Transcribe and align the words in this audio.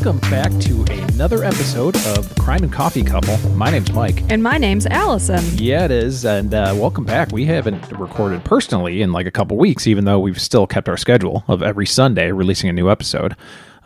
Welcome 0.00 0.30
back 0.30 0.52
to 0.60 0.84
another 1.12 1.42
episode 1.42 1.96
of 2.06 2.32
Crime 2.36 2.62
and 2.62 2.72
Coffee 2.72 3.02
Couple. 3.02 3.36
My 3.56 3.68
name's 3.68 3.90
Mike. 3.92 4.22
And 4.30 4.40
my 4.40 4.56
name's 4.56 4.86
Allison. 4.86 5.42
Yeah, 5.54 5.86
it 5.86 5.90
is. 5.90 6.24
And 6.24 6.54
uh, 6.54 6.72
welcome 6.76 7.04
back. 7.04 7.32
We 7.32 7.46
haven't 7.46 7.90
recorded 7.90 8.44
personally 8.44 9.02
in 9.02 9.10
like 9.10 9.26
a 9.26 9.32
couple 9.32 9.56
weeks, 9.56 9.88
even 9.88 10.04
though 10.04 10.20
we've 10.20 10.40
still 10.40 10.68
kept 10.68 10.88
our 10.88 10.96
schedule 10.96 11.42
of 11.48 11.64
every 11.64 11.84
Sunday 11.84 12.30
releasing 12.30 12.70
a 12.70 12.72
new 12.72 12.88
episode. 12.88 13.34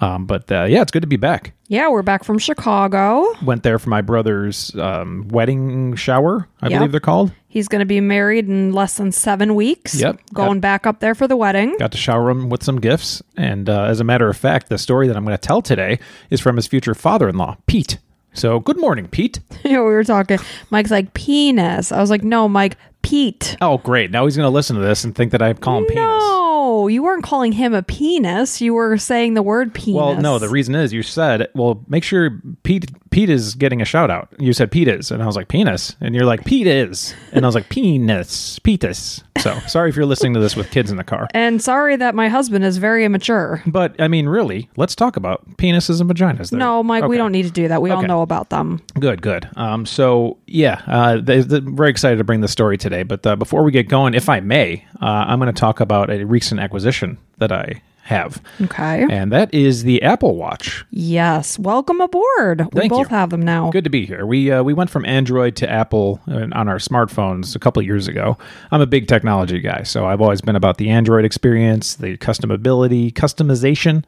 Um, 0.02 0.26
but 0.26 0.50
uh, 0.50 0.64
yeah, 0.64 0.82
it's 0.82 0.90
good 0.90 1.02
to 1.02 1.06
be 1.08 1.16
back. 1.16 1.54
Yeah, 1.68 1.88
we're 1.88 2.02
back 2.02 2.24
from 2.24 2.38
Chicago. 2.38 3.24
Went 3.44 3.62
there 3.62 3.78
for 3.78 3.88
my 3.88 4.00
brother's 4.02 4.74
um, 4.76 5.28
wedding 5.28 5.94
shower, 5.94 6.48
I 6.60 6.68
Yep. 6.68 6.78
believe 6.78 6.90
they're 6.90 7.00
called. 7.00 7.32
He's 7.46 7.68
going 7.68 7.80
to 7.80 7.86
be 7.86 8.00
married 8.00 8.48
in 8.48 8.72
less 8.72 8.96
than 8.96 9.12
seven 9.12 9.54
weeks. 9.54 9.94
Yep. 9.94 10.20
Going 10.34 10.60
back 10.60 10.86
up 10.86 11.00
there 11.00 11.14
for 11.14 11.28
the 11.28 11.36
wedding. 11.36 11.76
Got 11.78 11.92
to 11.92 11.98
shower 11.98 12.30
him 12.30 12.48
with 12.50 12.62
some 12.62 12.80
gifts. 12.80 13.22
And 13.36 13.70
uh, 13.70 13.84
as 13.84 14.00
a 14.00 14.04
matter 14.04 14.28
of 14.28 14.36
fact, 14.36 14.68
the 14.68 14.78
story 14.78 15.06
that 15.06 15.16
I'm 15.16 15.24
going 15.24 15.36
to 15.36 15.40
tell 15.40 15.62
today 15.62 15.98
is 16.30 16.40
from 16.40 16.56
his 16.56 16.66
future 16.66 16.94
father 16.94 17.28
in 17.28 17.36
law, 17.36 17.56
Pete. 17.66 17.98
So 18.34 18.58
good 18.60 18.78
morning, 18.80 19.06
Pete. 19.08 19.38
Yeah, 19.64 19.78
we 19.78 19.92
were 19.92 20.02
talking. 20.04 20.38
Mike's 20.70 20.90
like, 20.90 21.14
penis. 21.14 21.92
I 21.92 22.00
was 22.00 22.10
like, 22.10 22.24
no, 22.24 22.48
Mike, 22.48 22.76
Pete. 23.02 23.56
Oh, 23.60 23.78
great. 23.78 24.10
Now 24.10 24.24
he's 24.24 24.36
going 24.36 24.46
to 24.46 24.50
listen 24.54 24.76
to 24.76 24.82
this 24.82 25.04
and 25.04 25.14
think 25.14 25.32
that 25.32 25.42
I 25.42 25.52
call 25.54 25.78
him 25.78 25.84
penis. 25.86 25.96
No, 25.98 26.88
you 26.88 27.02
weren't 27.02 27.24
calling 27.24 27.52
him 27.52 27.74
a 27.74 27.82
penis. 27.82 28.60
You 28.60 28.74
were 28.74 28.96
saying 28.96 29.34
the 29.34 29.42
word 29.42 29.74
penis. 29.74 29.96
Well, 29.98 30.16
no, 30.20 30.38
the 30.38 30.48
reason 30.48 30.74
is 30.74 30.92
you 30.92 31.02
said, 31.02 31.48
well, 31.54 31.84
make 31.88 32.04
sure 32.04 32.30
Pete 32.62 32.90
Pete 33.10 33.28
is 33.28 33.54
getting 33.54 33.82
a 33.82 33.84
shout 33.84 34.10
out. 34.10 34.28
You 34.38 34.52
said 34.54 34.70
Pete 34.70 34.88
is, 34.88 35.10
and 35.10 35.22
I 35.22 35.26
was 35.26 35.36
like, 35.36 35.48
penis. 35.48 35.96
And 36.00 36.14
you're 36.14 36.24
like, 36.24 36.44
Pete 36.46 36.66
is. 36.66 37.14
And 37.32 37.44
I 37.44 37.48
was 37.48 37.54
like, 37.54 37.68
penis, 37.68 38.58
Petus. 38.60 39.22
So 39.40 39.58
sorry 39.66 39.90
if 39.90 39.96
you're 39.96 40.06
listening 40.06 40.34
to 40.34 40.40
this 40.40 40.54
with 40.56 40.70
kids 40.70 40.90
in 40.90 40.96
the 40.96 41.04
car. 41.04 41.26
And 41.34 41.60
sorry 41.60 41.96
that 41.96 42.14
my 42.14 42.28
husband 42.28 42.64
is 42.64 42.76
very 42.78 43.04
immature. 43.04 43.62
But 43.66 44.00
I 44.00 44.06
mean, 44.08 44.28
really, 44.28 44.70
let's 44.76 44.94
talk 44.94 45.16
about 45.16 45.46
penises 45.56 46.00
and 46.00 46.08
vaginas. 46.08 46.50
They're- 46.50 46.58
No, 46.58 46.82
Mike, 46.82 47.04
we 47.06 47.16
don't 47.18 47.32
need 47.32 47.42
to 47.44 47.50
do 47.50 47.68
that. 47.68 47.82
We 47.82 47.90
all 47.90 48.02
know 48.02 48.22
about 48.22 48.50
them. 48.50 48.80
Good, 48.98 49.20
good. 49.20 49.48
Um, 49.56 49.84
so 49.84 50.38
yeah, 50.46 50.80
uh, 50.86 51.20
they, 51.20 51.40
they're 51.40 51.60
very 51.60 51.90
excited 51.90 52.16
to 52.16 52.24
bring 52.24 52.40
the 52.40 52.48
story 52.48 52.78
today. 52.78 52.91
But 53.02 53.26
uh, 53.26 53.36
before 53.36 53.62
we 53.62 53.72
get 53.72 53.88
going, 53.88 54.14
if 54.14 54.28
I 54.28 54.40
may, 54.40 54.84
uh, 55.00 55.06
I'm 55.06 55.38
going 55.38 55.52
to 55.52 55.58
talk 55.58 55.80
about 55.80 56.10
a 56.10 56.24
recent 56.24 56.60
acquisition 56.60 57.16
that 57.38 57.50
I 57.50 57.80
have, 58.04 58.42
Okay. 58.60 59.06
and 59.08 59.30
that 59.30 59.54
is 59.54 59.84
the 59.84 60.02
Apple 60.02 60.34
Watch. 60.34 60.84
Yes. 60.90 61.56
Welcome 61.56 62.00
aboard. 62.00 62.66
We 62.72 62.80
Thank 62.80 62.90
both 62.90 63.10
you. 63.10 63.16
have 63.16 63.30
them 63.30 63.42
now. 63.42 63.70
Good 63.70 63.84
to 63.84 63.90
be 63.90 64.04
here. 64.04 64.26
We 64.26 64.50
uh, 64.50 64.64
we 64.64 64.74
went 64.74 64.90
from 64.90 65.04
Android 65.06 65.54
to 65.56 65.70
Apple 65.70 66.20
uh, 66.28 66.48
on 66.52 66.66
our 66.68 66.78
smartphones 66.78 67.54
a 67.54 67.60
couple 67.60 67.78
of 67.80 67.86
years 67.86 68.08
ago. 68.08 68.36
I'm 68.72 68.80
a 68.80 68.86
big 68.86 69.06
technology 69.06 69.60
guy, 69.60 69.84
so 69.84 70.04
I've 70.04 70.20
always 70.20 70.40
been 70.40 70.56
about 70.56 70.78
the 70.78 70.90
Android 70.90 71.24
experience, 71.24 71.94
the 71.94 72.16
customability, 72.18 73.12
customization, 73.12 74.04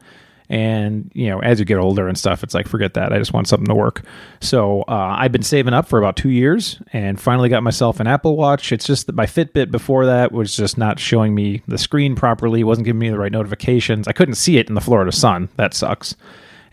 and 0.49 1.11
you 1.13 1.27
know, 1.29 1.39
as 1.39 1.59
you 1.59 1.65
get 1.65 1.77
older 1.77 2.07
and 2.07 2.17
stuff, 2.17 2.43
it's 2.43 2.53
like 2.53 2.67
forget 2.67 2.93
that. 2.95 3.11
I 3.13 3.17
just 3.19 3.33
want 3.33 3.47
something 3.47 3.67
to 3.67 3.75
work. 3.75 4.03
So 4.41 4.81
uh, 4.83 5.15
I've 5.17 5.31
been 5.31 5.43
saving 5.43 5.73
up 5.73 5.87
for 5.87 5.97
about 5.99 6.15
two 6.15 6.29
years, 6.29 6.79
and 6.93 7.19
finally 7.19 7.49
got 7.49 7.63
myself 7.63 7.99
an 7.99 8.07
Apple 8.07 8.35
Watch. 8.37 8.71
It's 8.71 8.85
just 8.85 9.07
that 9.07 9.15
my 9.15 9.25
Fitbit 9.25 9.71
before 9.71 10.05
that 10.05 10.31
was 10.31 10.55
just 10.55 10.77
not 10.77 10.99
showing 10.99 11.33
me 11.35 11.61
the 11.67 11.77
screen 11.77 12.15
properly, 12.15 12.63
wasn't 12.63 12.85
giving 12.85 12.99
me 12.99 13.09
the 13.09 13.17
right 13.19 13.31
notifications. 13.31 14.07
I 14.07 14.11
couldn't 14.11 14.35
see 14.35 14.57
it 14.57 14.69
in 14.69 14.75
the 14.75 14.81
Florida 14.81 15.11
sun. 15.11 15.49
That 15.57 15.73
sucks. 15.73 16.15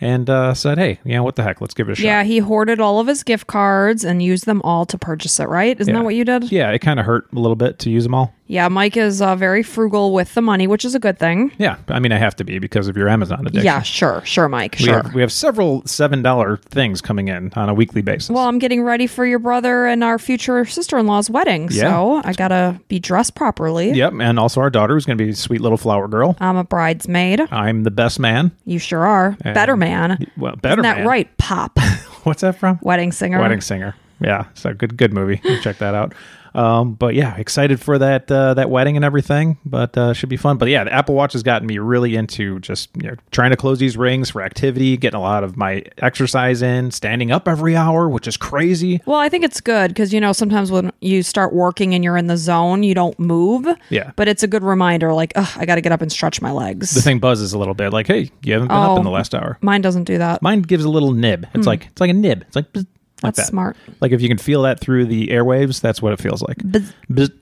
And 0.01 0.29
uh, 0.29 0.53
said, 0.55 0.79
hey, 0.79 0.99
yeah, 1.05 1.21
what 1.21 1.37
the 1.37 1.45
heck? 1.45 1.61
Let's 1.61 1.75
give 1.75 1.89
it 1.89 1.93
a 1.93 1.95
shot. 1.95 2.05
Yeah, 2.05 2.25
he 2.25 2.39
hoarded 2.39 2.81
all 2.81 2.99
of 2.99 3.07
his 3.07 3.23
gift 3.23 3.47
cards 3.47 4.05
and 4.05 4.21
used 4.21 4.47
them 4.47 4.61
all 4.63 4.85
to 4.87 4.99
purchase 4.99 5.39
it, 5.39 5.45
right? 5.49 5.81
Isn't 5.81 5.95
Yeah. 5.95 6.01
that 6.01 6.05
what 6.05 6.17
you 6.17 6.25
did? 6.25 6.51
Yeah, 6.51 6.73
it 6.73 6.81
kind 6.81 6.99
of 6.99 7.07
hurt 7.07 7.29
a 7.33 7.39
little 7.39 7.55
bit 7.55 7.79
to 7.81 7.91
use 7.91 8.03
them 8.03 8.13
all. 8.13 8.35
Yeah, 8.53 8.69
Mike 8.69 8.99
is 8.99 9.23
uh, 9.23 9.35
very 9.35 9.63
frugal 9.63 10.13
with 10.13 10.35
the 10.35 10.43
money, 10.43 10.67
which 10.67 10.85
is 10.85 10.95
a 10.95 10.99
good 10.99 11.19
thing. 11.19 11.53
Yeah, 11.57 11.79
I 11.89 12.01
mean, 12.01 12.13
I 12.13 12.19
have 12.19 12.37
to 12.37 12.45
be 12.45 12.59
because 12.59 12.87
of 12.87 12.99
your 12.99 13.09
Amazon 13.09 13.41
addiction. 13.47 13.65
Yeah, 13.65 13.81
sure, 13.81 14.21
sure, 14.27 14.47
Mike, 14.47 14.77
we 14.79 14.85
sure. 14.85 15.03
have 15.03 15.15
we 15.15 15.23
have 15.23 15.33
several 15.33 15.83
seven 15.87 16.21
dollar 16.21 16.59
things 16.59 17.01
coming 17.01 17.29
in 17.29 17.51
on 17.57 17.71
a 17.71 17.75
weekly 17.75 18.03
basis. 18.03 18.29
well, 18.29 18.47
I'm 18.47 18.59
getting 18.59 18.83
ready 18.83 19.07
for 19.07 19.25
your 19.25 19.39
brother 19.39 19.87
and 19.87 20.05
our 20.05 20.19
future 20.19 20.67
sister 20.67 20.99
in 20.99 21.07
law's 21.07 21.31
wedding, 21.31 21.69
Yeah. 21.71 21.93
so 21.93 22.21
I 22.25 22.35
gotta 22.35 22.79
be 22.89 22.99
dressed 22.99 23.35
properly. 23.35 23.93
yep, 23.93 24.13
and 24.21 24.39
also 24.39 24.61
our 24.61 24.69
daughter 24.69 24.99
is 24.99 25.07
going 25.07 25.17
to 25.17 25.25
be 25.25 25.31
a 25.31 25.35
sweet 25.35 25.63
little 25.63 25.79
flower 25.79 26.07
girl. 26.07 26.37
I'm 26.39 26.59
a 26.59 26.65
bridesmaid. 26.65 27.41
I'm 27.51 27.85
the 27.85 27.91
best 27.91 28.21
man. 28.21 28.53
You 28.67 28.79
sure 28.79 29.07
are. 29.07 29.31
Better 29.43 29.79
man. 29.79 30.27
Well, 30.37 30.57
better 30.57 30.75
Isn't 30.75 30.83
that 30.83 30.99
man. 30.99 31.09
right? 31.09 31.37
Pop. 31.39 31.79
What's 32.25 32.43
that 32.43 32.59
from? 32.59 32.81
Wedding 32.83 33.13
singer. 33.13 33.41
Wedding 33.41 33.63
Singer. 33.63 33.95
Yeah, 34.21 34.45
so 34.53 34.75
good 34.75 34.99
good 34.99 35.15
movie. 35.15 35.41
Check 35.63 35.79
that 35.79 35.95
out. 35.95 36.13
Um, 36.55 36.95
but 36.95 37.15
yeah, 37.15 37.37
excited 37.37 37.81
for 37.81 37.99
that 37.99 38.31
uh, 38.31 38.55
that 38.55 38.71
wedding 38.71 38.97
and 38.97 39.05
everything. 39.05 39.59
But 39.65 39.97
uh, 39.97 40.13
should 40.13 40.29
be 40.29 40.37
fun. 40.37 40.59
But 40.59 40.69
yeah, 40.69 40.85
the 40.85 40.93
Apple 40.93 41.15
Watch 41.15 41.33
has 41.35 41.43
gotten 41.43 41.67
me 41.67 41.79
really 41.79 42.17
into 42.17 42.59
just 42.61 42.91
you 42.97 43.09
know 43.09 43.17
trying 43.31 43.51
to 43.51 43.57
close 43.57 43.79
these 43.79 43.97
rings 43.97 44.31
for 44.31 44.43
activity, 44.43 44.97
getting 44.97 45.19
a 45.19 45.23
lot 45.23 45.45
of 45.45 45.57
my 45.57 45.85
exercise 45.99 46.63
in, 46.63 46.91
standing 46.91 47.31
up 47.33 47.49
every 47.49 47.77
hour, 47.77 48.09
which 48.09 48.27
is 48.29 48.37
crazy. 48.37 49.01
Well, 49.07 49.19
I 49.19 49.29
think 49.29 49.45
it's 49.45 49.61
good 49.61 49.89
because, 49.89 50.13
you 50.13 50.21
know, 50.21 50.33
sometimes 50.33 50.71
when 50.71 50.93
you 51.01 51.23
start 51.23 51.53
working 51.53 51.95
and 51.95 52.03
you're 52.05 52.17
in 52.17 52.27
the 52.27 52.37
zone, 52.37 52.83
you 52.83 52.95
don't 52.95 53.19
move. 53.19 53.67
Yeah. 53.91 54.13
But 54.17 54.29
it's 54.29 54.43
a 54.43 54.49
good 54.49 54.63
reminder, 54.63 55.13
like, 55.13 55.33
ugh, 55.37 55.49
I 55.57 55.65
got 55.67 55.77
to 55.77 55.81
get 55.81 55.93
up 55.93 56.03
and 56.03 56.13
stretch 56.13 56.41
my 56.43 56.51
legs. 56.53 56.95
The 56.95 57.03
thing 57.03 57.19
buzzes 57.19 57.53
a 57.53 57.59
little 57.59 57.75
bit, 57.75 57.93
like, 57.93 58.07
hey, 58.07 58.31
you 58.43 58.53
haven't 58.53 58.69
been 58.69 58.77
up 58.77 58.91
Oh. 58.91 58.97
in 58.99 59.05
the 59.05 59.11
last 59.11 59.35
hour. 59.35 59.59
Mine 59.63 59.81
doesn't 59.81 60.05
do 60.05 60.19
that. 60.19 60.43
Mine 60.43 60.63
gives 60.63 60.85
a 60.85 60.89
little 60.91 61.13
nib. 61.13 61.47
It's 61.55 61.67
like 61.67 61.87
it's 61.87 62.01
like 62.01 62.11
a 62.11 62.15
nib. 62.15 62.43
It's 62.47 62.57
like 62.57 62.73
bzz, 62.73 62.87
like 63.23 63.35
That's 63.35 63.47
that. 63.49 63.51
smart. 63.51 63.77
Like 64.01 64.13
if 64.13 64.21
you 64.23 64.29
can 64.29 64.39
feel 64.39 64.63
that 64.63 64.81
through 64.81 65.07
the 65.07 65.29
airwaves, 65.29 65.81
that's 65.81 66.01
what 66.03 66.13
it 66.13 66.21
feels 66.21 66.43
like. 66.43 66.59
Bzz. 66.59 66.93
Bzz, 67.11 67.33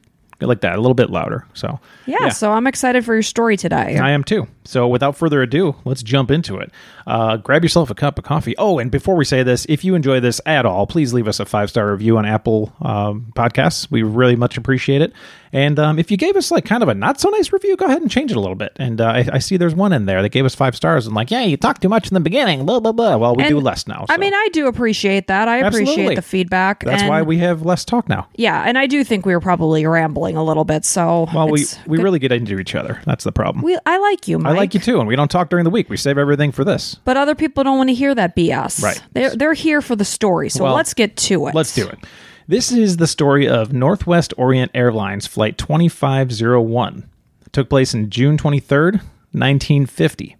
like 0.41 0.61
that, 0.63 0.77
a 0.77 0.81
little 0.81 0.95
bit 0.95 1.11
louder. 1.11 1.47
So 1.55 1.79
Yeah, 2.07 2.31
so 2.31 2.51
I'm 2.53 2.67
excited 2.67 3.05
for 3.05 3.15
your 3.15 3.23
story 3.23 3.57
today. 3.57 3.99
I 3.99 4.11
am 4.11 4.25
too. 4.25 4.47
So 4.65 4.87
without 4.87 5.17
further 5.17 5.41
ado, 5.43 5.75
let's 5.85 6.03
jump 6.03 6.31
into 6.31 6.59
it. 6.59 6.71
Uh, 7.07 7.39
grab 7.39 7.63
yourself 7.63 7.91
a 7.91 7.95
cup 7.95 8.19
of 8.19 8.25
coffee. 8.25 8.55
Oh, 8.59 8.79
and 8.79 8.91
before 8.91 9.17
we 9.17 9.25
say 9.25 9.43
this, 9.43 9.65
if 9.69 9.85
you 9.85 9.95
enjoy 9.95 10.21
this 10.21 10.41
at 10.45 10.67
all, 10.67 10.87
please 10.87 11.13
leave 11.15 11.27
us 11.27 11.41
a 11.41 11.47
five 11.47 11.71
star 11.71 11.91
review 11.91 12.19
on 12.19 12.27
Apple 12.27 12.73
um, 12.83 13.33
Podcasts. 13.35 13.91
We 13.91 14.03
really 14.03 14.37
much 14.37 14.57
appreciate 14.59 15.01
it. 15.03 15.13
And 15.53 15.81
um, 15.81 15.99
if 15.99 16.13
you 16.13 16.17
gave 16.17 16.37
us 16.37 16.53
like 16.53 16.65
kind 16.65 16.81
of 16.83 16.89
a 16.89 16.95
not 16.95 17.19
so 17.19 17.29
nice 17.31 17.53
review, 17.53 17.77
go 17.77 17.87
ahead 17.87 18.01
and 18.03 18.09
change 18.11 18.31
it 18.31 18.37
a 18.37 18.41
little 18.41 18.55
bit. 18.55 18.73
And 18.77 19.01
uh, 19.01 19.07
I, 19.07 19.29
I 19.33 19.39
see 19.39 19.57
there's 19.57 19.75
one 19.75 19.93
in 19.93 20.07
there 20.07 20.23
that 20.23 20.29
gave 20.29 20.45
us 20.45 20.55
five 20.55 20.77
stars 20.77 21.07
and 21.07 21.17
like, 21.17 21.31
yeah, 21.33 21.43
you 21.43 21.57
talked 21.57 21.83
too 21.83 21.89
much 21.89 22.07
in 22.09 22.15
the 22.15 22.21
beginning. 22.21 22.65
Blah 22.67 22.79
blah 22.81 22.93
blah. 22.93 23.17
Well, 23.17 23.35
we 23.35 23.49
do 23.49 23.59
less 23.59 23.89
now. 23.89 24.07
I 24.09 24.17
mean, 24.19 24.35
I 24.35 24.49
do 24.53 24.69
appreciate 24.69 25.27
that. 25.27 25.49
I 25.49 25.63
Absolutely. 25.63 25.93
appreciate 25.95 26.15
the 26.17 26.23
feedback. 26.23 26.85
that's 26.85 27.03
and- 27.03 27.09
why 27.09 27.23
we 27.23 27.39
have 27.39 27.63
less 27.63 27.85
talk 27.85 28.09
now. 28.09 28.29
Yeah, 28.37 28.63
and 28.65 28.79
I 28.79 28.87
do 28.87 29.03
think 29.03 29.27
we 29.27 29.35
were 29.35 29.41
probably 29.41 29.85
rambling 29.87 30.37
a 30.37 30.45
little 30.45 30.65
bit. 30.65 30.85
So 30.85 31.29
Well, 31.35 31.49
we 31.49 31.65
we 31.87 31.97
good- 31.97 32.05
really 32.05 32.19
get 32.21 32.31
into 32.31 32.61
each 32.61 32.77
other. 32.77 33.01
That's 33.05 33.25
the 33.25 33.33
problem. 33.33 33.65
we 33.65 33.77
I 33.87 33.99
like 33.99 34.29
you, 34.29 34.39
Mike. 34.39 34.57
Like 34.61 34.75
you 34.75 34.81
too, 34.81 34.99
and 34.99 35.09
we 35.09 35.17
don't 35.17 35.31
talk 35.31 35.51
during 35.51 35.65
the 35.65 35.71
week. 35.71 35.91
We 35.91 35.97
save 35.97 36.19
everything 36.19 36.53
for 36.53 36.65
this. 36.65 36.97
But 37.05 37.17
other 37.17 37.35
people 37.35 37.65
don't 37.65 37.77
want 37.77 37.89
to 37.89 37.95
hear 37.95 38.15
that 38.15 38.37
BS. 38.37 38.83
Right. 38.83 39.03
They're 39.13 39.35
they're 39.35 39.55
here 39.55 39.81
for 39.81 39.97
the 39.97 40.05
story. 40.05 40.49
So 40.49 40.65
Well, 40.65 40.75
let's 40.75 40.95
get 40.95 41.17
to 41.17 41.47
it. 41.49 41.55
Let's 41.55 41.75
do 41.75 41.89
it. 41.89 41.99
This 42.49 42.73
is 42.73 42.97
the 42.97 43.07
story 43.07 43.47
of 43.49 43.73
Northwest 43.73 44.35
Orient 44.37 44.73
Airlines 44.75 45.27
Flight 45.27 45.57
2501. 45.57 47.09
It 47.47 47.53
took 47.53 47.69
place 47.69 47.95
in 47.95 48.11
June 48.11 48.37
23rd, 48.37 48.95
1950. 49.33 50.37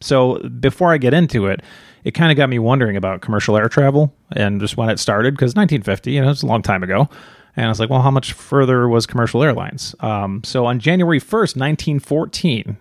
So 0.00 0.38
before 0.40 0.92
I 0.92 0.98
get 0.98 1.14
into 1.14 1.46
it, 1.46 1.62
it 2.04 2.12
kind 2.12 2.30
of 2.30 2.36
got 2.36 2.48
me 2.48 2.58
wondering 2.58 2.96
about 2.96 3.22
commercial 3.22 3.56
air 3.56 3.68
travel 3.68 4.14
and 4.32 4.60
just 4.60 4.76
when 4.76 4.90
it 4.90 4.98
started, 4.98 5.34
because 5.34 5.54
1950, 5.54 6.12
you 6.12 6.20
know, 6.20 6.30
it's 6.30 6.42
a 6.42 6.46
long 6.46 6.62
time 6.62 6.82
ago. 6.82 7.08
And 7.56 7.66
I 7.66 7.68
was 7.70 7.80
like, 7.80 7.90
well, 7.90 8.02
how 8.02 8.10
much 8.10 8.34
further 8.34 8.88
was 8.88 9.06
commercial 9.06 9.42
airlines? 9.42 9.94
Um, 10.00 10.42
so 10.44 10.66
on 10.66 10.78
January 10.78 11.18
1st, 11.18 11.56
1914, 11.56 12.76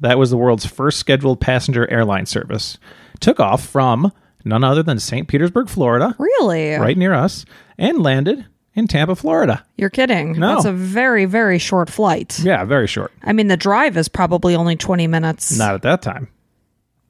that 0.00 0.18
was 0.18 0.30
the 0.30 0.36
world's 0.36 0.66
first 0.66 0.98
scheduled 0.98 1.40
passenger 1.40 1.90
airline 1.90 2.26
service. 2.26 2.78
Took 3.20 3.38
off 3.40 3.64
from 3.66 4.12
none 4.44 4.64
other 4.64 4.82
than 4.82 4.98
St. 4.98 5.28
Petersburg, 5.28 5.68
Florida, 5.68 6.14
Really? 6.18 6.74
right 6.74 6.96
near 6.96 7.12
us, 7.14 7.44
and 7.78 8.02
landed 8.02 8.46
in 8.74 8.86
Tampa, 8.86 9.14
Florida. 9.16 9.64
You're 9.76 9.90
kidding. 9.90 10.38
No. 10.38 10.54
That's 10.54 10.64
a 10.64 10.72
very, 10.72 11.24
very 11.26 11.58
short 11.58 11.90
flight. 11.90 12.38
Yeah, 12.40 12.64
very 12.64 12.86
short. 12.86 13.12
I 13.22 13.32
mean, 13.32 13.48
the 13.48 13.56
drive 13.56 13.96
is 13.96 14.08
probably 14.08 14.54
only 14.54 14.76
20 14.76 15.06
minutes. 15.06 15.58
Not 15.58 15.74
at 15.74 15.82
that 15.82 16.02
time. 16.02 16.28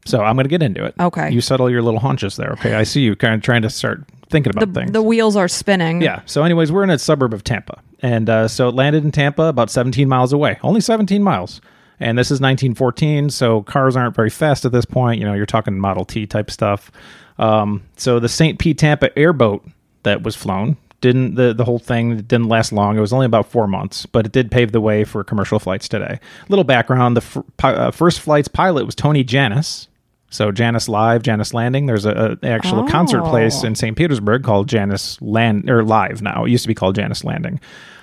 So 0.07 0.23
I'm 0.23 0.35
going 0.35 0.45
to 0.45 0.49
get 0.51 0.63
into 0.63 0.85
it. 0.85 0.95
Okay. 0.99 1.31
You 1.31 1.41
settle 1.43 1.71
your 1.71 1.83
little 1.83 2.01
haunches 2.01 2.37
there. 2.37 2.53
Okay. 2.53 2.75
I 2.75 2.85
see 2.85 3.03
you 3.03 3.15
kind 3.15 3.35
of 3.35 3.43
trying 3.43 3.63
to 3.63 3.71
start 3.71 4.03
thinking 4.31 4.51
about 4.57 4.73
the, 4.73 4.81
things. 4.81 4.93
the 4.93 5.03
wheels 5.03 5.37
are 5.37 5.47
spinning. 5.49 6.01
yeah. 6.01 6.23
So, 6.25 6.43
anyways, 6.43 6.73
we're 6.73 6.85
in 6.85 6.91
a 6.91 6.99
suburb 6.99 7.35
of 7.35 7.45
Tampa. 7.45 7.83
And 8.01 8.31
uh, 8.31 8.49
so 8.49 8.69
it 8.71 8.75
landed 8.75 9.05
in 9.05 9.13
Tampa 9.13 9.43
about 9.45 9.71
17 9.71 10.09
miles 10.09 10.33
away, 10.33 10.59
only 10.63 10.81
17 10.81 11.23
miles. 11.23 11.61
And 12.01 12.17
this 12.19 12.29
is 12.29 12.41
1914. 12.41 13.31
So 13.31 13.63
cars 13.63 13.95
aren't 13.95 14.17
very 14.17 14.31
fast 14.31 14.65
at 14.65 14.73
this 14.73 14.85
point. 14.87 15.21
You 15.21 15.27
know, 15.27 15.35
you're 15.35 15.47
talking 15.47 15.79
Model 15.79 16.05
T 16.05 16.27
type 16.27 16.51
stuff. 16.51 16.91
Um, 17.39 17.83
so 17.97 18.19
the 18.19 18.29
St. 18.29 18.59
Pete 18.59 18.79
Tampa 18.79 19.17
airboat 19.19 19.65
that 20.03 20.23
was 20.23 20.35
flown 20.35 20.77
didn't 21.03 21.35
the, 21.35 21.55
the 21.55 21.65
whole 21.65 21.79
thing 21.79 22.17
didn't 22.19 22.49
last 22.49 22.73
long 22.73 22.97
it 22.97 23.01
was 23.01 23.13
only 23.13 23.25
about 23.25 23.47
four 23.51 23.67
months 23.67 24.05
but 24.05 24.27
it 24.27 24.33
did 24.33 24.51
pave 24.51 24.73
the 24.73 24.81
way 24.83 25.03
for 25.05 25.25
commercial 25.25 25.59
flights 25.59 25.89
today 25.89 26.21
little 26.51 26.65
background 26.65 27.17
the 27.17 27.23
f- 27.23 27.39
pi- 27.57 27.73
uh, 27.73 27.91
first 27.91 28.21
flight's 28.21 28.49
pilot 28.49 28.85
was 28.85 28.95
Tony 28.95 29.25
Jannus 29.25 29.89
so 30.31 30.53
Jannus 30.53 30.89
Live, 30.89 31.23
Jannus 31.25 31.53
Landing. 31.55 31.87
There's 31.87 32.05
a, 32.05 32.39
a 32.43 32.47
actual 32.47 32.87
concert 32.87 33.23
place 33.25 33.65
Oh. 33.65 33.67
in 33.67 33.75
St. 33.75 33.97
Petersburg 33.97 34.45
called 34.45 34.69
Jannus 34.69 35.21
Land 35.21 35.69
or 35.69 35.83
Live 35.83 36.23
now. 36.23 36.45
It 36.45 36.51
used 36.51 36.63
to 36.63 36.69
be 36.69 36.75
called 36.75 36.95
Jannus 36.95 37.25
Landing. 37.25 37.59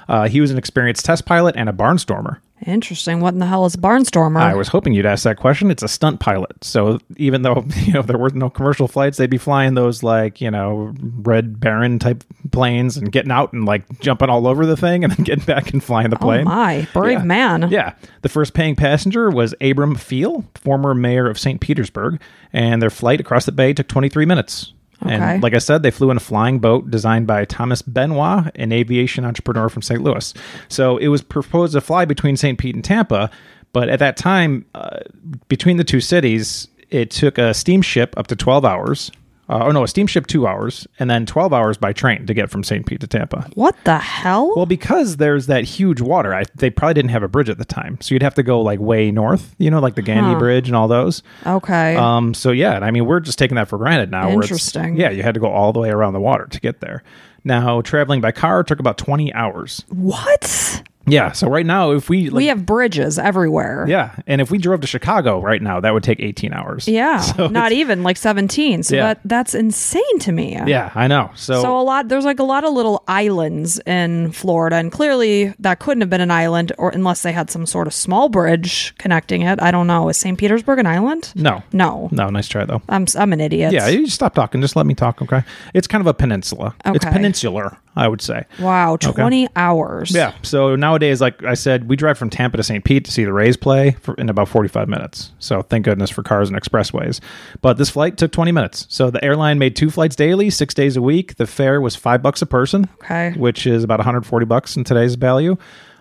Uh, 0.10 0.28
he 0.28 0.42
was 0.42 0.52
an 0.52 0.58
experienced 0.58 1.06
test 1.06 1.26
pilot 1.26 1.56
and 1.56 1.70
a 1.70 1.72
barnstormer. 1.72 2.40
Interesting. 2.66 3.20
What 3.20 3.34
in 3.34 3.40
the 3.40 3.46
hell 3.46 3.66
is 3.66 3.76
a 3.76 3.78
barnstormer? 3.78 4.42
I 4.42 4.56
was 4.56 4.68
hoping 4.70 4.94
you'd 4.94 5.06
ask 5.06 5.24
that 5.26 5.38
question. 5.38 5.70
It's 5.70 5.84
a 5.84 5.88
stunt 5.88 6.20
pilot. 6.20 6.64
So 6.64 7.00
even 7.18 7.44
though 7.44 7.66
you 7.76 7.94
know 7.94 8.02
there 8.02 8.18
were 8.18 8.32
no 8.32 8.50
commercial 8.50 8.88
flights, 8.88 9.18
they'd 9.18 9.30
be 9.30 9.38
flying 9.38 9.76
those 9.76 10.02
like 10.02 10.42
you 10.42 10.50
know 10.50 10.94
Red 11.00 11.60
Baron 11.60 12.00
type 12.00 12.24
planes 12.52 12.98
and 12.98 13.12
getting 13.12 13.32
out 13.32 13.54
and 13.54 13.66
like 13.66 14.00
jumping 14.00 14.30
all 14.30 14.48
over 14.48 14.66
the 14.66 14.78
thing 14.78 15.04
and 15.04 15.14
then 15.14 15.24
getting 15.26 15.46
back 15.46 15.72
and 15.72 15.84
flying 15.84 16.10
the 16.10 16.18
oh, 16.18 16.26
plane. 16.26 16.42
oh 16.48 16.50
my, 16.50 16.88
brave 16.94 17.20
Yeah. 17.20 17.24
man. 17.26 17.68
Yeah. 17.70 17.94
The 18.24 18.30
first 18.30 18.54
paying 18.54 18.76
passenger 18.76 19.30
was 19.30 19.54
Abram 19.62 19.96
Pheil, 19.96 20.44
former 20.56 20.96
mayor 20.96 21.30
of 21.30 21.38
St. 21.38 21.62
Petersburg, 21.62 22.20
and 22.54 22.82
their 22.82 22.90
flight 22.90 23.20
across 23.20 23.46
the 23.46 23.52
bay 23.52 23.74
took 23.74 23.88
23 23.88 24.26
minutes. 24.26 24.74
Okay. 25.04 25.14
And 25.14 25.44
like 25.44 25.54
I 25.54 25.60
said, 25.60 25.84
they 25.84 25.92
flew 25.92 26.10
in 26.10 26.18
a 26.18 26.22
flying 26.22 26.60
boat 26.60 26.90
designed 26.90 27.28
by 27.28 27.46
Thomas 27.46 27.82
Benoist, 27.82 28.52
an 28.56 28.72
aviation 28.72 29.26
entrepreneur 29.26 29.70
from 29.70 29.82
St. 29.82 30.02
Louis. 30.02 30.34
So 30.70 30.98
it 30.98 31.10
was 31.10 31.22
proposed 31.22 31.74
to 31.74 31.82
fly 31.82 32.06
between 32.06 32.36
St. 32.36 32.58
Pete 32.58 32.74
and 32.74 32.84
Tampa, 32.84 33.30
but 33.74 33.90
at 33.90 34.00
that 34.00 34.18
time, 34.18 34.66
uh, 34.74 35.00
between 35.50 35.78
the 35.78 35.84
two 35.84 36.02
cities, 36.02 36.68
it 36.90 37.12
took 37.12 37.38
a 37.38 37.54
steamship 37.54 38.18
up 38.18 38.28
to 38.28 38.36
12 38.36 38.66
hours. 38.66 39.12
Uh, 39.50 39.64
oh 39.66 39.72
no, 39.72 39.84
a 39.84 39.88
steamship 39.88 40.28
two 40.28 40.46
hours, 40.46 40.86
and 41.00 41.10
then 41.10 41.26
12 41.26 41.54
hours 41.54 41.78
by 41.78 41.94
train 41.94 42.26
to 42.26 42.34
get 42.34 42.50
from 42.50 42.64
St. 42.66 42.86
Pete 42.86 43.00
to 43.00 43.08
Tampa. 43.08 43.50
What 43.54 43.76
the 43.86 43.98
hell? 43.98 44.54
Well, 44.56 44.66
because 44.66 45.18
there's 45.18 45.48
that 45.48 45.64
huge 45.64 46.02
water, 46.02 46.34
I, 46.36 46.44
they 46.56 46.70
probably 46.70 46.96
didn't 46.96 47.12
have 47.12 47.24
a 47.24 47.30
bridge 47.30 47.50
at 47.50 47.58
the 47.58 47.64
time, 47.66 47.98
so 48.02 48.14
you'd 48.14 48.24
have 48.24 48.36
to 48.36 48.44
go 48.44 48.60
like 48.60 48.80
way 48.80 49.10
north, 49.10 49.56
you 49.58 49.72
know, 49.72 49.80
like 49.80 49.96
the 49.96 50.02
Gandy 50.02 50.34
Huh. 50.34 50.40
Bridge 50.40 50.68
and 50.68 50.76
all 50.76 50.90
those. 50.90 51.24
okay. 51.46 51.96
Um, 51.96 52.34
so 52.34 52.52
yeah, 52.52 52.80
I 52.80 52.92
mean, 52.92 53.06
we're 53.06 53.22
just 53.22 53.40
taking 53.40 53.56
that 53.56 53.70
for 53.70 53.78
granted 53.78 54.12
now. 54.12 54.30
Interesting. 54.30 54.98
Yeah, 54.98 55.12
you 55.12 55.24
had 55.24 55.36
to 55.36 55.40
go 55.40 55.48
all 55.48 55.72
the 55.72 55.80
way 55.80 55.90
around 55.92 56.12
the 56.14 56.20
water 56.20 56.46
to 56.48 56.60
get 56.60 56.82
there. 56.82 57.04
Now, 57.46 57.80
traveling 57.80 58.20
by 58.20 58.34
car 58.34 58.64
took 58.64 58.80
about 58.82 58.98
20 58.98 59.34
hours. 59.34 59.86
what? 59.88 60.84
Yeah, 61.08 61.32
so 61.32 61.50
right 61.50 61.66
now, 61.66 61.92
if 61.92 62.10
we 62.10 62.30
like, 62.30 62.38
we 62.38 62.46
have 62.48 62.66
bridges 62.66 63.18
everywhere. 63.18 63.86
yeah, 63.88 64.16
and 64.28 64.42
if 64.42 64.52
we 64.52 64.58
drove 64.58 64.82
to 64.82 64.88
Chicago 64.88 65.42
right 65.42 65.62
now, 65.62 65.80
that 65.80 65.94
would 65.94 66.04
take 66.04 66.20
18 66.20 66.54
hours. 66.54 66.88
Yeah, 66.88 67.20
So 67.22 67.48
not 67.48 67.72
even 67.72 68.04
like 68.04 68.18
17. 68.18 68.84
So 68.84 68.96
Yeah. 68.96 69.04
that 69.08 69.20
that's 69.26 69.56
insane 69.56 70.20
to 70.20 70.32
me. 70.32 70.58
Yeah, 70.66 70.92
I 70.96 71.08
know. 71.08 71.32
So, 71.36 71.62
So 71.62 71.80
a 71.80 71.84
lot 71.84 72.08
there's 72.10 72.26
like 72.26 72.40
a 72.40 72.44
lot 72.44 72.64
of 72.64 72.74
little 72.74 73.04
islands 73.08 73.80
in 73.86 74.32
Florida 74.32 74.76
and 74.78 74.92
clearly 74.92 75.54
that 75.60 75.80
couldn't 75.80 76.02
have 76.02 76.10
been 76.10 76.22
an 76.22 76.32
island 76.32 76.72
or 76.78 76.90
unless 76.90 77.22
they 77.24 77.32
had 77.32 77.50
some 77.50 77.66
sort 77.66 77.88
of 77.88 77.94
small 77.94 78.30
bridge 78.30 78.94
connecting 78.98 79.42
it. 79.44 79.62
I 79.62 79.72
don't 79.72 79.88
know. 79.88 80.10
Is 80.10 80.18
St. 80.18 80.38
Petersburg 80.38 80.80
an 80.80 80.86
island? 80.88 81.32
no, 81.36 81.64
No. 81.72 82.10
no, 82.12 82.30
nice 82.30 82.48
try 82.48 82.66
though. 82.66 82.82
I'm 82.90 83.06
I'm 83.18 83.34
an 83.34 83.42
idiot. 83.42 83.72
Yeah, 83.74 83.88
you 83.88 84.08
stop 84.08 84.34
talking. 84.36 84.62
Just 84.62 84.76
let 84.76 84.86
me 84.86 84.94
talk, 84.94 85.22
okay? 85.22 85.44
It's 85.74 85.88
kind 85.88 86.02
of 86.02 86.08
a 86.08 86.14
peninsula. 86.14 86.76
Okay. 86.86 86.96
It's 86.96 87.06
peninsular, 87.06 87.78
I 87.98 88.08
would 88.08 88.22
say. 88.22 88.46
Wow, 88.60 88.96
20 88.98 89.48
hours. 89.56 90.12
Yeah. 90.12 90.34
So 90.44 90.76
nowadays, 90.76 91.20
like 91.20 91.44
I 91.44 91.56
said, 91.56 91.90
we 91.90 91.96
drive 91.96 92.18
from 92.18 92.30
Tampa 92.30 92.58
to 92.58 92.64
St. 92.64 92.84
Pete 92.84 93.04
to 93.06 93.12
see 93.12 93.26
the 93.26 93.34
Rays 93.34 93.58
play 93.58 93.92
for, 94.02 94.14
in 94.16 94.30
about 94.30 94.48
45 94.48 94.88
minutes. 94.88 95.32
So 95.40 95.62
thank 95.64 95.86
goodness 95.86 96.10
for 96.10 96.24
cars 96.24 96.50
and 96.50 96.58
expressways. 96.62 97.20
But 97.62 97.78
this 97.78 97.90
flight 97.90 98.18
took 98.18 98.32
20 98.32 98.52
minutes. 98.52 98.86
So 98.90 99.10
the 99.10 99.24
airline 99.26 99.58
made 99.60 99.76
two 99.76 99.90
flights 99.90 100.16
daily, 100.16 100.50
six 100.50 100.74
days 100.74 100.96
a 100.96 101.02
week. 101.02 101.36
The 101.36 101.48
fare 101.48 101.82
was 101.82 101.96
five 101.96 102.22
bucks 102.22 102.42
a 102.42 102.46
person, 102.46 102.88
Okay. 103.04 103.34
which 103.36 103.66
is 103.68 103.84
about 103.84 104.00
140 104.00 104.46
bucks 104.46 104.76
in 104.78 104.84
today's 104.84 105.16
value. 105.16 105.58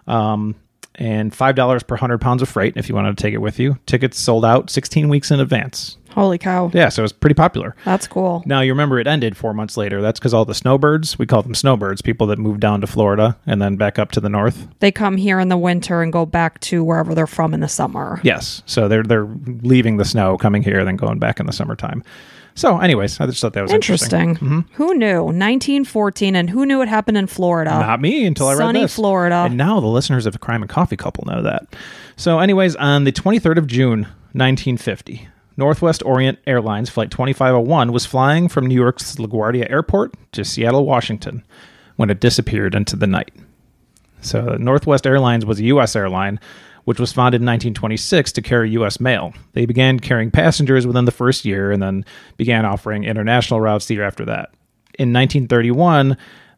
Um, 0.06 0.54
and 0.98 1.30
$5 1.32 1.86
per 1.86 1.94
100 1.94 2.20
pounds 2.22 2.40
of 2.40 2.48
freight 2.48 2.74
if 2.76 2.88
you 2.88 2.94
wanted 2.94 3.16
to 3.18 3.22
take 3.22 3.34
it 3.34 3.38
with 3.38 3.58
you. 3.58 3.78
Tickets 3.86 4.18
sold 4.18 4.44
out 4.46 4.70
16 4.70 5.08
weeks 5.10 5.30
in 5.30 5.40
advance. 5.40 5.98
Holy 6.16 6.38
cow. 6.38 6.70
Yeah, 6.74 6.88
so 6.88 7.02
it 7.02 7.04
was 7.04 7.12
pretty 7.12 7.34
popular. 7.34 7.76
That's 7.84 8.08
cool. 8.08 8.42
Now 8.46 8.62
you 8.62 8.72
remember 8.72 8.98
it 8.98 9.06
ended 9.06 9.36
four 9.36 9.52
months 9.54 9.76
later. 9.76 10.00
That's 10.00 10.18
because 10.18 10.32
all 10.34 10.44
the 10.44 10.54
snowbirds, 10.54 11.18
we 11.18 11.26
call 11.26 11.42
them 11.42 11.54
snowbirds, 11.54 12.02
people 12.02 12.26
that 12.28 12.38
moved 12.38 12.60
down 12.60 12.80
to 12.80 12.86
Florida 12.86 13.36
and 13.46 13.60
then 13.60 13.76
back 13.76 13.98
up 13.98 14.10
to 14.12 14.20
the 14.20 14.30
north. 14.30 14.66
They 14.80 14.90
come 14.90 15.18
here 15.18 15.38
in 15.38 15.48
the 15.48 15.58
winter 15.58 16.02
and 16.02 16.12
go 16.12 16.24
back 16.26 16.58
to 16.60 16.82
wherever 16.82 17.14
they're 17.14 17.26
from 17.26 17.52
in 17.54 17.60
the 17.60 17.68
summer. 17.68 18.20
Yes, 18.24 18.62
so 18.66 18.88
they're 18.88 19.02
they're 19.02 19.28
leaving 19.62 19.98
the 19.98 20.04
snow, 20.06 20.36
coming 20.38 20.62
here, 20.62 20.84
then 20.84 20.96
going 20.96 21.18
back 21.18 21.38
in 21.38 21.46
the 21.46 21.52
summertime. 21.52 22.02
So, 22.54 22.78
anyways, 22.78 23.20
I 23.20 23.26
just 23.26 23.42
thought 23.42 23.52
that 23.52 23.60
was 23.60 23.70
interesting. 23.70 24.30
Interesting. 24.30 24.48
Mm-hmm. 24.62 24.74
Who 24.76 24.94
knew? 24.94 25.24
1914 25.24 26.34
and 26.34 26.48
who 26.48 26.64
knew 26.64 26.80
it 26.80 26.88
happened 26.88 27.18
in 27.18 27.26
Florida? 27.26 27.70
Not 27.70 28.00
me 28.00 28.24
until 28.24 28.48
I 28.48 28.52
read 28.52 28.58
Sunny 28.58 28.80
this. 28.80 28.94
Florida. 28.94 29.44
and 29.46 29.58
now 29.58 29.78
the 29.80 29.86
listeners 29.86 30.24
of 30.24 30.32
the 30.32 30.38
Crime 30.38 30.62
and 30.62 30.70
Coffee 30.70 30.96
Couple 30.96 31.24
know 31.26 31.42
that. 31.42 31.66
So, 32.16 32.38
anyways, 32.38 32.74
on 32.76 33.04
the 33.04 33.12
23rd 33.12 33.58
of 33.58 33.66
June, 33.66 34.00
1950. 34.32 35.28
Northwest 35.56 36.02
Orient 36.04 36.38
Airlines 36.46 36.90
Flight 36.90 37.10
2501 37.10 37.92
was 37.92 38.06
flying 38.06 38.48
from 38.48 38.66
New 38.66 38.74
York's 38.74 39.16
LaGuardia 39.16 39.70
Airport 39.70 40.14
to 40.32 40.44
Seattle, 40.44 40.84
Washington, 40.84 41.44
when 41.96 42.10
it 42.10 42.20
disappeared 42.20 42.74
into 42.74 42.96
the 42.96 43.06
night. 43.06 43.32
So, 44.20 44.56
Northwest 44.58 45.06
Airlines 45.06 45.46
was 45.46 45.60
a 45.60 45.64
U.S. 45.64 45.96
airline, 45.96 46.40
which 46.84 47.00
was 47.00 47.12
founded 47.12 47.40
in 47.40 47.46
1926 47.46 48.32
to 48.32 48.42
carry 48.42 48.70
U.S. 48.70 49.00
mail. 49.00 49.32
They 49.52 49.66
began 49.66 49.98
carrying 49.98 50.30
passengers 50.30 50.86
within 50.86 51.04
the 51.04 51.12
first 51.12 51.44
year 51.44 51.70
and 51.70 51.82
then 51.82 52.04
began 52.36 52.64
offering 52.64 53.04
international 53.04 53.60
routes 53.60 53.86
the 53.86 53.94
year 53.94 54.04
after 54.04 54.24
that. 54.26 54.50
In 54.98 55.12
1931, 55.12 56.16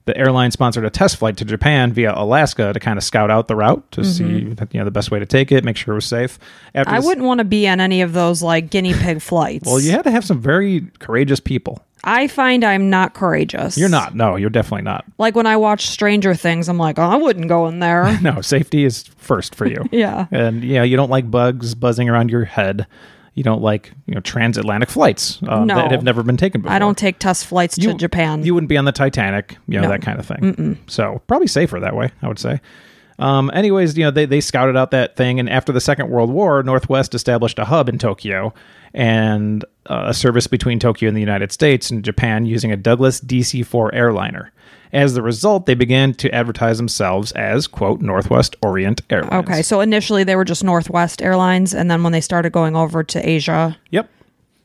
the 0.09 0.17
airline 0.17 0.51
sponsored 0.51 0.87
a 0.87 0.91
test 0.91 1.19
flight 1.19 1.37
to 1.37 1.45
Japan 1.45 1.93
via 1.93 2.15
Alaska 2.17 2.73
to 2.73 2.81
kind 2.81 2.97
of 2.97 3.05
scout 3.05 3.31
out 3.31 3.47
the 3.47 3.55
route 3.55 3.93
to 3.93 4.01
mm-hmm. 4.01 4.11
see 4.11 4.25
you 4.73 4.81
know 4.81 4.85
the 4.87 4.91
best 4.91 5.11
way 5.11 5.19
to 5.19 5.27
take 5.27 5.53
it, 5.53 5.65
make 5.65 5.77
sure 5.77 5.93
it 5.93 5.97
was 5.97 6.07
safe. 6.07 6.39
After 6.75 6.91
I 6.91 6.97
this- 6.97 7.05
wouldn't 7.05 7.27
want 7.27 7.39
to 7.39 7.45
be 7.45 7.69
on 7.69 7.79
any 7.79 8.01
of 8.01 8.15
those 8.15 8.43
like 8.43 8.71
guinea 8.71 8.95
pig 8.95 9.21
flights. 9.21 9.67
Well, 9.67 9.79
you 9.79 9.91
had 9.91 10.05
to 10.05 10.11
have 10.11 10.25
some 10.25 10.41
very 10.41 10.87
courageous 10.99 11.41
people. 11.41 11.85
I 12.05 12.27
find 12.27 12.65
I'm 12.65 12.89
not 12.89 13.13
courageous. 13.13 13.77
You're 13.77 13.91
not. 13.91 14.15
No, 14.15 14.37
you're 14.37 14.49
definitely 14.49 14.85
not. 14.85 15.05
Like 15.19 15.35
when 15.35 15.47
I 15.47 15.59
watch 15.59 15.89
Stranger 15.89 16.35
Things, 16.35 16.71
I'm 16.71 16.79
like, 16.79 16.99
oh, 16.99 17.03
I 17.03 17.17
wouldn't 17.17 17.49
go 17.49 17.67
in 17.69 17.81
there. 17.81 18.19
No, 18.23 18.41
safety 18.41 18.85
is 18.85 19.03
first 19.19 19.55
for 19.55 19.67
you. 19.67 19.85
yeah. 19.93 20.27
and 20.31 20.65
yeah, 20.65 20.85
you 20.85 20.97
don't 20.97 21.11
like 21.11 21.31
bugs 21.31 21.75
buzzing 21.75 22.09
around 22.09 22.31
your 22.31 22.45
head. 22.45 22.87
You 23.39 23.45
don't 23.45 23.63
like 23.63 23.93
you 24.07 24.15
know 24.15 24.21
transatlantic 24.21 24.91
flights 24.91 25.39
uh, 25.47 25.65
No. 25.65 25.77
that 25.77 25.93
have 25.93 26.03
never 26.03 26.23
been 26.25 26.37
taken 26.37 26.61
before. 26.61 26.75
I 26.75 26.81
don't 26.81 26.99
take 26.99 27.21
test 27.21 27.47
flights 27.47 27.77
to 27.77 27.81
You- 27.83 27.95
Japan. 27.95 28.43
You 28.45 28.53
wouldn't 28.53 28.69
be 28.69 28.77
on 28.77 28.85
the 28.85 28.91
Titanic, 28.93 29.57
you 29.69 29.77
know 29.77 29.83
No. 29.83 29.89
that 29.91 30.03
kind 30.03 30.19
of 30.19 30.27
thing. 30.27 30.77
So 30.89 31.23
probably 31.29 31.47
safer 31.47 31.79
that 31.79 31.95
way, 31.95 32.11
I 32.21 32.27
would 32.29 32.39
say. 32.41 32.61
Um, 33.21 33.51
anyways, 33.55 33.97
you 33.99 34.05
know 34.05 34.11
they 34.11 34.27
they 34.27 34.41
scouted 34.41 34.77
out 34.77 34.91
that 34.93 35.17
thing, 35.17 35.39
and 35.41 35.49
after 35.51 35.73
the 35.73 35.81
Second 35.81 36.09
World 36.11 36.31
War, 36.31 36.63
Northwest 36.63 37.15
established 37.15 37.59
a 37.59 37.65
hub 37.65 37.89
in 37.89 37.99
Tokyo 37.99 38.53
and 38.95 39.65
uh, 39.87 40.05
a 40.09 40.15
service 40.15 40.47
between 40.47 40.79
Tokyo 40.79 41.09
and 41.09 41.17
the 41.17 41.21
United 41.21 41.53
States 41.53 41.91
and 41.91 42.05
Japan 42.05 42.45
using 42.47 42.73
a 42.73 42.77
Douglas 42.77 43.21
DC-4 43.21 43.91
airliner. 43.93 44.53
As 44.93 45.15
the 45.15 45.23
result, 45.23 45.67
they 45.67 45.75
began 45.75 46.15
to 46.15 46.31
advertise 46.35 46.79
themselves 46.79 47.33
as 47.33 47.67
quote 47.67 48.01
Northwest 48.01 48.57
Orient 48.63 49.01
Airlines. 49.11 49.49
okay, 49.49 49.63
so 49.63 49.81
initially 49.81 50.25
they 50.25 50.37
were 50.37 50.45
just 50.45 50.65
Northwest 50.65 51.21
Airlines, 51.23 51.75
and 51.75 51.91
then 51.91 52.03
when 52.03 52.13
they 52.13 52.21
started 52.21 52.53
going 52.53 52.75
over 52.77 53.03
to 53.05 53.29
Asia, 53.29 53.77
Yep. 53.91 54.11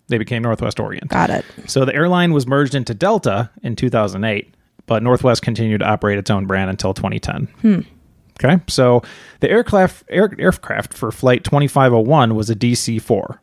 They 0.09 0.17
became 0.17 0.43
Northwest 0.43 0.79
Orient. 0.81 1.07
got 1.09 1.29
it. 1.29 1.45
So 1.65 1.85
the 1.85 1.95
airline 1.95 2.33
was 2.33 2.45
merged 2.45 2.75
into 2.75 2.93
Delta 2.93 3.49
in 3.63 3.75
2008, 3.77 4.53
but 4.85 5.01
Northwest 5.01 5.41
continued 5.41 5.79
to 5.79 5.85
operate 5.85 6.17
its 6.19 6.29
own 6.29 6.45
brand 6.45 6.69
until 6.69 6.93
2010. 6.93 7.85
Okay, 8.43 8.61
so 8.67 9.01
the 9.39 9.49
aircraft 9.49 10.03
air, 10.09 10.29
aircraft 10.37 10.93
for 10.93 11.11
Flight 11.11 11.43
2501 11.45 12.35
was 12.35 12.49
a 12.49 12.55
DC-4, 12.55 13.37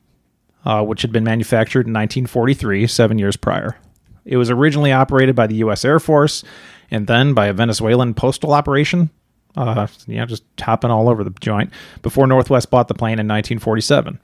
uh, 0.66 0.82
which 0.84 1.00
had 1.02 1.12
been 1.12 1.24
manufactured 1.24 1.86
in 1.86 1.92
1943, 1.94 2.86
seven 2.86 3.18
years 3.18 3.36
prior. 3.36 3.76
It 4.24 4.36
was 4.36 4.50
originally 4.50 4.92
operated 4.92 5.34
by 5.34 5.46
the 5.46 5.56
U.S. 5.56 5.84
Air 5.84 6.00
Force 6.00 6.44
and 6.90 7.06
then 7.06 7.34
by 7.34 7.46
a 7.46 7.52
Venezuelan 7.52 8.14
postal 8.14 8.52
operation. 8.52 9.10
Uh, 9.56 9.88
just 10.06 10.44
hopping 10.60 10.92
all 10.92 11.08
over 11.08 11.24
the 11.24 11.34
joint 11.40 11.72
before 12.02 12.26
Northwest 12.26 12.70
bought 12.70 12.86
the 12.86 12.94
plane 12.94 13.18
in 13.18 13.26
1947. 13.26 14.20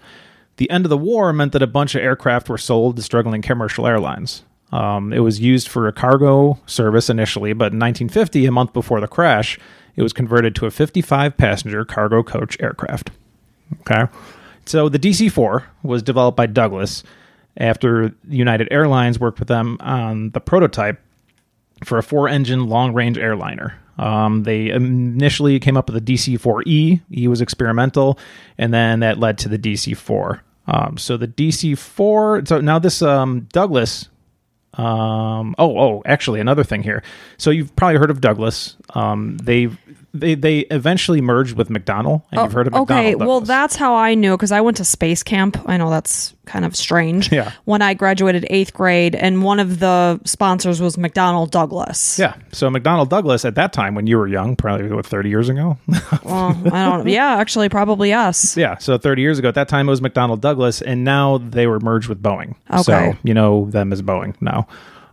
The 0.59 0.71
end 0.71 0.85
of 0.85 0.91
the 0.91 0.97
war 0.97 1.33
meant 1.33 1.53
that 1.53 1.62
a 1.62 1.67
bunch 1.67 1.95
of 1.95 2.03
aircraft 2.03 2.49
were 2.49 2.59
sold 2.59 2.97
to 2.97 3.03
struggling 3.03 3.43
commercial 3.43 3.87
airlines. 3.87 4.45
Um, 4.73 5.12
it 5.12 5.21
was 5.21 5.41
used 5.41 5.69
for 5.69 5.87
a 5.88 5.93
cargo 5.93 6.61
service 6.67 7.11
initially, 7.11 7.53
but 7.53 7.73
in 7.73 7.79
1950, 7.79 8.47
a 8.47 8.53
month 8.53 8.73
before 8.73 9.00
the 9.00 9.09
crash, 9.09 9.59
it 9.97 10.03
was 10.03 10.12
converted 10.12 10.55
to 10.57 10.67
a 10.67 10.71
55 10.71 11.37
passenger 11.37 11.85
cargo 11.85 12.23
coach 12.23 12.57
aircraft. 12.61 13.11
Okay. 13.81 14.07
So 14.65 14.88
the 14.88 14.99
DC 14.99 15.31
4 15.31 15.65
was 15.83 16.03
developed 16.03 16.37
by 16.37 16.47
Douglas 16.47 17.03
after 17.57 18.15
United 18.29 18.69
Airlines 18.71 19.19
worked 19.19 19.39
with 19.39 19.49
them 19.49 19.77
on 19.81 20.31
the 20.31 20.41
prototype 20.41 21.01
for 21.85 21.99
a 21.99 22.03
four 22.03 22.29
engine 22.29 22.69
long 22.69 22.95
range 22.95 23.19
airliner. 23.19 23.79
Um, 23.99 24.43
they 24.43 24.71
initially 24.71 25.59
came 25.59 25.77
up 25.77 25.91
with 25.91 26.05
the 26.05 26.15
DC 26.15 26.39
4E. 26.39 27.01
E 27.11 27.29
was 27.29 27.41
experimental, 27.41 28.19
and 28.59 28.73
then 28.73 29.01
that 29.01 29.19
led 29.19 29.39
to 29.39 29.49
the 29.49 29.59
DC 29.59 29.97
4. 29.97 30.43
Um, 30.67 30.99
so 30.99 31.17
the 31.17 31.29
DC 31.29 31.79
4, 31.79 32.45
so 32.47 32.61
now 32.61 32.79
this 32.79 33.03
um, 33.03 33.49
Douglas. 33.53 34.09
Um, 34.75 35.55
oh, 35.59 35.79
oh, 35.79 36.03
actually, 36.05 36.41
another 36.41 36.65
thing 36.65 36.83
here. 36.83 37.03
So 37.39 37.51
you've 37.51 37.75
probably 37.77 37.97
heard 37.97 38.11
of 38.11 38.21
Douglas. 38.21 38.77
Um, 38.91 39.39
they 39.39 39.71
they 40.21 40.35
they 40.35 40.61
eventually 40.61 41.21
merged 41.21 41.57
with 41.57 41.69
McDonnell. 41.69 42.23
and 42.31 42.41
you've 42.41 42.53
oh, 42.53 42.55
heard 42.55 42.67
of 42.67 42.73
McDonnell. 42.73 42.79
Oh, 42.79 42.83
okay, 42.83 43.15
well, 43.15 43.41
that's 43.41 43.77
how 43.77 43.95
I 43.95 44.15
knew 44.15 44.37
because 44.37 44.53
I 44.53 44.61
went 44.61 44.79
to 44.79 44.85
space 44.85 45.23
camp. 45.23 45.57
I 45.67 45.77
know 45.77 45.91
that's 45.91 46.35
kind 46.47 46.65
of 46.65 46.77
strange. 46.77 47.31
Yeah. 47.33 47.53
When 47.65 47.83
I 47.83 47.95
graduated 47.95 48.47
eighth 48.49 48.73
grade, 48.73 49.15
and 49.15 49.43
one 49.43 49.61
of 49.61 49.79
the 49.79 50.21
sponsors 50.25 50.81
was 50.81 50.97
McDonnell 50.97 51.51
Douglas. 51.51 52.19
yeah. 52.19 52.35
So 52.53 52.71
McDonnell 52.71 53.09
Douglas 53.09 53.45
at 53.45 53.55
that 53.57 53.73
time, 53.73 53.95
when 53.95 54.07
you 54.07 54.17
were 54.17 54.27
young, 54.29 54.57
probably 54.57 54.89
what 54.91 55.07
thirty 55.07 55.29
years 55.29 55.49
ago. 55.49 55.79
Well, 56.25 56.57
I 56.73 56.85
don't. 56.85 57.07
Yeah, 57.09 57.37
actually, 57.37 57.69
probably 57.69 58.09
yes. 58.09 58.57
yeah. 58.57 58.79
So 58.79 58.99
thirty 58.99 59.23
years 59.23 59.39
ago, 59.39 59.49
at 59.49 59.55
that 59.55 59.69
time 59.69 59.89
it 59.89 59.91
was 59.91 60.01
McDonnell 60.01 60.41
Douglas, 60.41 60.83
and 60.83 61.05
now 61.05 61.39
they 61.39 61.67
were 61.67 61.79
merged 61.81 62.09
with 62.09 62.23
Boeing. 62.23 62.55
Okay. 62.71 62.83
So 62.83 63.19
you 63.23 63.35
know 63.35 63.71
them 63.71 63.93
as 63.93 64.03
Boeing 64.03 64.35
now. 64.41 64.67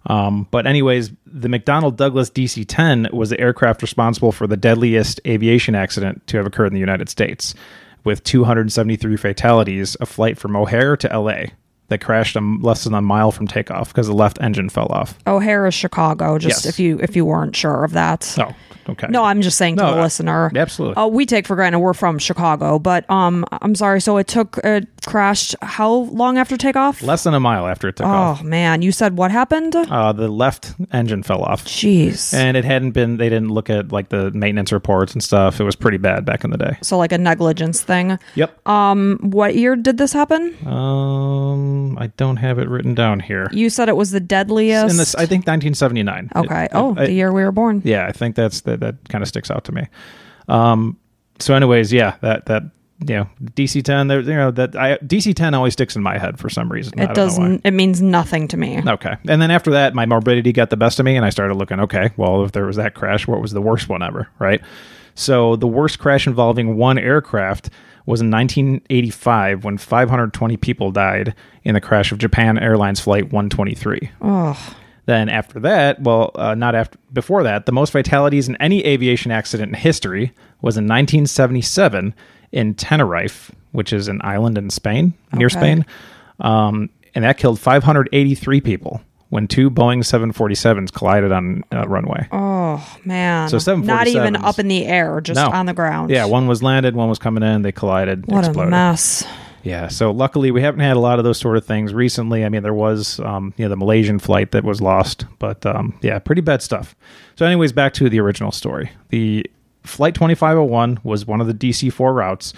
Um, 0.08 0.48
but 0.52 0.68
anyways, 0.68 1.12
the 1.26 1.48
McDonnell 1.48 1.96
Douglas 1.96 2.30
DC-10 2.30 3.14
was 3.14 3.30
the 3.30 3.40
aircraft 3.40 3.82
responsible 3.82 4.32
for 4.32 4.48
the 4.48 4.58
deadliest 4.58 5.22
aviation 5.26 5.76
accident 5.76 6.26
to 6.28 6.38
have 6.38 6.46
occurred 6.46 6.68
in 6.68 6.74
the 6.74 6.80
United 6.80 7.10
States, 7.10 7.56
with 8.04 8.24
273 8.24 9.16
fatalities. 9.18 9.96
A 10.02 10.06
flight 10.06 10.38
from 10.38 10.56
O'Hare 10.56 10.98
to 10.98 11.08
LA 11.20 11.46
that 11.88 12.00
crashed 12.02 12.36
a, 12.36 12.42
less 12.42 12.84
than 12.84 12.94
a 12.94 13.02
mile 13.02 13.32
from 13.32 13.48
takeoff 13.48 13.90
because 13.90 14.08
the 14.08 14.14
left 14.14 14.42
engine 14.42 14.70
fell 14.70 14.88
off. 14.90 15.18
O'Hare 15.28 15.66
is 15.68 15.74
Chicago. 15.74 16.38
Just 16.38 16.66
Yes. 16.66 16.74
if 16.74 16.80
you 16.80 17.00
if 17.02 17.16
you 17.16 17.24
weren't 17.26 17.56
sure 17.56 17.84
of 17.86 17.92
that. 17.94 18.36
Oh, 18.40 18.54
okay. 18.90 19.08
No, 19.10 19.24
I'm 19.24 19.42
just 19.42 19.58
saying 19.58 19.78
to 19.78 19.84
No, 19.84 19.92
the 19.94 20.00
I- 20.00 20.04
listener. 20.04 20.52
absolutely. 20.56 21.02
Uh, 21.02 21.08
we 21.08 21.26
take 21.26 21.46
for 21.48 21.56
granted 21.56 21.80
we're 21.80 21.94
from 21.94 22.20
Chicago, 22.20 22.80
but 22.80 23.10
um, 23.10 23.46
I'm 23.62 23.76
sorry. 23.76 24.02
So 24.02 24.18
it 24.18 24.28
took 24.28 24.58
it 24.64 24.88
crashed 25.06 25.56
how 25.62 25.92
long 25.92 26.38
after 26.38 26.58
takeoff? 26.58 27.02
less 27.02 27.24
than 27.24 27.34
a 27.34 27.40
mile 27.40 27.68
after 27.68 27.88
it 27.88 27.96
took 27.98 28.06
off. 28.08 28.42
oh 28.42 28.44
man, 28.44 28.82
you 28.82 28.92
said 28.92 29.18
what 29.18 29.32
happened? 29.32 29.76
Uh, 29.76 30.12
the 30.14 30.28
left 30.28 30.74
engine 30.92 31.24
fell 31.24 31.42
off. 31.44 31.66
Jeez. 31.66 32.34
And 32.34 32.56
it 32.58 32.66
hadn't 32.66 32.92
been, 32.92 33.18
they 33.18 33.30
didn't 33.30 33.50
look 33.50 33.70
at 33.70 33.92
like 33.92 34.10
the 34.10 34.32
maintenance 34.32 34.72
reports 34.72 35.14
and 35.14 35.24
stuff. 35.24 35.60
It 35.60 35.64
was 35.64 35.76
pretty 35.76 35.98
bad 35.98 36.26
back 36.26 36.44
in 36.44 36.50
the 36.52 36.58
day. 36.58 36.78
so 36.82 36.98
like 36.98 37.12
a 37.12 37.18
negligence 37.18 37.82
thing. 37.82 38.18
Yep. 38.36 38.68
Um, 38.68 39.20
what 39.22 39.56
year 39.56 39.76
did 39.76 39.98
this 39.98 40.14
happen? 40.14 40.56
Um, 40.68 41.98
I 41.98 42.08
don't 42.18 42.38
have 42.38 42.60
it 42.60 42.68
written 42.70 42.94
down 42.96 43.20
here. 43.20 43.48
You 43.52 43.70
said 43.70 43.90
it 43.90 43.96
was 43.96 44.12
the 44.12 44.20
deadliest. 44.20 44.92
In 44.92 44.98
this, 44.98 45.16
I 45.16 45.26
think 45.26 45.46
1979. 45.48 46.30
okay. 46.36 46.64
It- 46.66 46.72
oh, 46.74 46.92
I- 46.98 47.06
the 47.08 47.12
year 47.14 47.32
we 47.32 47.44
were 47.44 47.52
born. 47.52 47.82
yeah, 47.84 48.06
I 48.08 48.12
think 48.12 48.36
that's 48.36 48.62
that. 48.62 48.80
That 48.80 48.96
kind 49.10 49.22
of 49.22 49.28
sticks 49.28 49.50
out 49.52 49.64
to 49.66 49.72
me. 49.72 49.88
Um, 50.48 50.98
so, 51.40 51.54
anyways, 51.56 51.92
yeah, 51.94 52.16
that 52.22 52.46
that 52.48 52.64
you 53.08 53.16
know, 53.18 53.30
DC 53.56 53.84
10. 53.84 54.08
There, 54.08 54.22
you 54.22 54.34
know, 54.34 54.52
that 54.52 54.76
I 54.76 54.98
DC 54.98 55.34
10 55.36 55.54
always 55.54 55.74
sticks 55.74 55.96
in 55.96 56.04
my 56.04 56.18
head 56.18 56.40
for 56.40 56.50
some 56.50 56.72
reason. 56.72 56.94
It 57.00 57.08
don't 57.08 57.08
know 57.08 57.10
why. 57.10 57.14
doesn't. 57.14 57.62
It 57.66 57.72
means 57.72 58.02
nothing 58.02 58.48
to 58.50 58.58
me. 58.58 58.82
Okay. 58.88 59.16
And 59.28 59.42
then 59.42 59.52
after 59.52 59.72
that, 59.72 59.94
my 59.94 60.06
morbidity 60.06 60.52
got 60.52 60.70
the 60.70 60.78
best 60.78 61.00
of 61.00 61.06
me, 61.06 61.16
and 61.16 61.26
I 61.26 61.30
started 61.30 61.56
looking, 61.56 61.80
okay, 61.80 62.12
well, 62.18 62.44
if 62.44 62.52
there 62.52 62.66
was 62.66 62.76
that 62.78 62.94
crash, 62.96 63.28
what 63.28 63.42
was 63.42 63.52
the 63.52 63.62
worst 63.62 63.90
one 63.90 64.04
ever, 64.04 64.30
right? 64.40 64.62
So 65.16 65.56
the 65.56 65.68
worst 65.68 66.00
crash 66.00 66.26
involving 66.28 66.76
one 66.76 66.98
aircraft 66.98 67.70
was 68.06 68.20
in 68.20 68.30
1985 68.32 69.64
when 69.64 69.78
520 69.78 70.58
people 70.58 70.92
died 70.92 71.36
in 71.64 71.74
the 71.74 71.82
crash 71.82 72.12
of 72.12 72.18
Japan 72.18 72.58
Airlines 72.58 73.00
Flight 73.00 73.32
123. 73.32 74.12
Oh, 74.22 74.76
Then 75.06 75.30
after 75.30 75.60
that, 75.62 76.02
well, 76.02 76.32
uh, 76.36 76.56
not 76.56 76.76
after, 76.76 76.98
before 77.12 77.44
that, 77.44 77.66
the 77.66 77.72
most 77.72 77.92
fatalities 77.92 78.50
in 78.50 78.56
any 78.58 78.84
aviation 78.86 79.32
accident 79.32 79.70
in 79.70 79.76
history 79.76 80.34
was 80.62 80.78
in 80.78 80.86
1977 80.86 82.14
in 82.54 82.74
Tenerife, 82.76 83.52
which 83.74 83.92
is 83.92 84.08
an 84.08 84.22
island 84.24 84.58
in 84.58 84.70
Spain, 84.70 85.14
near 85.34 85.48
Okay. 85.48 85.58
Spain. 85.58 85.86
Um, 86.40 86.90
and 87.16 87.26
that 87.26 87.38
killed 87.38 87.60
583 87.60 88.62
people 88.62 89.02
when 89.30 89.48
two 89.48 89.70
Boeing 89.70 90.00
747s 90.04 90.92
collided 90.94 91.32
on 91.32 91.64
a 91.72 91.88
runway. 91.88 92.28
oh 92.32 92.86
man. 93.04 93.50
So 93.50 93.76
not 93.78 94.08
even 94.08 94.36
up 94.36 94.60
in 94.60 94.68
the 94.68 94.86
air, 94.86 95.20
just 95.22 95.40
No. 95.40 95.50
on 95.50 95.66
the 95.66 95.74
ground. 95.74 96.10
Yeah, 96.12 96.26
one 96.26 96.48
was 96.48 96.62
landed, 96.64 96.96
one 96.96 97.10
was 97.10 97.20
coming 97.20 97.44
in, 97.44 97.64
they 97.64 97.72
collided, 97.72 98.26
What 98.28 98.46
exploded. 98.46 98.68
a 98.68 98.72
mess. 98.72 99.26
Yeah, 99.64 99.88
so 99.88 100.12
luckily 100.12 100.52
we 100.52 100.62
haven't 100.62 100.82
had 100.82 100.98
a 100.98 101.00
lot 101.00 101.20
of 101.20 101.24
those 101.26 101.38
sort 101.40 101.56
of 101.56 101.66
things 101.66 101.94
recently. 101.94 102.44
I 102.44 102.50
mean, 102.50 102.64
there 102.64 102.74
was 102.74 103.20
um, 103.22 103.54
you 103.58 103.64
know 103.66 103.70
the 103.70 103.78
Malaysian 103.78 104.20
flight 104.20 104.52
that 104.52 104.64
was 104.66 104.82
lost, 104.82 105.26
but 105.40 105.66
um, 105.66 105.98
yeah, 106.02 106.20
pretty 106.20 106.42
bad 106.42 106.62
stuff. 106.62 106.96
So, 107.38 107.46
anyways, 107.46 107.72
back 107.72 107.94
to 107.94 108.10
the 108.10 108.20
original 108.20 108.52
story. 108.52 108.92
The 109.10 109.50
flight 109.84 110.16
2501 110.16 111.00
was 111.04 111.26
one 111.26 111.42
of 111.42 111.48
the 111.48 111.54
DC-4 111.54 112.14
routes 112.14 112.54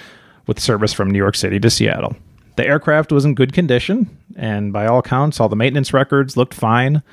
with 0.47 0.59
service 0.59 0.93
from 0.93 1.09
New 1.09 1.17
York 1.17 1.35
City 1.35 1.59
to 1.59 1.69
Seattle. 1.69 2.15
The 2.55 2.65
aircraft 2.65 3.11
was 3.11 3.25
in 3.25 3.35
good 3.35 3.51
condition, 3.51 4.17
and 4.35 4.71
by 4.71 4.85
all 4.85 4.99
accounts, 4.99 5.39
all 5.39 5.49
the 5.49 5.55
maintenance 5.55 5.93
records 5.93 6.37
looked 6.37 6.53
fine. 6.53 7.03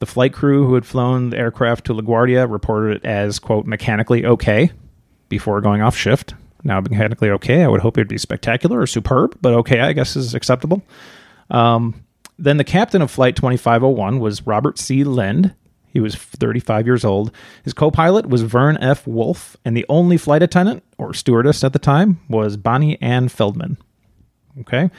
The 0.00 0.06
flight 0.06 0.32
crew 0.32 0.66
who 0.66 0.74
had 0.74 0.84
flown 0.84 1.30
the 1.30 1.38
aircraft 1.38 1.86
to 1.86 1.94
LaGuardia 1.94 2.50
reported 2.50 2.96
it 2.96 3.04
as 3.04 3.38
quote 3.38 3.66
mechanically 3.66 4.26
okay 4.26 4.70
before 5.28 5.60
going 5.60 5.80
off 5.80 5.96
shift. 5.96 6.34
Now, 6.64 6.80
mechanically 6.80 7.30
okay, 7.30 7.62
I 7.62 7.68
would 7.68 7.80
hope 7.80 7.96
it 7.96 8.02
would 8.02 8.08
be 8.08 8.18
spectacular 8.18 8.80
or 8.80 8.86
superb, 8.86 9.38
but 9.40 9.54
okay, 9.54 9.80
I 9.80 9.92
guess 9.92 10.14
is 10.16 10.34
acceptable. 10.34 10.82
Um, 11.50 12.04
then 12.38 12.56
the 12.56 12.64
captain 12.64 13.02
of 13.02 13.10
Flight 13.10 13.36
2501 13.36 14.18
was 14.18 14.46
Robert 14.46 14.78
C. 14.78 15.04
Lind. 15.04 15.54
He 15.92 16.00
was 16.00 16.14
35 16.14 16.86
years 16.86 17.04
old. 17.04 17.32
His 17.64 17.74
co 17.74 17.90
pilot 17.90 18.26
was 18.26 18.42
Vern 18.42 18.78
F. 18.78 19.06
Wolf, 19.06 19.56
and 19.64 19.76
the 19.76 19.86
only 19.88 20.16
flight 20.16 20.42
attendant 20.42 20.82
or 20.98 21.12
stewardess 21.12 21.62
at 21.62 21.72
the 21.72 21.78
time 21.78 22.20
was 22.28 22.56
Bonnie 22.56 23.00
Ann 23.02 23.28
Feldman. 23.28 23.76
Okay. 24.60 24.90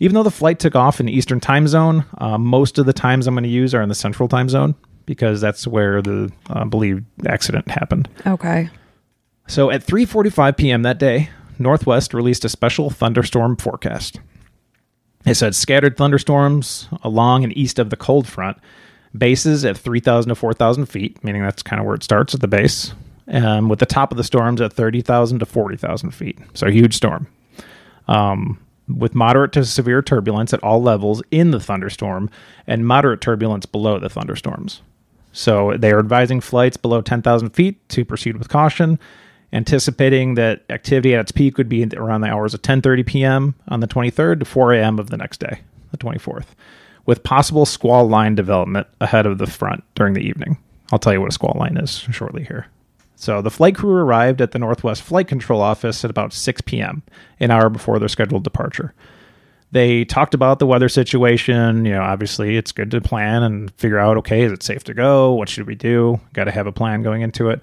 Even 0.00 0.14
though 0.14 0.22
the 0.22 0.30
flight 0.30 0.58
took 0.58 0.74
off 0.74 0.98
in 0.98 1.06
the 1.06 1.12
Eastern 1.12 1.40
time 1.40 1.68
zone, 1.68 2.04
uh, 2.18 2.38
most 2.38 2.78
of 2.78 2.86
the 2.86 2.92
times 2.92 3.26
I'm 3.26 3.34
going 3.34 3.44
to 3.44 3.50
use 3.50 3.74
are 3.74 3.82
in 3.82 3.88
the 3.88 3.94
Central 3.94 4.28
time 4.28 4.48
zone 4.48 4.74
because 5.06 5.40
that's 5.40 5.66
where 5.66 6.02
the 6.02 6.32
uh, 6.48 6.64
believed 6.64 7.04
accident 7.26 7.68
happened. 7.68 8.08
Okay. 8.26 8.70
So 9.46 9.70
at 9.70 9.84
3:45 9.84 10.56
p.m. 10.56 10.82
that 10.82 10.98
day, 10.98 11.30
Northwest 11.58 12.14
released 12.14 12.44
a 12.44 12.48
special 12.48 12.90
thunderstorm 12.90 13.56
forecast. 13.56 14.20
It 15.26 15.34
said 15.34 15.54
scattered 15.54 15.96
thunderstorms 15.96 16.88
along 17.02 17.44
and 17.44 17.56
east 17.56 17.78
of 17.78 17.90
the 17.90 17.96
cold 17.96 18.26
front, 18.26 18.56
bases 19.16 19.64
at 19.64 19.76
3,000 19.76 20.28
to 20.28 20.34
4,000 20.34 20.86
feet, 20.86 21.22
meaning 21.24 21.42
that's 21.42 21.62
kind 21.62 21.80
of 21.80 21.86
where 21.86 21.94
it 21.94 22.02
starts 22.02 22.34
at 22.34 22.40
the 22.40 22.48
base, 22.48 22.92
um, 23.28 23.68
with 23.68 23.78
the 23.78 23.86
top 23.86 24.10
of 24.10 24.16
the 24.16 24.24
storms 24.24 24.60
at 24.60 24.72
30,000 24.72 25.38
to 25.38 25.46
40,000 25.46 26.10
feet. 26.10 26.38
So 26.54 26.66
a 26.66 26.70
huge 26.70 26.94
storm. 26.94 27.26
Um, 28.08 28.58
with 28.88 29.14
moderate 29.14 29.52
to 29.52 29.64
severe 29.64 30.02
turbulence 30.02 30.52
at 30.52 30.62
all 30.62 30.82
levels 30.82 31.22
in 31.30 31.50
the 31.50 31.60
thunderstorm 31.60 32.28
and 32.66 32.86
moderate 32.86 33.20
turbulence 33.20 33.66
below 33.66 33.98
the 33.98 34.08
thunderstorms. 34.08 34.82
So 35.32 35.76
they 35.76 35.92
are 35.92 35.98
advising 35.98 36.40
flights 36.40 36.76
below 36.76 37.00
10,000 37.00 37.50
feet 37.50 37.88
to 37.90 38.04
proceed 38.04 38.36
with 38.36 38.48
caution, 38.48 38.98
anticipating 39.52 40.34
that 40.34 40.64
activity 40.70 41.14
at 41.14 41.20
its 41.20 41.32
peak 41.32 41.56
would 41.56 41.68
be 41.68 41.84
around 41.94 42.22
the 42.22 42.28
hours 42.28 42.54
of 42.54 42.62
10:30 42.62 43.06
p.m. 43.06 43.54
on 43.68 43.80
the 43.80 43.86
23rd 43.86 44.40
to 44.40 44.44
4 44.44 44.74
a.m. 44.74 44.98
of 44.98 45.10
the 45.10 45.16
next 45.16 45.38
day, 45.38 45.60
the 45.92 45.98
24th, 45.98 46.46
with 47.10 47.24
possible 47.24 47.66
squall 47.66 48.06
line 48.06 48.36
development 48.36 48.86
ahead 49.00 49.26
of 49.26 49.38
the 49.38 49.46
front 49.48 49.82
during 49.96 50.14
the 50.14 50.20
evening. 50.20 50.56
I'll 50.92 50.98
tell 51.00 51.12
you 51.12 51.20
what 51.20 51.30
a 51.30 51.34
squall 51.34 51.56
line 51.58 51.76
is 51.76 51.90
shortly 52.12 52.44
here. 52.44 52.68
So 53.16 53.42
the 53.42 53.50
flight 53.50 53.74
crew 53.74 53.96
arrived 53.96 54.40
at 54.40 54.52
the 54.52 54.60
Northwest 54.60 55.02
Flight 55.02 55.26
Control 55.26 55.60
Office 55.60 56.04
at 56.04 56.10
about 56.12 56.32
6 56.32 56.60
p.m., 56.60 57.02
an 57.40 57.50
hour 57.50 57.68
before 57.68 57.98
their 57.98 58.08
scheduled 58.08 58.44
departure. 58.44 58.94
They 59.72 60.04
talked 60.04 60.34
about 60.34 60.60
the 60.60 60.68
weather 60.68 60.88
situation. 60.88 61.84
You 61.84 61.94
know, 61.94 62.02
obviously, 62.02 62.56
it's 62.56 62.70
good 62.70 62.92
to 62.92 63.00
plan 63.00 63.42
and 63.42 63.72
figure 63.72 63.98
out 63.98 64.16
okay, 64.18 64.42
is 64.42 64.52
it 64.52 64.62
safe 64.62 64.84
to 64.84 64.94
go? 64.94 65.32
What 65.32 65.48
should 65.48 65.66
we 65.66 65.74
do? 65.74 66.20
Got 66.32 66.44
to 66.44 66.52
have 66.52 66.68
a 66.68 66.72
plan 66.72 67.02
going 67.02 67.22
into 67.22 67.48
it. 67.48 67.60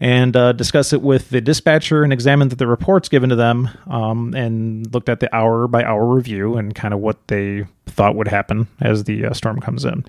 And 0.00 0.36
uh, 0.36 0.52
discuss 0.52 0.92
it 0.92 1.02
with 1.02 1.30
the 1.30 1.40
dispatcher 1.40 2.02
and 2.02 2.12
examined 2.12 2.50
the 2.50 2.66
reports 2.66 3.08
given 3.08 3.30
to 3.30 3.36
them 3.36 3.70
um, 3.86 4.34
and 4.34 4.92
looked 4.92 5.08
at 5.08 5.20
the 5.20 5.34
hour 5.34 5.68
by 5.68 5.84
hour 5.84 6.06
review 6.06 6.56
and 6.56 6.74
kind 6.74 6.92
of 6.92 7.00
what 7.00 7.28
they 7.28 7.64
thought 7.86 8.16
would 8.16 8.28
happen 8.28 8.66
as 8.80 9.04
the 9.04 9.26
uh, 9.26 9.32
storm 9.32 9.60
comes 9.60 9.84
in. 9.84 10.04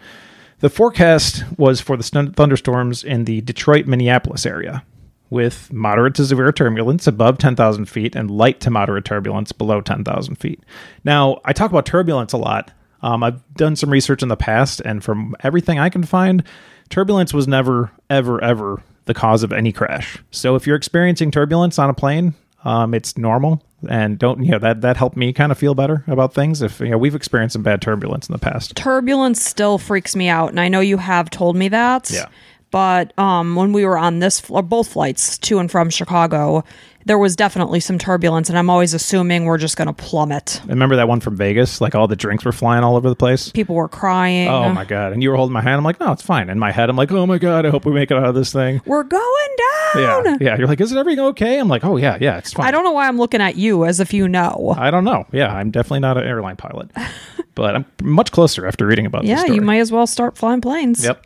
The 0.59 0.69
forecast 0.69 1.43
was 1.57 1.81
for 1.81 1.97
the 1.97 2.03
stun- 2.03 2.33
thunderstorms 2.33 3.03
in 3.03 3.25
the 3.25 3.41
Detroit, 3.41 3.85
Minneapolis 3.85 4.45
area, 4.45 4.83
with 5.29 5.71
moderate 5.71 6.15
to 6.15 6.25
severe 6.25 6.51
turbulence 6.51 7.07
above 7.07 7.37
10,000 7.37 7.85
feet 7.85 8.15
and 8.15 8.31
light 8.31 8.61
to 8.61 8.71
moderate 8.71 9.05
turbulence 9.05 9.51
below 9.51 9.81
10,000 9.81 10.35
feet. 10.35 10.63
Now, 11.03 11.41
I 11.45 11.53
talk 11.53 11.71
about 11.71 11.85
turbulence 11.85 12.33
a 12.33 12.37
lot. 12.37 12.71
Um, 13.01 13.21
I've 13.21 13.43
done 13.53 13.75
some 13.75 13.91
research 13.91 14.23
in 14.23 14.29
the 14.29 14.37
past, 14.37 14.79
and 14.79 15.03
from 15.03 15.35
everything 15.41 15.77
I 15.77 15.89
can 15.89 16.03
find, 16.03 16.43
turbulence 16.89 17.33
was 17.33 17.47
never, 17.47 17.91
ever, 18.09 18.43
ever 18.43 18.81
the 19.05 19.13
cause 19.13 19.43
of 19.43 19.53
any 19.53 19.71
crash. 19.71 20.17
So 20.31 20.55
if 20.55 20.67
you're 20.67 20.75
experiencing 20.75 21.31
turbulence 21.31 21.79
on 21.79 21.89
a 21.89 21.93
plane, 21.93 22.33
um, 22.63 22.93
it's 22.95 23.17
normal, 23.17 23.63
and 23.87 24.17
don't 24.17 24.43
you 24.43 24.51
know 24.51 24.59
that 24.59 24.81
that 24.81 24.97
helped 24.97 25.15
me 25.15 25.31
kind 25.31 25.51
of 25.51 25.57
feel 25.57 25.75
better 25.75 26.03
about 26.07 26.33
things. 26.33 26.63
If 26.63 26.79
you 26.79 26.89
know 26.89 26.97
we've 26.97 27.13
experienced 27.13 27.53
some 27.53 27.61
bad 27.61 27.81
turbulence 27.81 28.27
in 28.27 28.33
the 28.33 28.39
past. 28.39 28.75
Turbulence 28.75 29.43
still 29.43 29.77
freaks 29.77 30.15
me 30.15 30.27
out, 30.27 30.49
and 30.49 30.59
I 30.59 30.67
know 30.67 30.79
you 30.79 30.97
have 30.97 31.29
told 31.29 31.55
me 31.55 31.69
that. 31.69 32.09
Yeah. 32.09 32.25
But 32.75 33.17
um, 33.17 33.55
when 33.55 33.71
we 33.71 33.85
were 33.85 33.97
on 33.97 34.19
this 34.19 34.41
fl- 34.41 34.59
both 34.59 34.89
flights 34.89 35.37
to 35.37 35.59
and 35.59 35.71
from 35.71 35.89
Chicago, 35.89 36.65
there 37.05 37.17
was 37.17 37.37
definitely 37.37 37.79
some 37.79 37.97
turbulence, 37.97 38.49
and 38.49 38.57
I'm 38.59 38.69
always 38.69 38.93
assuming 38.93 39.45
we're 39.45 39.57
just 39.57 39.77
going 39.77 39.87
to 39.87 39.93
plummet. 39.93 40.61
Remember 40.65 40.97
that 40.97 41.07
one 41.07 41.21
from 41.21 41.37
Vegas? 41.37 41.79
Like 41.79 41.95
all 41.95 42.09
the 42.09 42.17
drinks 42.17 42.43
were 42.43 42.51
flying 42.51 42.83
all 42.83 42.97
over 42.97 43.07
the 43.07 43.15
place. 43.15 43.49
People 43.49 43.75
were 43.75 43.87
crying. 43.87 44.49
Oh 44.49 44.73
my 44.73 44.83
god! 44.83 45.13
And 45.13 45.23
you 45.23 45.29
were 45.29 45.37
holding 45.37 45.53
my 45.53 45.61
hand. 45.61 45.75
I'm 45.75 45.85
like, 45.85 46.01
no, 46.01 46.11
it's 46.11 46.21
fine. 46.21 46.49
In 46.49 46.59
my 46.59 46.73
head, 46.73 46.89
I'm 46.89 46.97
like, 46.97 47.13
oh 47.13 47.25
my 47.25 47.37
god, 47.37 47.65
I 47.65 47.69
hope 47.69 47.85
we 47.85 47.93
make 47.93 48.11
it 48.11 48.17
out 48.17 48.25
of 48.25 48.35
this 48.35 48.51
thing. 48.51 48.81
We're 48.85 49.03
going 49.03 49.49
down. 49.93 50.25
Yeah, 50.25 50.37
yeah. 50.41 50.57
You're 50.57 50.67
like, 50.67 50.81
is 50.81 50.91
it 50.91 50.97
everything 50.97 51.23
okay? 51.27 51.57
I'm 51.57 51.69
like, 51.69 51.85
oh 51.85 51.95
yeah, 51.95 52.17
yeah, 52.19 52.39
it's 52.39 52.51
fine. 52.51 52.67
I 52.67 52.71
don't 52.71 52.83
know 52.83 52.91
why 52.91 53.07
I'm 53.07 53.17
looking 53.17 53.39
at 53.39 53.55
you 53.55 53.85
as 53.85 54.01
if 54.01 54.13
you 54.13 54.27
know. 54.27 54.75
I 54.77 54.91
don't 54.91 55.05
know. 55.05 55.25
Yeah, 55.31 55.53
I'm 55.53 55.71
definitely 55.71 56.01
not 56.01 56.17
an 56.17 56.25
airline 56.27 56.57
pilot, 56.57 56.91
but 57.55 57.73
I'm 57.73 57.85
much 58.03 58.33
closer 58.33 58.67
after 58.67 58.85
reading 58.85 59.05
about. 59.05 59.21
this 59.21 59.29
Yeah, 59.29 59.45
you 59.45 59.61
might 59.61 59.79
as 59.79 59.93
well 59.93 60.07
start 60.07 60.37
flying 60.37 60.59
planes. 60.59 61.05
Yep. 61.05 61.25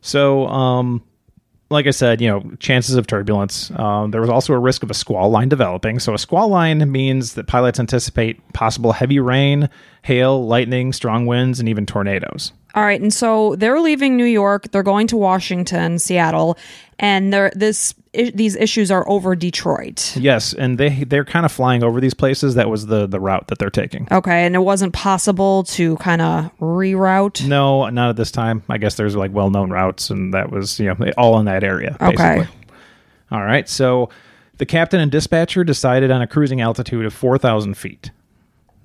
So, 0.00 0.46
um, 0.46 1.02
like 1.70 1.86
I 1.86 1.90
said, 1.90 2.20
you 2.20 2.28
know, 2.28 2.50
chances 2.58 2.96
of 2.96 3.06
turbulence. 3.06 3.70
Um, 3.72 4.10
there 4.10 4.20
was 4.20 4.30
also 4.30 4.54
a 4.54 4.58
risk 4.58 4.82
of 4.82 4.90
a 4.90 4.94
squall 4.94 5.30
line 5.30 5.48
developing. 5.48 5.98
So, 5.98 6.14
a 6.14 6.18
squall 6.18 6.48
line 6.48 6.90
means 6.90 7.34
that 7.34 7.46
pilots 7.46 7.78
anticipate 7.78 8.52
possible 8.52 8.92
heavy 8.92 9.20
rain, 9.20 9.68
hail, 10.02 10.46
lightning, 10.46 10.92
strong 10.92 11.26
winds, 11.26 11.60
and 11.60 11.68
even 11.68 11.84
tornadoes. 11.84 12.52
All 12.74 12.84
right, 12.84 13.00
and 13.00 13.12
so 13.12 13.56
they're 13.56 13.80
leaving 13.80 14.16
New 14.16 14.24
York. 14.24 14.70
They're 14.70 14.82
going 14.82 15.06
to 15.08 15.16
Washington, 15.16 15.98
Seattle, 15.98 16.56
and 16.98 17.32
they're 17.32 17.50
this 17.54 17.94
these 18.18 18.56
issues 18.56 18.90
are 18.90 19.08
over 19.08 19.36
Detroit. 19.36 20.16
Yes, 20.16 20.52
and 20.52 20.76
they 20.76 21.04
they're 21.04 21.24
kind 21.24 21.46
of 21.46 21.52
flying 21.52 21.84
over 21.84 22.00
these 22.00 22.14
places. 22.14 22.56
That 22.56 22.68
was 22.68 22.86
the 22.86 23.06
the 23.06 23.20
route 23.20 23.48
that 23.48 23.58
they're 23.58 23.70
taking. 23.70 24.08
Okay, 24.10 24.44
and 24.44 24.54
it 24.54 24.60
wasn't 24.60 24.92
possible 24.92 25.64
to 25.64 25.96
kind 25.96 26.20
of 26.20 26.50
reroute. 26.58 27.46
No, 27.46 27.88
not 27.88 28.10
at 28.10 28.16
this 28.16 28.30
time. 28.30 28.62
I 28.68 28.78
guess 28.78 28.96
there's 28.96 29.14
like 29.14 29.32
well 29.32 29.50
known 29.50 29.70
routes, 29.70 30.10
and 30.10 30.34
that 30.34 30.50
was 30.50 30.80
you 30.80 30.92
know 30.92 31.10
all 31.16 31.38
in 31.38 31.46
that 31.46 31.62
area. 31.62 31.96
Okay. 32.00 32.46
All 33.30 33.42
right. 33.42 33.68
So 33.68 34.10
the 34.56 34.66
captain 34.66 35.00
and 35.00 35.12
dispatcher 35.12 35.62
decided 35.62 36.10
on 36.10 36.20
a 36.20 36.26
cruising 36.26 36.60
altitude 36.60 37.04
of 37.04 37.14
four 37.14 37.38
thousand 37.38 37.74
feet. 37.74 38.10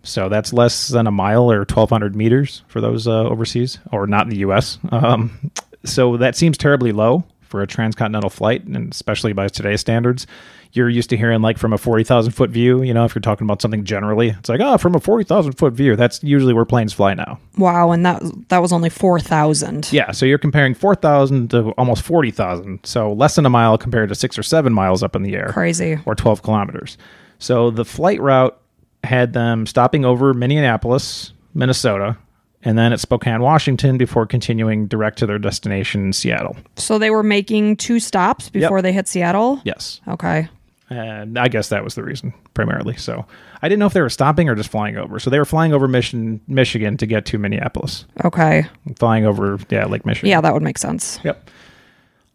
So 0.04 0.28
that's 0.28 0.52
less 0.52 0.90
than 0.90 1.08
a 1.08 1.12
mile 1.12 1.50
or 1.50 1.66
twelve 1.66 1.90
hundred 1.90 2.16
meters 2.16 2.62
for 2.68 2.82
those 2.82 3.08
uh, 3.08 3.24
overseas 3.24 3.80
or 3.92 4.06
not 4.06 4.26
in 4.26 4.30
the 4.30 4.40
U.S. 4.40 4.78
Um, 4.92 5.52
so 5.86 6.18
that 6.18 6.36
seems 6.36 6.58
terribly 6.58 6.92
low 6.92 7.24
for 7.54 7.62
a 7.62 7.68
transcontinental 7.68 8.32
flight, 8.32 8.64
and 8.64 8.92
especially 8.92 9.32
by 9.32 9.48
today's 9.48 9.80
standards. 9.80 10.26
You're 10.72 10.90
used 10.90 11.12
to 11.12 11.18
hearing 11.18 11.44
like 11.44 11.60
from 11.60 11.72
a 11.72 11.78
forty 11.78 12.04
thousand 12.04 12.32
foot 12.32 12.50
view. 12.50 12.82
You 12.82 12.96
know, 12.96 13.06
if 13.06 13.14
you're 13.14 13.22
talking 13.22 13.46
about 13.46 13.62
something 13.62 13.84
generally, 13.84 14.30
it's 14.30 14.50
like 14.50 14.60
oh, 14.60 14.80
from 14.80 14.96
a 14.96 15.00
forty 15.00 15.24
thousand 15.24 15.54
foot 15.54 15.74
view. 15.74 15.96
That's 15.96 16.24
usually 16.24 16.52
where 16.52 16.66
planes 16.66 16.94
fly 16.94 17.14
now. 17.14 17.40
Wow, 17.60 17.92
and 17.92 18.04
that 18.08 18.24
that 18.48 18.58
was 18.58 18.74
only 18.74 18.90
four 18.90 19.20
thousand. 19.20 19.94
Yeah, 19.94 20.10
so 20.10 20.26
you're 20.26 20.40
comparing 20.40 20.74
4,000 20.74 21.52
to 21.52 21.70
almost 21.74 22.02
40,000. 22.02 22.80
So 22.86 23.14
less 23.14 23.36
than 23.36 23.46
a 23.46 23.52
mile 23.52 23.78
compared 23.78 24.10
to 24.10 24.16
six 24.16 24.36
or 24.36 24.42
seven 24.42 24.74
miles 24.74 25.04
up 25.04 25.16
in 25.16 25.22
the 25.22 25.36
air. 25.36 25.50
Crazy. 25.50 26.00
Or 26.08 26.16
12 26.16 26.42
kilometers. 26.42 26.98
So 27.38 27.70
the 27.70 27.86
flight 27.86 28.20
route 28.20 28.60
had 29.04 29.34
them 29.34 29.68
stopping 29.68 30.06
over 30.06 30.34
Minneapolis, 30.34 31.34
Minnesota, 31.54 32.18
and 32.64 32.78
then 32.78 32.94
at 32.94 33.00
Spokane, 33.00 33.42
Washington 33.42 33.98
before 33.98 34.26
continuing 34.26 34.88
direct 34.88 35.18
to 35.20 35.26
their 35.26 35.40
destination 35.40 36.06
in 36.06 36.14
Seattle. 36.14 36.56
So 36.78 36.98
they 36.98 37.10
were 37.10 37.24
making 37.24 37.78
two 37.78 38.00
stops 38.00 38.50
before 38.50 38.82
they 38.82 38.94
hit 38.94 39.08
Seattle. 39.08 39.62
Yes. 39.64 40.02
Okay. 40.08 40.48
And 40.90 41.40
I 41.40 41.48
guess 41.48 41.70
that 41.70 41.84
was 41.84 41.96
the 41.96 42.04
reason 42.04 42.34
primarily. 42.54 42.96
So 42.98 43.26
I 43.62 43.70
didn't 43.70 43.80
know 43.80 43.88
if 43.88 43.94
they 43.94 44.02
were 44.02 44.10
stopping 44.10 44.48
or 44.50 44.56
just 44.56 44.70
flying 44.70 44.96
over. 44.98 45.20
So 45.20 45.30
they 45.30 45.40
were 45.40 45.46
flying 45.46 45.74
over 45.74 45.88
Mission, 45.88 46.40
Michigan 46.48 46.98
to 46.98 47.06
get 47.08 47.26
to 47.28 47.38
Minneapolis, 47.38 48.06
Okay. 48.24 48.66
flying 48.98 49.26
over, 49.26 49.58
yeah, 49.70 49.86
Lake 49.86 50.06
Michigan. 50.06 50.30
Yeah, 50.30 50.42
that 50.42 50.54
would 50.54 50.62
make 50.64 50.78
sense. 50.78 51.20
Yep. 51.24 51.50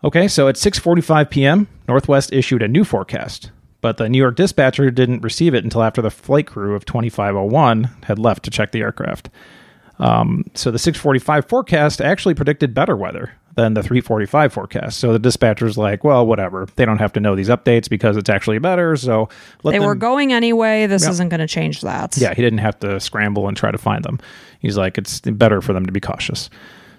Okay, 0.04 0.28
so 0.28 0.46
at 0.48 0.54
6:45 0.56 1.28
p.m., 1.30 1.66
Northwest 1.88 2.32
issued 2.32 2.62
a 2.62 2.68
new 2.68 2.84
forecast, 2.84 3.50
but 3.80 3.96
the 3.96 4.08
New 4.08 4.18
York 4.18 4.36
dispatcher 4.36 4.90
didn't 4.92 5.22
receive 5.22 5.54
it 5.54 5.64
until 5.64 5.82
after 5.82 6.00
the 6.00 6.10
flight 6.10 6.46
crew 6.46 6.74
of 6.76 6.84
2501 6.84 7.90
had 8.04 8.18
left 8.18 8.44
to 8.44 8.50
check 8.50 8.70
the 8.72 8.80
aircraft. 8.80 9.28
Um, 9.98 10.44
so 10.54 10.70
the 10.70 10.78
6:45 10.78 11.46
forecast 11.48 12.00
actually 12.00 12.34
predicted 12.34 12.72
better 12.74 12.96
weather 12.96 13.32
than 13.56 13.74
the 13.74 13.82
3:45 13.82 14.52
forecast. 14.52 14.98
So 15.00 15.12
the 15.12 15.18
dispatcher's 15.18 15.76
like, 15.76 16.04
"Well, 16.04 16.24
whatever. 16.26 16.66
They 16.76 16.84
don't 16.84 16.98
have 16.98 17.12
to 17.14 17.20
know 17.20 17.34
these 17.34 17.48
updates 17.48 17.88
because 17.90 18.16
it's 18.16 18.30
actually 18.30 18.58
better." 18.58 18.96
So 18.96 19.28
let 19.64 19.72
They 19.72 19.78
them 19.78 19.86
were 19.88 19.96
going 19.96 20.32
anyway. 20.32 20.86
This 20.86 21.06
isn't 21.08 21.28
going 21.30 21.40
to 21.40 21.48
change 21.48 21.80
that. 21.80 22.16
yeah, 22.16 22.32
he 22.34 22.42
didn't 22.42 22.60
have 22.60 22.78
to 22.80 23.00
scramble 23.00 23.48
and 23.48 23.56
try 23.56 23.70
to 23.72 23.78
find 23.78 24.04
them. 24.04 24.20
He's 24.60 24.76
like, 24.76 24.98
it's 24.98 25.20
better 25.20 25.60
for 25.60 25.72
them 25.72 25.86
to 25.86 25.92
be 25.92 26.00
cautious. 26.00 26.50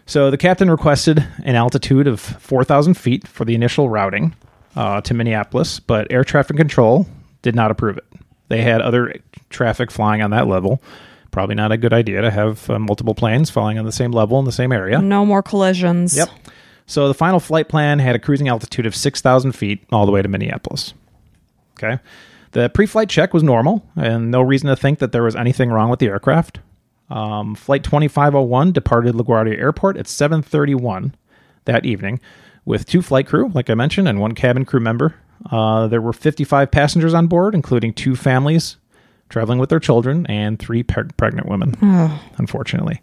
So 0.05 0.31
the 0.31 0.37
captain 0.37 0.69
requested 0.71 1.25
an 1.43 1.55
altitude 1.55 2.07
of 2.07 2.19
4,000 2.19 2.95
feet 2.95 3.27
for 3.27 3.45
the 3.45 3.53
initial 3.53 3.89
routing 3.89 4.33
uh, 4.75 5.01
to 5.01 5.13
Minneapolis, 5.13 5.79
but 5.79 6.07
air 6.11 6.23
traffic 6.23 6.57
control 6.57 7.05
did 7.43 7.53
not 7.55 7.69
approve 7.69 7.97
it. 7.97 8.05
They 8.47 8.63
had 8.63 8.81
other 8.81 9.13
traffic 9.49 9.91
flying 9.91 10.21
on 10.21 10.31
that 10.31 10.47
level. 10.47 10.81
Probably 11.31 11.55
not 11.55 11.71
a 11.71 11.77
good 11.77 11.93
idea 11.93 12.21
to 12.21 12.31
have 12.31 12.69
uh, 12.69 12.79
multiple 12.79 13.13
planes 13.13 13.49
flying 13.49 13.77
on 13.77 13.85
the 13.85 13.91
same 13.91 14.11
level 14.11 14.39
in 14.39 14.45
the 14.45 14.51
same 14.51 14.71
area. 14.71 14.99
No 15.01 15.25
more 15.25 15.43
collisions. 15.43 16.17
Yep. 16.17 16.29
So 16.85 17.07
the 17.07 17.13
final 17.13 17.39
flight 17.39 17.69
plan 17.69 17.99
had 17.99 18.15
a 18.15 18.19
cruising 18.19 18.47
altitude 18.47 18.87
of 18.87 18.95
6,000 18.95 19.51
feet 19.51 19.83
all 19.91 20.05
the 20.07 20.11
way 20.11 20.21
to 20.23 20.27
Minneapolis. 20.27 20.93
Okay. 21.77 21.99
The 22.51 22.69
pre 22.69 22.87
flight 22.87 23.09
check 23.09 23.33
was 23.33 23.43
normal 23.43 23.85
and 23.95 24.31
no 24.31 24.41
reason 24.41 24.69
to 24.69 24.75
think 24.75 24.99
that 24.99 25.11
there 25.11 25.23
was 25.23 25.35
anything 25.35 25.69
wrong 25.69 25.89
with 25.89 25.99
the 25.99 26.07
aircraft. 26.07 26.59
Um, 27.09 27.55
flight 27.55 27.83
2501 27.83 28.71
departed 28.71 29.15
LaGuardia 29.15 29.57
Airport 29.57 29.97
at 29.97 30.07
731 30.07 31.15
that 31.65 31.85
evening 31.85 32.19
with 32.65 32.85
two 32.85 33.01
flight 33.01 33.27
crew, 33.27 33.49
like 33.53 33.69
I 33.69 33.73
mentioned, 33.73 34.07
and 34.07 34.19
one 34.19 34.33
cabin 34.33 34.65
crew 34.65 34.79
member. 34.79 35.15
Uh, 35.49 35.87
there 35.87 36.01
were 36.01 36.13
55 36.13 36.69
passengers 36.71 37.13
on 37.13 37.27
board, 37.27 37.55
including 37.55 37.93
two 37.93 38.15
families 38.15 38.77
traveling 39.29 39.59
with 39.59 39.69
their 39.69 39.79
children 39.79 40.25
and 40.27 40.59
three 40.59 40.83
preg- 40.83 41.15
pregnant 41.17 41.47
women, 41.47 41.75
unfortunately. 42.37 43.01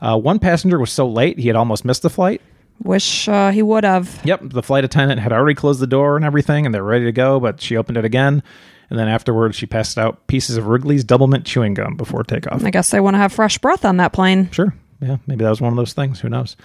Uh, 0.00 0.18
one 0.18 0.38
passenger 0.38 0.78
was 0.78 0.90
so 0.90 1.08
late 1.08 1.38
he 1.38 1.46
had 1.48 1.56
almost 1.56 1.84
missed 1.84 2.02
the 2.02 2.10
flight. 2.10 2.40
Wish 2.82 3.28
uh, 3.28 3.50
he 3.50 3.62
would 3.62 3.84
have. 3.84 4.20
Yep, 4.24 4.40
the 4.44 4.62
flight 4.62 4.84
attendant 4.84 5.20
had 5.20 5.32
already 5.32 5.54
closed 5.54 5.80
the 5.80 5.86
door 5.86 6.16
and 6.16 6.24
everything, 6.24 6.66
and 6.66 6.74
they're 6.74 6.82
ready 6.82 7.04
to 7.04 7.12
go, 7.12 7.38
but 7.38 7.60
she 7.60 7.76
opened 7.76 7.96
it 7.96 8.04
again. 8.04 8.42
And 8.90 8.98
then 8.98 9.08
afterwards, 9.08 9.56
she 9.56 9.66
passed 9.66 9.96
out 9.98 10.26
pieces 10.26 10.56
of 10.56 10.66
Wrigley's 10.66 11.04
Doublemint 11.04 11.44
chewing 11.44 11.74
gum 11.74 11.96
before 11.96 12.24
takeoff. 12.24 12.64
I 12.64 12.70
guess 12.70 12.90
they 12.90 13.00
want 13.00 13.14
to 13.14 13.18
have 13.18 13.32
fresh 13.32 13.56
breath 13.58 13.84
on 13.84 13.96
that 13.98 14.12
plane. 14.12 14.50
Sure. 14.50 14.74
Yeah, 15.00 15.16
maybe 15.26 15.44
that 15.44 15.50
was 15.50 15.60
one 15.60 15.72
of 15.72 15.76
those 15.76 15.92
things. 15.92 16.20
Who 16.20 16.28
knows? 16.28 16.56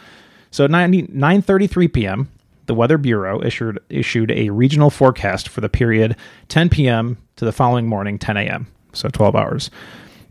So 0.51 0.65
at 0.65 0.71
9, 0.71 1.07
9.33 1.07 1.93
p.m., 1.93 2.29
the 2.65 2.73
Weather 2.73 2.97
Bureau 2.97 3.41
issued, 3.41 3.79
issued 3.89 4.31
a 4.31 4.49
regional 4.49 4.89
forecast 4.89 5.47
for 5.47 5.61
the 5.61 5.69
period 5.69 6.15
10 6.49 6.69
p.m. 6.69 7.17
to 7.37 7.45
the 7.45 7.53
following 7.53 7.87
morning, 7.87 8.19
10 8.19 8.35
a.m., 8.37 8.67
so 8.97 9.09
12 9.09 9.35
hours. 9.35 9.71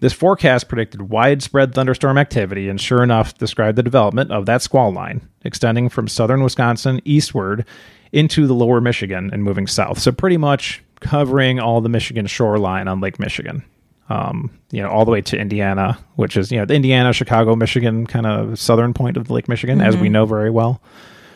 This 0.00 0.12
forecast 0.12 0.68
predicted 0.68 1.08
widespread 1.08 1.74
thunderstorm 1.74 2.18
activity 2.18 2.68
and 2.68 2.80
sure 2.80 3.02
enough 3.02 3.36
described 3.38 3.78
the 3.78 3.82
development 3.82 4.30
of 4.30 4.46
that 4.46 4.62
squall 4.62 4.92
line 4.92 5.26
extending 5.42 5.88
from 5.88 6.06
southern 6.06 6.42
Wisconsin 6.42 7.00
eastward 7.04 7.64
into 8.12 8.46
the 8.46 8.54
lower 8.54 8.80
Michigan 8.80 9.30
and 9.32 9.42
moving 9.42 9.66
south. 9.66 9.98
So 9.98 10.12
pretty 10.12 10.36
much 10.36 10.82
covering 11.00 11.60
all 11.60 11.80
the 11.80 11.88
Michigan 11.88 12.26
shoreline 12.26 12.88
on 12.88 13.00
Lake 13.00 13.18
Michigan. 13.18 13.62
Um, 14.08 14.56
you 14.70 14.80
know, 14.80 14.88
all 14.88 15.04
the 15.04 15.10
way 15.10 15.20
to 15.22 15.36
Indiana, 15.36 15.98
which 16.14 16.36
is, 16.36 16.52
you 16.52 16.58
know, 16.58 16.64
the 16.64 16.74
Indiana, 16.74 17.12
Chicago, 17.12 17.56
Michigan 17.56 18.06
kind 18.06 18.24
of 18.24 18.58
southern 18.58 18.94
point 18.94 19.16
of 19.16 19.26
the 19.26 19.32
Lake 19.32 19.48
Michigan, 19.48 19.80
as 19.80 19.96
we 19.96 20.08
know 20.08 20.26
very 20.26 20.50
well. 20.50 20.80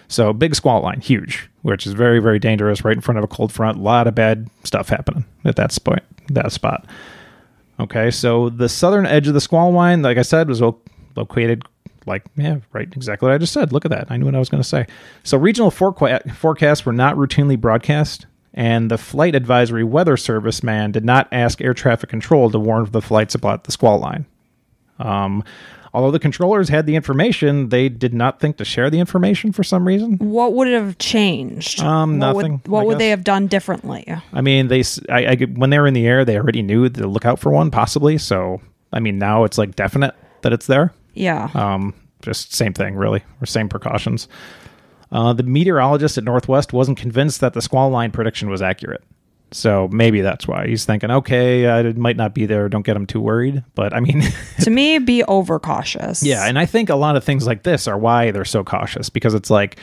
So 0.06 0.32
big 0.32 0.54
squall 0.54 0.82
line, 0.82 1.00
huge, 1.00 1.48
which 1.62 1.86
is 1.86 1.94
very, 1.94 2.20
very 2.20 2.38
dangerous 2.38 2.84
right 2.84 2.94
in 2.94 3.00
front 3.00 3.18
of 3.18 3.24
a 3.24 3.28
cold 3.28 3.52
front. 3.52 3.78
A 3.78 3.80
lot 3.80 4.06
of 4.06 4.14
bad 4.14 4.48
stuff 4.62 4.88
happening 4.88 5.24
at 5.44 5.56
that 5.56 5.72
spot. 5.72 6.04
That 6.28 6.52
spot. 6.52 6.86
Okay, 7.80 8.10
so 8.10 8.50
the 8.50 8.68
southern 8.68 9.06
edge 9.06 9.26
of 9.26 9.34
the 9.34 9.40
squall 9.40 9.72
line, 9.72 10.02
like 10.02 10.18
I 10.18 10.22
said, 10.22 10.48
was 10.48 10.60
located 11.16 11.64
like 12.06 12.24
yeah, 12.36 12.58
right, 12.72 12.88
exactly 12.94 13.26
what 13.26 13.34
I 13.34 13.38
just 13.38 13.52
said. 13.52 13.72
Look 13.72 13.84
at 13.84 13.90
that. 13.90 14.10
I 14.10 14.16
knew 14.16 14.26
what 14.26 14.34
I 14.34 14.38
was 14.38 14.48
going 14.48 14.62
to 14.62 14.68
say. 14.68 14.86
So 15.22 15.38
regional 15.38 15.70
foreca- 15.70 16.34
forecasts 16.34 16.84
were 16.84 16.92
not 16.92 17.16
routinely 17.16 17.58
broadcast, 17.58 18.26
and 18.52 18.90
the 18.90 18.98
flight 18.98 19.34
advisory 19.34 19.84
weather 19.84 20.16
service 20.16 20.62
man 20.62 20.92
did 20.92 21.04
not 21.04 21.28
ask 21.32 21.60
air 21.60 21.74
traffic 21.74 22.10
control 22.10 22.50
to 22.50 22.58
warn 22.58 22.90
the 22.90 23.02
flights 23.02 23.34
about 23.34 23.64
the 23.64 23.72
squall 23.72 23.98
line. 23.98 24.26
Um, 24.98 25.42
although 25.92 26.10
the 26.10 26.18
controllers 26.18 26.68
had 26.68 26.86
the 26.86 26.96
information, 26.96 27.68
they 27.68 27.88
did 27.88 28.14
not 28.14 28.40
think 28.40 28.56
to 28.58 28.64
share 28.64 28.90
the 28.90 28.98
information 28.98 29.52
for 29.52 29.62
some 29.62 29.86
reason. 29.86 30.16
What 30.18 30.54
would 30.54 30.68
it 30.68 30.74
have 30.74 30.98
changed? 30.98 31.80
Um, 31.80 32.18
what 32.18 32.34
nothing, 32.34 32.52
Would, 32.52 32.68
what 32.68 32.80
I 32.80 32.84
would 32.84 32.98
they 32.98 33.10
have 33.10 33.24
done 33.24 33.46
differently? 33.46 34.04
I 34.32 34.40
mean, 34.40 34.68
they 34.68 34.82
I, 35.08 35.26
I 35.26 35.36
when 35.36 35.70
they 35.70 35.78
were 35.78 35.86
in 35.86 35.94
the 35.94 36.06
air, 36.06 36.24
they 36.24 36.36
already 36.36 36.62
knew 36.62 36.88
to 36.88 37.06
look 37.06 37.24
out 37.24 37.38
for 37.38 37.50
one, 37.50 37.70
possibly. 37.70 38.18
So, 38.18 38.60
I 38.92 39.00
mean, 39.00 39.18
now 39.18 39.44
it's 39.44 39.58
like 39.58 39.76
definite 39.76 40.14
that 40.42 40.52
it's 40.52 40.66
there. 40.66 40.92
Yeah. 41.14 41.50
Um, 41.54 41.94
just 42.22 42.54
same 42.54 42.72
thing, 42.74 42.96
really, 42.96 43.22
or 43.40 43.46
same 43.46 43.68
precautions. 43.68 44.28
Uh, 45.12 45.32
the 45.32 45.42
meteorologist 45.42 46.18
at 46.18 46.24
Northwest 46.24 46.72
wasn't 46.72 46.96
convinced 46.98 47.40
that 47.40 47.52
the 47.52 47.62
squall 47.62 47.90
line 47.90 48.12
prediction 48.12 48.48
was 48.48 48.62
accurate. 48.62 49.02
So 49.52 49.88
maybe 49.92 50.20
that's 50.20 50.46
why 50.46 50.66
he's 50.68 50.84
thinking, 50.84 51.10
okay, 51.10 51.66
uh, 51.66 51.78
it 51.82 51.96
might 51.96 52.16
not 52.16 52.34
be 52.34 52.46
there. 52.46 52.68
Don't 52.68 52.84
get 52.86 52.96
him 52.96 53.06
too 53.06 53.20
worried. 53.20 53.64
But 53.74 53.92
I 53.94 54.00
mean, 54.00 54.22
to 54.60 54.70
me, 54.70 54.98
be 54.98 55.24
overcautious. 55.24 56.22
yeah, 56.22 56.46
and 56.46 56.58
I 56.58 56.66
think 56.66 56.88
a 56.88 56.94
lot 56.96 57.16
of 57.16 57.24
things 57.24 57.46
like 57.46 57.62
this 57.64 57.88
are 57.88 57.98
why 57.98 58.30
they're 58.30 58.44
so 58.44 58.62
cautious 58.64 59.10
because 59.10 59.34
it's 59.34 59.50
like 59.50 59.78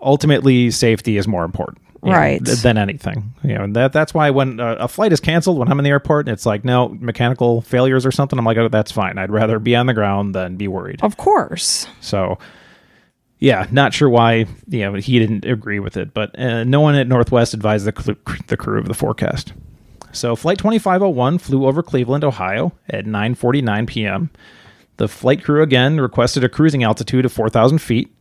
ultimately 0.00 0.70
safety 0.70 1.16
is 1.16 1.28
more 1.28 1.44
important 1.44 1.78
know, 2.02 2.10
Right. 2.12 2.44
th- 2.44 2.58
than 2.62 2.76
anything 2.76 3.32
you 3.44 3.54
know 3.54 3.62
and 3.62 3.76
that 3.76 3.92
that's 3.92 4.12
why 4.12 4.30
when 4.30 4.58
uh, 4.58 4.74
a 4.80 4.88
flight 4.88 5.12
is 5.12 5.20
canceled 5.20 5.58
when 5.58 5.68
i'm 5.70 5.78
in 5.78 5.84
the 5.84 5.90
airport 5.90 6.26
and 6.26 6.32
it's 6.32 6.44
like 6.44 6.64
no 6.64 6.88
mechanical 7.00 7.60
failures 7.60 8.04
or 8.04 8.10
something 8.10 8.36
i'm 8.36 8.44
like 8.44 8.56
oh 8.56 8.66
that's 8.66 8.90
fine 8.90 9.16
i'd 9.18 9.30
rather 9.30 9.60
be 9.60 9.76
on 9.76 9.86
the 9.86 9.94
ground 9.94 10.34
than 10.34 10.56
be 10.56 10.66
worried 10.66 10.98
Of 11.04 11.16
course. 11.18 11.86
so 12.00 12.36
yeah 13.42 13.66
not 13.70 13.92
sure 13.92 14.08
why 14.08 14.46
you 14.68 14.80
know 14.80 14.94
he 14.94 15.18
didn't 15.18 15.44
agree 15.44 15.78
with 15.80 15.96
it 15.96 16.14
but 16.14 16.38
uh, 16.38 16.64
no 16.64 16.80
one 16.80 16.94
at 16.94 17.06
northwest 17.06 17.52
advised 17.54 17.84
the, 17.84 17.92
cl- 18.02 18.16
the 18.46 18.56
crew 18.56 18.78
of 18.78 18.86
the 18.86 18.94
forecast. 18.94 19.52
So 20.12 20.36
flight 20.36 20.58
2501 20.58 21.38
flew 21.38 21.66
over 21.66 21.82
cleveland 21.82 22.24
ohio 22.24 22.72
at 22.88 23.04
9.49 23.04 23.86
p.m 23.86 24.30
the 24.98 25.08
flight 25.08 25.42
crew 25.42 25.62
again 25.62 26.00
requested 26.00 26.44
a 26.44 26.48
cruising 26.48 26.82
altitude 26.84 27.24
of 27.24 27.32
4000 27.32 27.78
feet 27.78 28.14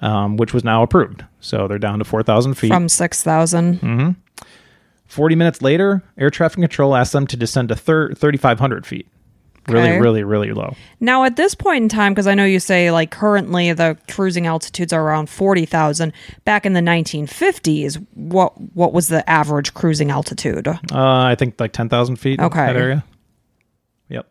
um, 0.00 0.36
which 0.36 0.52
was 0.52 0.64
now 0.64 0.82
approved. 0.82 1.24
So 1.40 1.66
they're 1.66 1.78
down 1.78 1.98
to 2.00 2.04
4000 2.04 2.54
feet. 2.54 2.68
From 2.68 2.88
6,000. 2.90 4.16
40 5.06 5.34
minutes 5.36 5.62
later 5.62 6.02
air 6.18 6.30
traffic 6.30 6.58
control 6.60 6.96
asked 6.96 7.12
them 7.12 7.26
to 7.28 7.36
descend 7.36 7.68
to 7.68 7.76
thir- 7.76 8.12
3500 8.14 8.84
feet 8.86 9.06
really 9.68 9.88
Okay. 9.90 10.00
really 10.00 10.24
really 10.24 10.52
low 10.52 10.74
Now, 11.00 11.24
at 11.24 11.36
this 11.36 11.54
point 11.54 11.82
in 11.82 11.88
time, 11.88 12.12
because 12.12 12.26
I 12.26 12.34
know 12.34 12.44
you 12.44 12.60
say 12.60 12.90
like 12.90 13.10
currently 13.10 13.72
the 13.72 13.96
cruising 14.08 14.46
altitudes 14.46 14.92
are 14.92 15.02
around 15.02 15.28
40,000. 15.28 16.12
Back 16.44 16.64
in 16.66 16.72
the 16.72 16.80
1950s, 16.80 18.04
what 18.14 18.52
what 18.74 18.92
was 18.92 19.08
the 19.08 19.28
average 19.28 19.74
cruising 19.74 20.10
altitude? 20.10 20.66
Uh, 20.68 20.76
I 20.92 21.34
think 21.38 21.58
like 21.60 21.72
10,000 21.72 22.16
feet. 22.16 22.40
Okay. 22.40 22.66
That 22.66 22.76
area. 22.76 23.04
Yep. 24.08 24.26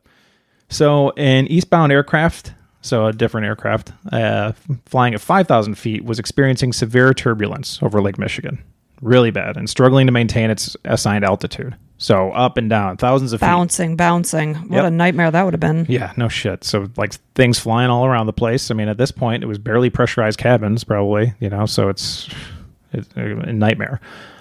So 0.69 1.12
an 1.17 1.48
eastbound 1.48 1.91
aircraft, 1.91 2.54
so 2.82 3.06
a 3.08 3.13
different 3.13 3.46
aircraft, 3.46 3.91
uh, 4.12 4.54
flying 4.86 5.13
at 5.13 5.22
5,000 5.22 5.76
feet, 5.76 6.04
was 6.04 6.19
experiencing 6.19 6.74
severe 6.74 7.13
turbulence 7.13 7.80
over 7.82 8.02
Lake 8.02 8.17
Michigan. 8.17 8.63
Really 9.04 9.32
bad 9.32 9.58
and 9.58 9.70
struggling 9.70 10.06
to 10.08 10.13
maintain 10.13 10.50
its 10.50 10.78
assigned 10.86 11.26
altitude. 11.26 11.76
So 11.98 12.32
up 12.32 12.56
and 12.58 12.70
down, 12.70 12.96
thousands 12.98 13.34
of 13.34 13.39
feet. 13.42 13.46
Bouncing, 13.46 13.96
bouncing. 13.98 14.56
What 14.56 14.78
Yep. 14.78 14.86
a 14.86 14.92
nightmare 14.92 15.30
that 15.30 15.44
would 15.44 15.54
have 15.54 15.60
been. 15.60 15.86
Yeah, 15.89 16.13
no 16.16 16.30
shit. 16.30 16.63
So 16.63 16.88
like 16.96 17.13
things 17.36 17.60
flying 17.60 17.89
all 17.89 18.06
around 18.06 18.28
the 18.28 18.34
place. 18.34 18.72
I 18.72 18.74
mean, 18.76 18.88
at 18.88 18.98
this 18.98 19.12
point, 19.12 19.44
it 19.44 19.48
was 19.48 19.58
barely 19.58 19.89
pressurized 19.89 20.39
cabins, 20.39 20.84
probably. 20.86 21.34
You 21.39 21.50
know, 21.50 21.66
so 21.66 21.89
it's, 21.89 22.30
it's 22.94 23.10
a 23.16 23.22
nightmare. 23.54 24.00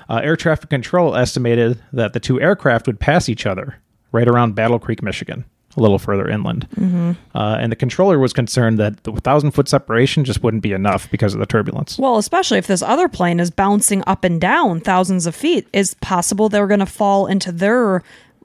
Uh, 0.09 0.21
air 0.23 0.37
traffic 0.37 0.71
control 0.71 1.17
estimated 1.17 1.81
that 1.93 2.13
the 2.13 2.21
two 2.21 2.41
aircraft 2.41 2.87
would 2.87 3.01
pass 3.01 3.29
each 3.29 3.47
other 3.47 3.77
right 4.13 4.29
around 4.29 4.55
Battle 4.55 4.79
Creek, 4.79 5.03
Michigan, 5.03 5.45
a 5.77 5.81
little 5.81 5.99
further 5.99 6.29
inland. 6.29 6.69
Mm-hmm. 6.77 7.13
Uh, 7.35 7.57
and 7.61 7.73
the 7.73 7.77
controller 7.77 8.19
was 8.19 8.33
concerned 8.33 8.79
that 8.79 9.03
the 9.05 9.13
thousand 9.13 9.53
foot 9.53 9.69
separation 9.69 10.25
just 10.25 10.43
wouldn't 10.43 10.63
be 10.63 10.73
enough 10.73 11.11
because 11.11 11.33
of 11.35 11.41
the 11.41 11.47
turbulence. 11.47 11.99
Well, 11.99 12.19
especially 12.19 12.59
if 12.59 12.67
this 12.67 12.83
other 12.83 13.09
plane 13.09 13.41
is 13.41 13.51
bouncing 13.51 14.03
up 14.07 14.23
and 14.25 14.41
down 14.41 14.81
thousands 14.81 15.27
of 15.27 15.35
feet, 15.35 15.67
is 15.73 15.95
possible 15.95 16.49
they're 16.49 16.67
going 16.67 16.81
to 16.81 16.87
fall 16.87 17.27
into 17.27 17.51
their 17.53 18.03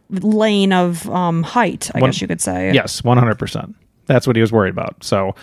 lane 0.09 0.71
of 0.71 1.09
um, 1.09 1.43
height. 1.43 1.91
I 1.93 1.99
One- 1.99 2.09
guess 2.11 2.21
you 2.21 2.27
could 2.27 2.41
say. 2.41 2.71
Yes, 2.73 3.03
one 3.03 3.17
hundred 3.17 3.37
percent. 3.39 3.75
That's 4.05 4.25
what 4.25 4.37
he 4.37 4.41
was 4.41 4.53
worried 4.53 4.71
about. 4.71 5.03
So, 5.03 5.35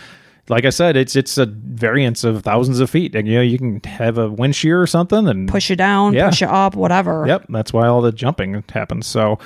like 0.49 0.65
I 0.65 0.71
said, 0.71 0.97
it's 0.97 1.17
it's 1.17 1.37
a 1.37 1.45
variance 1.45 2.25
of 2.25 2.43
thousands 2.43 2.81
of 2.81 2.89
feet, 2.89 3.15
and 3.15 3.29
you 3.29 3.35
know 3.35 3.43
you 3.43 3.59
can 3.59 3.81
have 3.85 4.17
a 4.17 4.31
wind 4.31 4.57
shear 4.57 4.81
or 4.81 4.87
something, 4.87 5.29
and 5.29 5.49
Push 5.51 5.69
you 5.69 5.77
down, 5.77 6.15
Yeah. 6.15 6.31
push 6.31 6.41
you 6.41 6.47
up, 6.47 6.75
whatever. 6.77 7.25
Yep, 7.27 7.47
that's 7.51 7.75
why 7.75 7.87
all 7.87 8.01
the 8.01 8.11
jumping 8.13 8.65
happens. 8.71 9.07
So, 9.07 9.39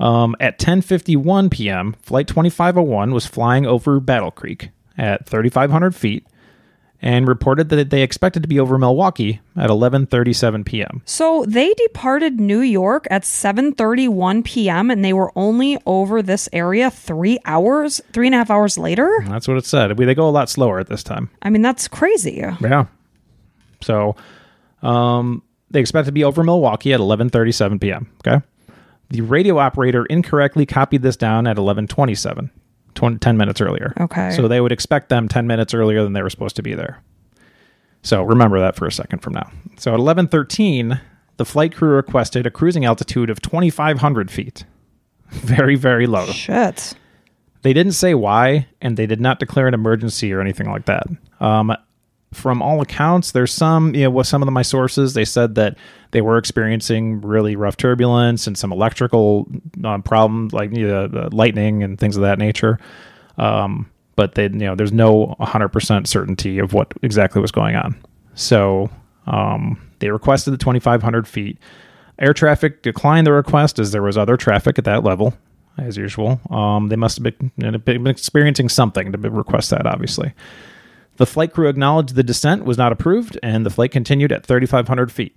um, 0.00 0.36
at 0.40 0.58
10:51 0.58 1.50
p.m., 1.50 1.96
flight 2.00 2.28
2501 2.28 3.12
was 3.12 3.26
flying 3.26 3.66
over 3.66 4.00
Battle 4.00 4.30
Creek 4.30 4.70
at 4.96 5.26
3,500 5.26 5.94
feet, 5.94 6.26
and 7.00 7.28
reported 7.28 7.68
that 7.68 7.90
they 7.90 8.02
expected 8.02 8.42
to 8.42 8.48
be 8.48 8.58
over 8.58 8.76
Milwaukee 8.78 9.40
at 9.56 9.70
11:37 9.70 10.64
p.m. 10.64 11.02
So 11.04 11.44
they 11.46 11.72
departed 11.74 12.40
New 12.40 12.60
York 12.60 13.06
at 13.10 13.22
7:31 13.22 14.44
p.m. 14.44 14.90
and 14.90 15.04
they 15.04 15.12
were 15.12 15.32
only 15.36 15.78
over 15.86 16.22
this 16.22 16.48
area 16.52 16.90
three 16.90 17.38
hours, 17.44 18.00
three 18.12 18.26
and 18.26 18.34
a 18.34 18.38
half 18.38 18.50
hours 18.50 18.78
later. 18.78 19.24
That's 19.28 19.46
what 19.46 19.56
it 19.56 19.66
said. 19.66 19.96
They 19.96 20.14
go 20.14 20.28
a 20.28 20.30
lot 20.30 20.48
slower 20.48 20.80
at 20.80 20.88
this 20.88 21.02
time. 21.02 21.30
I 21.42 21.50
mean, 21.50 21.62
that's 21.62 21.86
crazy. 21.88 22.42
Yeah. 22.60 22.86
So, 23.80 24.16
um, 24.82 25.42
they 25.70 25.80
expect 25.80 26.06
to 26.06 26.12
be 26.12 26.24
over 26.24 26.42
Milwaukee 26.42 26.92
at 26.92 27.00
11:37 27.00 27.80
p.m. 27.80 28.10
Okay. 28.26 28.44
The 29.10 29.22
radio 29.22 29.58
operator 29.58 30.04
incorrectly 30.06 30.66
copied 30.66 31.02
this 31.02 31.16
down 31.16 31.46
at 31.46 31.56
11:27, 31.56 32.50
20 32.94 33.18
10 33.18 33.36
minutes 33.36 33.60
earlier. 33.60 33.94
Okay. 33.98 34.30
So 34.32 34.48
they 34.48 34.60
would 34.60 34.72
expect 34.72 35.08
them 35.08 35.28
10 35.28 35.46
minutes 35.46 35.72
earlier 35.74 36.02
than 36.02 36.12
they 36.12 36.22
were 36.22 36.30
supposed 36.30 36.56
to 36.56 36.62
be 36.62 36.74
there. 36.74 37.02
So 38.02 38.22
remember 38.22 38.60
that 38.60 38.76
for 38.76 38.86
a 38.86 38.92
second 38.92 39.20
from 39.20 39.34
now. 39.34 39.50
So 39.76 39.92
at 39.94 40.00
11:13, 40.00 41.00
the 41.36 41.44
flight 41.44 41.74
crew 41.74 41.90
requested 41.90 42.46
a 42.46 42.50
cruising 42.50 42.84
altitude 42.84 43.30
of 43.30 43.40
2,500 43.40 44.30
feet. 44.30 44.64
Very, 45.30 45.76
very 45.76 46.06
low. 46.06 46.24
Shit. 46.26 46.94
They 47.60 47.74
didn't 47.74 47.92
say 47.92 48.14
why, 48.14 48.66
and 48.80 48.96
they 48.96 49.06
did 49.06 49.20
not 49.20 49.38
declare 49.38 49.66
an 49.68 49.74
emergency 49.74 50.32
or 50.32 50.40
anything 50.40 50.70
like 50.70 50.86
that. 50.86 51.06
Um, 51.38 51.76
from 52.32 52.60
all 52.60 52.80
accounts, 52.80 53.32
there's 53.32 53.52
some, 53.52 53.94
you 53.94 54.04
know, 54.04 54.10
with 54.10 54.26
some 54.26 54.42
of 54.42 54.48
my 54.52 54.62
sources, 54.62 55.14
they 55.14 55.24
said 55.24 55.54
that 55.54 55.76
they 56.10 56.20
were 56.20 56.38
experiencing 56.38 57.20
really 57.20 57.56
rough 57.56 57.76
turbulence 57.76 58.46
and 58.46 58.56
some 58.56 58.72
electrical 58.72 59.46
uh, 59.84 59.98
problems, 59.98 60.52
like 60.52 60.74
you 60.76 60.86
know, 60.86 61.08
the 61.08 61.34
lightning 61.34 61.82
and 61.82 61.98
things 61.98 62.16
of 62.16 62.22
that 62.22 62.38
nature. 62.38 62.78
Um, 63.38 63.90
but 64.16 64.34
they, 64.34 64.44
you 64.44 64.50
know, 64.50 64.74
there's 64.74 64.92
no 64.92 65.36
100% 65.40 66.06
certainty 66.06 66.58
of 66.58 66.72
what 66.72 66.92
exactly 67.02 67.40
was 67.40 67.52
going 67.52 67.76
on. 67.76 67.96
So 68.34 68.90
um, 69.26 69.80
they 70.00 70.10
requested 70.10 70.52
the 70.52 70.58
2,500 70.58 71.26
feet. 71.26 71.58
Air 72.18 72.34
traffic 72.34 72.82
declined 72.82 73.26
the 73.26 73.32
request 73.32 73.78
as 73.78 73.92
there 73.92 74.02
was 74.02 74.18
other 74.18 74.36
traffic 74.36 74.76
at 74.78 74.84
that 74.84 75.04
level, 75.04 75.34
as 75.78 75.96
usual. 75.96 76.40
Um, 76.50 76.88
they 76.88 76.96
must 76.96 77.18
have 77.18 77.22
been, 77.22 77.52
you 77.56 77.70
know, 77.70 77.78
been 77.78 78.06
experiencing 78.08 78.68
something 78.68 79.12
to 79.12 79.18
request 79.18 79.70
that, 79.70 79.86
obviously. 79.86 80.32
The 81.18 81.26
flight 81.26 81.52
crew 81.52 81.68
acknowledged 81.68 82.14
the 82.14 82.22
descent 82.22 82.64
was 82.64 82.78
not 82.78 82.92
approved, 82.92 83.38
and 83.42 83.66
the 83.66 83.70
flight 83.70 83.90
continued 83.90 84.32
at 84.32 84.46
3,500 84.46 85.12
feet. 85.12 85.36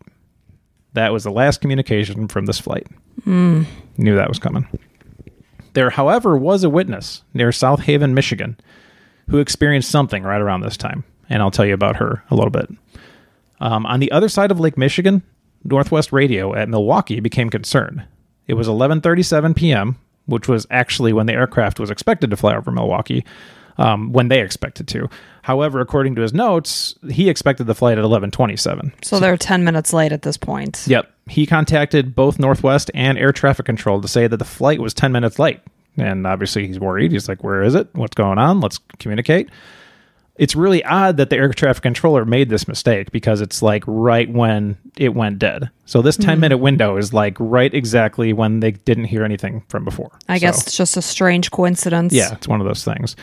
That 0.94 1.12
was 1.12 1.24
the 1.24 1.32
last 1.32 1.60
communication 1.60 2.28
from 2.28 2.46
this 2.46 2.60
flight. 2.60 2.88
Knew 3.98 4.16
that 4.16 4.30
was 4.30 4.40
coming. 4.40 4.68
There, 5.74 5.90
however, 5.90 6.38
was 6.38 6.64
a 6.64 6.70
witness 6.70 7.24
near 7.34 7.52
South 7.52 7.82
Haven, 7.82 8.14
Michigan, 8.14 8.58
who 9.30 9.40
experienced 9.40 9.90
something 9.90 10.24
right 10.24 10.42
around 10.42 10.62
this 10.62 10.78
time, 10.78 11.04
and 11.30 11.42
I'll 11.42 11.52
tell 11.52 11.66
you 11.66 11.74
about 11.74 11.96
her 11.96 12.24
a 12.30 12.36
little 12.36 12.52
bit. 12.52 12.70
Um, 13.60 13.86
on 13.86 14.00
the 14.00 14.12
other 14.12 14.30
side 14.30 14.52
of 14.52 14.60
Lake 14.60 14.78
Michigan, 14.78 15.24
Northwest 15.64 16.12
Radio 16.12 16.54
at 16.54 16.70
Milwaukee 16.70 17.20
became 17.20 17.50
concerned. 17.50 18.04
It 18.48 18.56
was 18.56 18.68
11:37 18.68 19.56
p.m., 19.56 19.98
which 20.26 20.48
was 20.48 20.68
actually 20.70 21.14
when 21.14 21.26
the 21.26 21.34
aircraft 21.34 21.80
was 21.80 21.90
expected 21.90 22.30
to 22.30 22.38
fly 22.38 22.56
over 22.56 22.72
Milwaukee, 22.72 23.24
um, 23.82 24.12
when 24.12 24.28
they 24.28 24.42
expected 24.42 24.88
to. 24.90 25.10
However, 25.44 25.80
according 25.80 26.16
to 26.16 26.22
his 26.22 26.34
notes, 26.34 26.96
he 27.10 27.30
expected 27.30 27.66
the 27.66 27.74
flight 27.76 27.98
at 27.98 28.04
11:27. 28.04 28.92
So 29.04 29.20
they're 29.20 29.38
10 29.38 29.64
minutes 29.64 29.92
late 29.92 30.12
at 30.12 30.22
this 30.22 30.38
point. 30.38 30.84
Yep. 30.88 31.12
He 31.28 31.46
contacted 31.46 32.14
both 32.16 32.40
Northwest 32.40 32.92
and 32.94 33.18
air 33.18 33.32
traffic 33.32 33.66
control 33.66 34.02
to 34.02 34.08
say 34.08 34.28
that 34.28 34.38
the 34.38 34.46
flight 34.46 34.80
was 34.80 34.94
10 34.94 35.12
minutes 35.12 35.40
late. 35.40 35.60
And 35.98 36.26
obviously 36.28 36.68
he's 36.68 36.80
worried. 36.80 37.12
He's 37.12 37.28
like, 37.28 37.44
Where 37.44 37.64
is 37.64 37.76
it? 37.76 37.88
What's 37.94 38.16
going 38.16 38.38
on? 38.38 38.60
Let's 38.62 38.80
communicate. 39.00 39.50
It's 40.38 40.56
really 40.56 40.84
odd 40.86 41.18
that 41.18 41.30
the 41.30 41.36
air 41.36 41.52
traffic 41.54 41.84
controller 41.84 42.24
made 42.26 42.50
this 42.50 42.68
mistake 42.68 43.12
because 43.12 43.42
it's 43.42 43.62
like 43.62 43.84
right 43.86 44.32
when 44.32 44.78
it 44.98 45.14
went 45.14 45.38
dead. 45.40 45.70
So 45.86 46.02
this 46.02 46.18
10 46.18 46.40
minute 46.40 46.58
window 46.58 46.98
is 46.98 47.14
like 47.14 47.36
right 47.40 47.72
exactly 47.74 48.32
when 48.34 48.60
they 48.60 48.72
didn't 48.72 49.06
hear 49.06 49.24
anything 49.24 49.64
from 49.68 49.84
before. 49.86 50.12
I 50.30 50.38
So- 50.38 50.42
guess 50.42 50.68
it's 50.68 50.78
just 50.78 50.98
a 50.98 51.02
strange 51.02 51.52
coincidence. 51.52 52.14
yeah, 52.14 52.32
it's 52.34 52.48
one 52.48 52.62
of 52.62 52.68
those 52.68 52.84
things. 52.84 53.16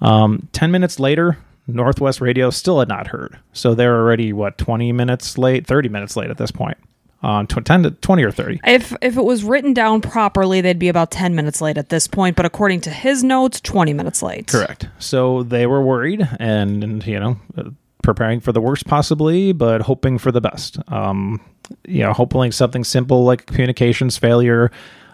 Um, 0.00 0.48
10 0.52 0.70
minutes 0.70 1.00
later, 1.00 1.38
Northwest 1.66 2.20
Radio 2.20 2.50
still 2.50 2.78
had 2.78 2.88
not 2.88 3.08
heard. 3.08 3.38
So 3.52 3.74
they're 3.74 3.96
already, 3.96 4.32
what, 4.32 4.58
20 4.58 4.92
minutes 4.92 5.38
late, 5.38 5.66
30 5.66 5.88
minutes 5.88 6.16
late 6.16 6.30
at 6.30 6.38
this 6.38 6.50
point. 6.50 6.78
On 7.20 7.48
tw 7.48 7.64
10 7.64 7.82
to 7.82 7.90
20 7.90 8.22
or 8.22 8.30
30. 8.30 8.60
If 8.64 8.94
if 9.02 9.16
it 9.16 9.24
was 9.24 9.42
written 9.42 9.74
down 9.74 10.00
properly, 10.00 10.60
they'd 10.60 10.78
be 10.78 10.88
about 10.88 11.10
10 11.10 11.34
minutes 11.34 11.60
late 11.60 11.76
at 11.76 11.88
this 11.88 12.06
point, 12.06 12.36
but 12.36 12.46
according 12.46 12.82
to 12.82 12.90
his 12.90 13.24
notes, 13.24 13.60
20 13.60 13.92
minutes 13.92 14.22
late. 14.22 14.46
Correct. 14.46 14.86
So 15.00 15.42
they 15.42 15.66
were 15.66 15.82
worried 15.82 16.26
and, 16.38 16.84
and, 16.84 17.04
you 17.04 17.18
know, 17.18 17.40
uh, 17.56 17.70
preparing 18.04 18.38
for 18.38 18.52
the 18.52 18.60
worst 18.60 18.86
possibly, 18.86 19.52
but 19.52 19.80
hoping 19.80 20.18
for 20.18 20.30
the 20.30 20.40
best. 20.40 20.78
Um, 20.92 21.40
you 21.86 22.04
know, 22.04 22.12
hoping 22.12 22.52
something 22.52 22.84
simple 22.84 23.24
like 23.24 23.46
communications 23.46 24.16
failure 24.16 24.70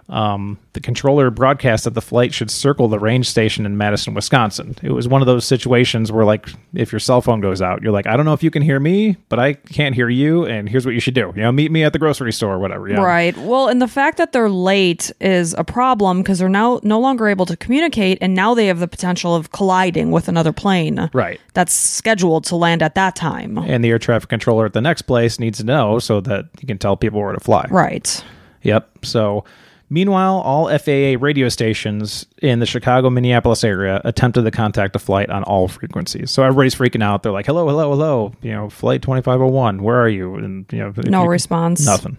Um, 0.09 0.59
the 0.75 0.81
controller 0.81 1.31
broadcast 1.31 1.85
that 1.85 1.95
the 1.95 2.03
flight 2.03 2.35
should 2.35 2.51
circle 2.51 2.88
the 2.88 2.99
range 2.99 3.27
station 3.27 3.64
in 3.64 3.79
Madison, 3.79 4.12
Wisconsin. 4.12 4.77
It 4.83 4.90
was 4.90 5.09
one 5.09 5.23
of 5.23 5.27
those 5.27 5.47
situations 5.47 6.12
where, 6.12 6.27
like, 6.27 6.47
if 6.75 6.93
your 6.93 6.99
cell 6.99 7.23
phone 7.23 7.40
goes 7.40 7.62
out, 7.62 7.83
you're 7.83 7.93
like, 7.93 8.07
I 8.07 8.17
don't 8.17 8.27
know 8.27 8.35
if 8.35 8.43
you 8.43 8.51
can 8.51 8.61
hear 8.61 8.79
me, 8.79 9.17
but 9.31 9.38
I 9.38 9.55
can't 9.55 9.95
hear 9.95 10.11
you, 10.11 10.45
and 10.45 10.69
here's 10.69 10.85
what 10.85 10.93
you 10.93 11.01
should 11.01 11.14
do. 11.14 11.33
You 11.35 11.43
know, 11.43 11.53
meet 11.53 11.71
me 11.71 11.85
at 11.85 11.95
the 11.95 11.99
grocery 11.99 12.33
store 12.33 12.55
or 12.55 12.59
whatever. 12.59 12.87
You 12.87 12.97
know? 12.97 13.03
Right. 13.03 13.35
Well, 13.38 13.69
and 13.69 13.81
the 13.81 13.88
fact 13.88 14.19
that 14.19 14.33
they're 14.33 14.51
late 14.51 15.11
is 15.21 15.55
a 15.55 15.64
problem 15.64 16.19
because 16.19 16.38
they're 16.38 16.49
now 16.51 16.81
no 16.83 17.01
longer 17.01 17.27
able 17.27 17.47
to 17.47 17.57
communicate, 17.57 18.19
and 18.21 18.35
now 18.35 18.53
they 18.53 18.67
have 18.67 18.81
the 18.81 18.88
potential 18.88 19.35
of 19.35 19.53
colliding 19.53 20.11
with 20.11 20.29
another 20.29 20.53
plane. 20.53 21.09
Right. 21.14 21.40
That's 21.55 21.73
scheduled 21.73 22.45
to 22.45 22.57
land 22.57 22.83
at 22.83 22.95
that 22.97 23.17
time. 23.17 23.57
And 23.57 23.83
the 23.83 23.88
air 23.88 23.99
traffic 23.99 24.29
controller 24.29 24.67
at 24.67 24.75
the 24.75 24.83
next 24.83 25.03
place 25.03 25.38
needs 25.38 25.59
to 25.59 25.64
know 25.64 25.99
so 25.99 26.21
that 26.21 26.47
you 26.61 26.67
can 26.67 26.77
tell 26.77 26.97
people 26.97 27.21
where 27.21 27.33
to 27.33 27.40
fly. 27.40 27.67
Right. 27.71 28.23
Yep. 28.62 29.07
So, 29.07 29.45
meanwhile, 29.90 30.37
all 30.40 30.66
FAA 30.79 31.16
radio 31.18 31.49
stations 31.49 32.27
in 32.42 32.59
the 32.59 32.66
Chicago, 32.66 33.11
Minneapolis 33.11 33.64
area 33.64 34.01
attempted 34.05 34.42
to 34.42 34.51
contact 34.51 34.97
a 34.97 34.99
flight 34.99 35.31
on 35.31 35.42
all 35.44 35.68
frequencies. 35.68 36.31
So 36.31 36.42
everybody's 36.42 36.75
freaking 36.75 37.03
out. 37.03 37.23
They're 37.23 37.33
like, 37.33 37.47
"Hello, 37.47 37.66
hello, 37.68 37.90
hello! 37.90 38.33
You 38.42 38.53
know, 38.53 38.70
flight 38.70 39.03
twenty 39.03 39.23
five 39.23 39.38
hundred 39.40 39.53
one. 39.53 39.83
Where 39.83 40.01
are 40.01 40.09
you?" 40.09 40.35
And 40.37 40.66
you 40.73 40.79
know, 40.79 40.92
No 41.07 41.23
you- 41.25 41.29
response. 41.31 41.85
Nothing. 41.87 42.16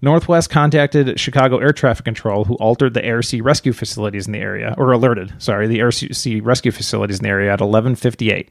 Northwest 0.00 0.48
contacted 0.50 1.18
Chicago 1.18 1.58
Air 1.58 1.72
Traffic 1.72 2.04
Control, 2.04 2.44
who 2.44 2.54
altered 2.56 2.94
the 2.94 3.04
air 3.04 3.20
sea 3.20 3.40
rescue 3.40 3.72
facilities 3.72 4.26
in 4.28 4.32
the 4.32 4.38
area, 4.38 4.74
or 4.78 4.92
alerted, 4.92 5.32
sorry, 5.42 5.66
the 5.66 5.80
air 5.80 5.90
sea 5.90 6.40
rescue 6.40 6.70
facilities 6.70 7.18
in 7.18 7.24
the 7.24 7.28
area 7.30 7.52
at 7.52 7.58
11:58. 7.60 8.48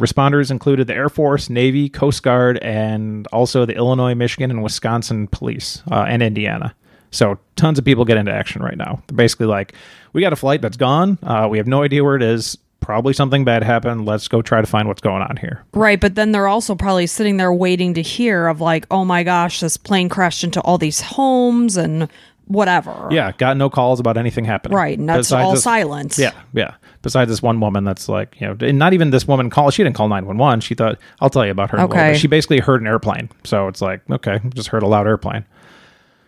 Responders 0.00 0.50
included 0.50 0.88
the 0.88 0.94
Air 0.94 1.08
Force, 1.08 1.48
Navy, 1.48 1.88
Coast 1.88 2.24
Guard, 2.24 2.58
and 2.58 3.28
also 3.28 3.64
the 3.64 3.76
Illinois, 3.76 4.16
Michigan, 4.16 4.50
and 4.50 4.60
Wisconsin 4.60 5.28
police 5.28 5.84
uh, 5.92 6.04
and 6.08 6.20
Indiana. 6.20 6.74
So 7.14 7.38
tons 7.56 7.78
of 7.78 7.84
people 7.84 8.04
get 8.04 8.16
into 8.16 8.32
action 8.32 8.60
right 8.62 8.76
now. 8.76 9.02
They're 9.06 9.16
basically 9.16 9.46
like, 9.46 9.72
we 10.12 10.20
got 10.20 10.32
a 10.32 10.36
flight 10.36 10.60
that's 10.60 10.76
gone. 10.76 11.18
Uh, 11.22 11.46
we 11.50 11.58
have 11.58 11.66
no 11.66 11.82
idea 11.82 12.02
where 12.02 12.16
it 12.16 12.22
is. 12.22 12.58
Probably 12.80 13.12
something 13.14 13.44
bad 13.44 13.62
happened. 13.62 14.04
Let's 14.04 14.28
go 14.28 14.42
try 14.42 14.60
to 14.60 14.66
find 14.66 14.88
what's 14.88 15.00
going 15.00 15.22
on 15.22 15.36
here. 15.36 15.64
Right, 15.72 15.98
but 15.98 16.16
then 16.16 16.32
they're 16.32 16.48
also 16.48 16.74
probably 16.74 17.06
sitting 17.06 17.38
there 17.38 17.52
waiting 17.52 17.94
to 17.94 18.02
hear 18.02 18.48
of 18.48 18.60
like, 18.60 18.86
oh 18.90 19.04
my 19.04 19.22
gosh, 19.22 19.60
this 19.60 19.76
plane 19.76 20.08
crashed 20.10 20.44
into 20.44 20.60
all 20.60 20.76
these 20.76 21.00
homes 21.00 21.78
and 21.78 22.08
whatever. 22.46 23.08
Yeah, 23.10 23.32
got 23.38 23.56
no 23.56 23.70
calls 23.70 24.00
about 24.00 24.18
anything 24.18 24.44
happening. 24.44 24.76
Right, 24.76 24.98
and 24.98 25.08
that's 25.08 25.28
Besides 25.28 25.44
all 25.44 25.52
this- 25.52 25.62
silence. 25.62 26.18
Yeah, 26.18 26.32
yeah. 26.52 26.74
Besides 27.00 27.30
this 27.30 27.40
one 27.40 27.60
woman 27.60 27.84
that's 27.84 28.08
like, 28.08 28.38
you 28.40 28.48
know, 28.48 28.56
and 28.60 28.78
not 28.78 28.92
even 28.92 29.10
this 29.10 29.26
woman 29.26 29.50
called. 29.50 29.72
She 29.72 29.82
didn't 29.84 29.96
call 29.96 30.08
nine 30.08 30.26
one 30.26 30.36
one. 30.36 30.60
She 30.60 30.74
thought, 30.74 30.98
I'll 31.20 31.30
tell 31.30 31.44
you 31.44 31.52
about 31.52 31.70
her. 31.70 31.78
In 31.78 31.84
a 31.84 31.86
little 31.86 32.02
Okay. 32.02 32.18
She 32.18 32.26
basically 32.26 32.60
heard 32.60 32.80
an 32.80 32.86
airplane. 32.86 33.30
So 33.44 33.68
it's 33.68 33.80
like, 33.80 34.02
okay, 34.10 34.40
just 34.54 34.68
heard 34.68 34.82
a 34.82 34.86
loud 34.86 35.06
airplane. 35.06 35.44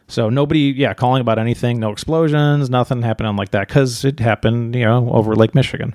So 0.09 0.29
nobody, 0.31 0.73
yeah, 0.77 0.95
calling 0.95 1.21
about 1.21 1.39
anything. 1.39 1.81
No 1.81 1.91
explosions. 1.91 2.71
Nothing 2.71 3.03
happening 3.03 3.35
like 3.37 3.51
that 3.51 3.69
because 3.69 4.05
it 4.05 4.21
happened, 4.21 4.75
you 4.75 4.85
know, 4.85 5.11
over 5.11 5.35
Lake 5.35 5.55
Michigan. 5.55 5.95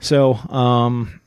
So 0.00 0.34
um, 0.48 1.20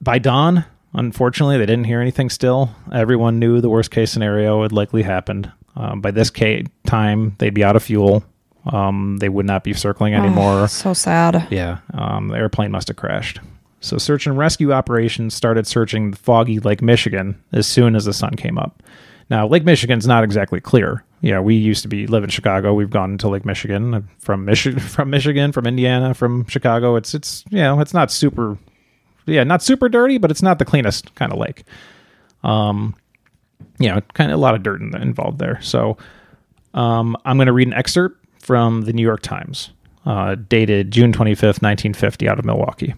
by 0.00 0.18
dawn, 0.18 0.64
unfortunately, 0.92 1.56
they 1.58 1.66
didn't 1.66 1.84
hear 1.84 2.00
anything. 2.00 2.28
Still, 2.28 2.70
everyone 2.92 3.38
knew 3.38 3.60
the 3.60 3.70
worst 3.70 3.90
case 3.90 4.10
scenario 4.12 4.62
had 4.62 4.72
likely 4.72 5.02
happened. 5.02 5.50
Um, 5.76 6.00
by 6.00 6.10
this 6.10 6.30
ca- 6.30 6.64
time, 6.86 7.34
they'd 7.38 7.54
be 7.54 7.64
out 7.64 7.76
of 7.76 7.82
fuel. 7.82 8.24
Um, 8.66 9.16
they 9.18 9.30
would 9.30 9.46
not 9.46 9.64
be 9.64 9.72
circling 9.72 10.12
anymore. 10.14 10.68
So 10.68 10.92
sad. 10.92 11.46
Yeah, 11.50 11.78
um, 11.94 12.28
the 12.28 12.36
airplane 12.36 12.70
must 12.70 12.88
have 12.88 12.98
crashed. 12.98 13.40
So 13.80 13.96
search 13.96 14.26
and 14.26 14.36
rescue 14.36 14.72
operations 14.72 15.32
started 15.32 15.66
searching 15.66 16.10
the 16.10 16.18
foggy 16.18 16.58
Lake 16.58 16.82
Michigan 16.82 17.42
as 17.52 17.66
soon 17.66 17.96
as 17.96 18.04
the 18.04 18.12
sun 18.12 18.34
came 18.34 18.58
up. 18.58 18.82
Now, 19.30 19.46
Lake 19.46 19.64
Michigan's 19.64 20.08
not 20.08 20.24
exactly 20.24 20.60
clear. 20.60 21.04
Yeah, 21.20 21.38
we 21.38 21.54
used 21.54 21.82
to 21.82 21.88
be 21.88 22.06
live 22.08 22.24
in 22.24 22.30
Chicago. 22.30 22.74
We've 22.74 22.90
gone 22.90 23.16
to 23.18 23.28
Lake 23.28 23.44
Michigan 23.44 23.94
uh, 23.94 24.02
from 24.18 24.44
Michigan, 24.44 24.80
from 24.80 25.10
Michigan, 25.10 25.52
from 25.52 25.66
Indiana, 25.66 26.14
from 26.14 26.46
Chicago. 26.46 26.96
It's 26.96 27.14
it's 27.14 27.44
you 27.50 27.58
know 27.58 27.80
it's 27.80 27.94
not 27.94 28.10
super, 28.10 28.58
yeah, 29.26 29.44
not 29.44 29.62
super 29.62 29.88
dirty, 29.88 30.18
but 30.18 30.30
it's 30.30 30.42
not 30.42 30.58
the 30.58 30.64
cleanest 30.64 31.14
kind 31.14 31.32
of 31.32 31.38
lake. 31.38 31.62
Um, 32.42 32.96
you 33.78 33.88
know, 33.88 34.00
kind 34.14 34.32
of 34.32 34.38
a 34.38 34.40
lot 34.40 34.54
of 34.54 34.62
dirt 34.62 34.80
in, 34.80 34.94
involved 34.96 35.38
there. 35.38 35.60
So, 35.62 35.96
um, 36.74 37.16
I'm 37.24 37.36
going 37.36 37.46
to 37.46 37.52
read 37.52 37.68
an 37.68 37.74
excerpt 37.74 38.24
from 38.40 38.82
the 38.82 38.92
New 38.92 39.02
York 39.02 39.22
Times, 39.22 39.70
uh, 40.06 40.34
dated 40.48 40.90
June 40.90 41.12
25th, 41.12 41.62
1950, 41.62 42.28
out 42.28 42.38
of 42.38 42.44
Milwaukee. 42.44 42.94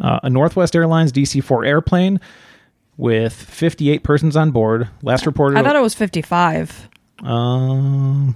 Uh, 0.00 0.20
a 0.22 0.30
Northwest 0.30 0.74
Airlines 0.74 1.12
DC 1.12 1.44
4 1.44 1.64
airplane 1.66 2.18
with 2.96 3.32
58 3.32 4.02
persons 4.02 4.36
on 4.36 4.50
board, 4.50 4.88
last 5.02 5.26
reported. 5.26 5.58
I 5.58 5.62
thought 5.62 5.76
it 5.76 5.82
was 5.82 5.94
55. 5.94 6.88
um, 7.24 8.34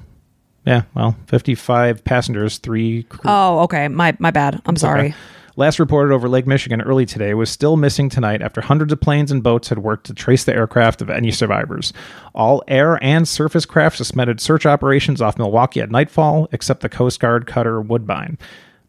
yeah, 0.64 0.82
well, 0.94 1.16
55 1.28 2.02
passengers, 2.04 2.58
three 2.58 3.04
crew. 3.04 3.20
Oh, 3.30 3.60
okay. 3.60 3.86
My 3.88 4.16
my 4.18 4.30
bad. 4.32 4.60
I'm 4.66 4.76
sorry. 4.76 5.08
Okay. 5.08 5.14
Last 5.58 5.78
reported 5.78 6.12
over 6.12 6.28
Lake 6.28 6.46
Michigan 6.46 6.82
early 6.82 7.06
today 7.06 7.32
was 7.32 7.48
still 7.48 7.76
missing 7.76 8.10
tonight 8.10 8.42
after 8.42 8.60
hundreds 8.60 8.92
of 8.92 9.00
planes 9.00 9.30
and 9.32 9.42
boats 9.42 9.68
had 9.70 9.78
worked 9.78 10.04
to 10.06 10.12
trace 10.12 10.44
the 10.44 10.52
aircraft 10.54 11.00
of 11.00 11.08
any 11.08 11.30
survivors. 11.30 11.94
All 12.34 12.62
air 12.68 13.02
and 13.02 13.26
surface 13.26 13.64
craft 13.64 13.96
suspended 13.96 14.38
search 14.38 14.66
operations 14.66 15.22
off 15.22 15.38
Milwaukee 15.38 15.80
at 15.80 15.90
nightfall, 15.90 16.46
except 16.52 16.80
the 16.82 16.90
Coast 16.90 17.20
Guard 17.20 17.46
cutter 17.46 17.80
Woodbine. 17.80 18.36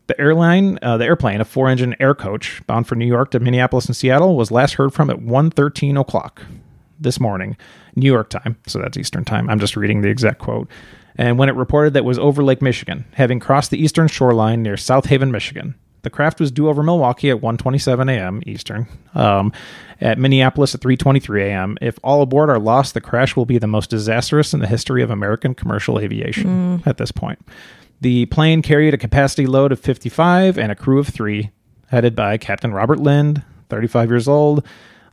The 0.08 0.20
airline, 0.20 0.80
uh, 0.82 0.98
the 0.98 1.06
airplane, 1.06 1.42
a 1.42 1.46
four-engine 1.46 1.96
air 2.00 2.16
coach 2.16 2.62
bound 2.66 2.88
for 2.88 2.96
New 2.96 3.06
York 3.06 3.32
to 3.32 3.40
Minneapolis 3.40 3.88
and 3.88 3.96
Seattle, 3.96 4.38
was 4.38 4.52
last 4.52 4.76
heard 4.76 4.94
from 4.94 5.10
at 5.10 5.18
1.13 5.18 6.00
o'clock 6.00 6.44
this 7.00 7.20
morning, 7.20 7.58
New 7.96 8.12
York 8.12 8.30
time. 8.30 8.58
So 8.68 8.80
that's 8.80 8.98
Eastern 8.98 9.26
time. 9.26 9.50
I'm 9.50 9.60
just 9.60 9.76
reading 9.76 10.02
the 10.02 10.10
exact 10.10 10.40
quote. 10.40 10.70
And 11.18 11.38
when 11.38 11.50
it 11.50 11.56
reported 11.56 11.94
that 11.94 12.00
it 12.00 12.06
was 12.06 12.20
over 12.20 12.44
Lake 12.44 12.62
Michigan, 12.62 13.06
having 13.14 13.40
crossed 13.40 13.72
the 13.72 13.82
eastern 13.82 14.08
shoreline 14.08 14.62
near 14.62 14.78
South 14.78 15.08
Haven, 15.08 15.32
Michigan. 15.32 15.76
The 16.04 16.12
craft 16.12 16.40
was 16.40 16.52
due 16.52 16.70
over 16.70 16.84
Milwaukee 16.84 17.30
at 17.32 17.42
1:27 17.42 18.10
a.m. 18.10 18.42
Eastern, 18.46 18.88
um, 19.14 19.52
at 20.00 20.18
Minneapolis 20.18 20.74
at 20.74 20.80
3:23 20.80 21.42
a.m. 21.42 21.78
If 21.82 21.98
all 22.04 22.22
aboard 22.22 22.50
are 22.50 22.60
lost, 22.60 22.94
the 22.94 23.02
crash 23.02 23.36
will 23.36 23.48
be 23.48 23.58
the 23.58 23.68
most 23.68 23.90
disastrous 23.90 24.54
in 24.54 24.62
the 24.62 24.68
history 24.68 25.02
of 25.02 25.10
American 25.10 25.54
commercial 25.54 26.00
aviation 26.00 26.82
at 26.86 26.98
this 26.98 27.12
point. 27.12 27.40
The 28.02 28.26
plane 28.28 28.62
carried 28.62 28.94
a 28.94 28.98
capacity 28.98 29.48
load 29.48 29.72
of 29.72 29.80
55 29.80 30.58
and 30.58 30.72
a 30.72 30.76
crew 30.76 31.00
of 31.00 31.08
three, 31.08 31.52
headed 31.88 32.16
by 32.16 32.38
Captain 32.38 32.72
Robert 32.72 33.00
Lind, 33.00 33.44
35 33.70 34.10
years 34.10 34.28
old. 34.28 34.66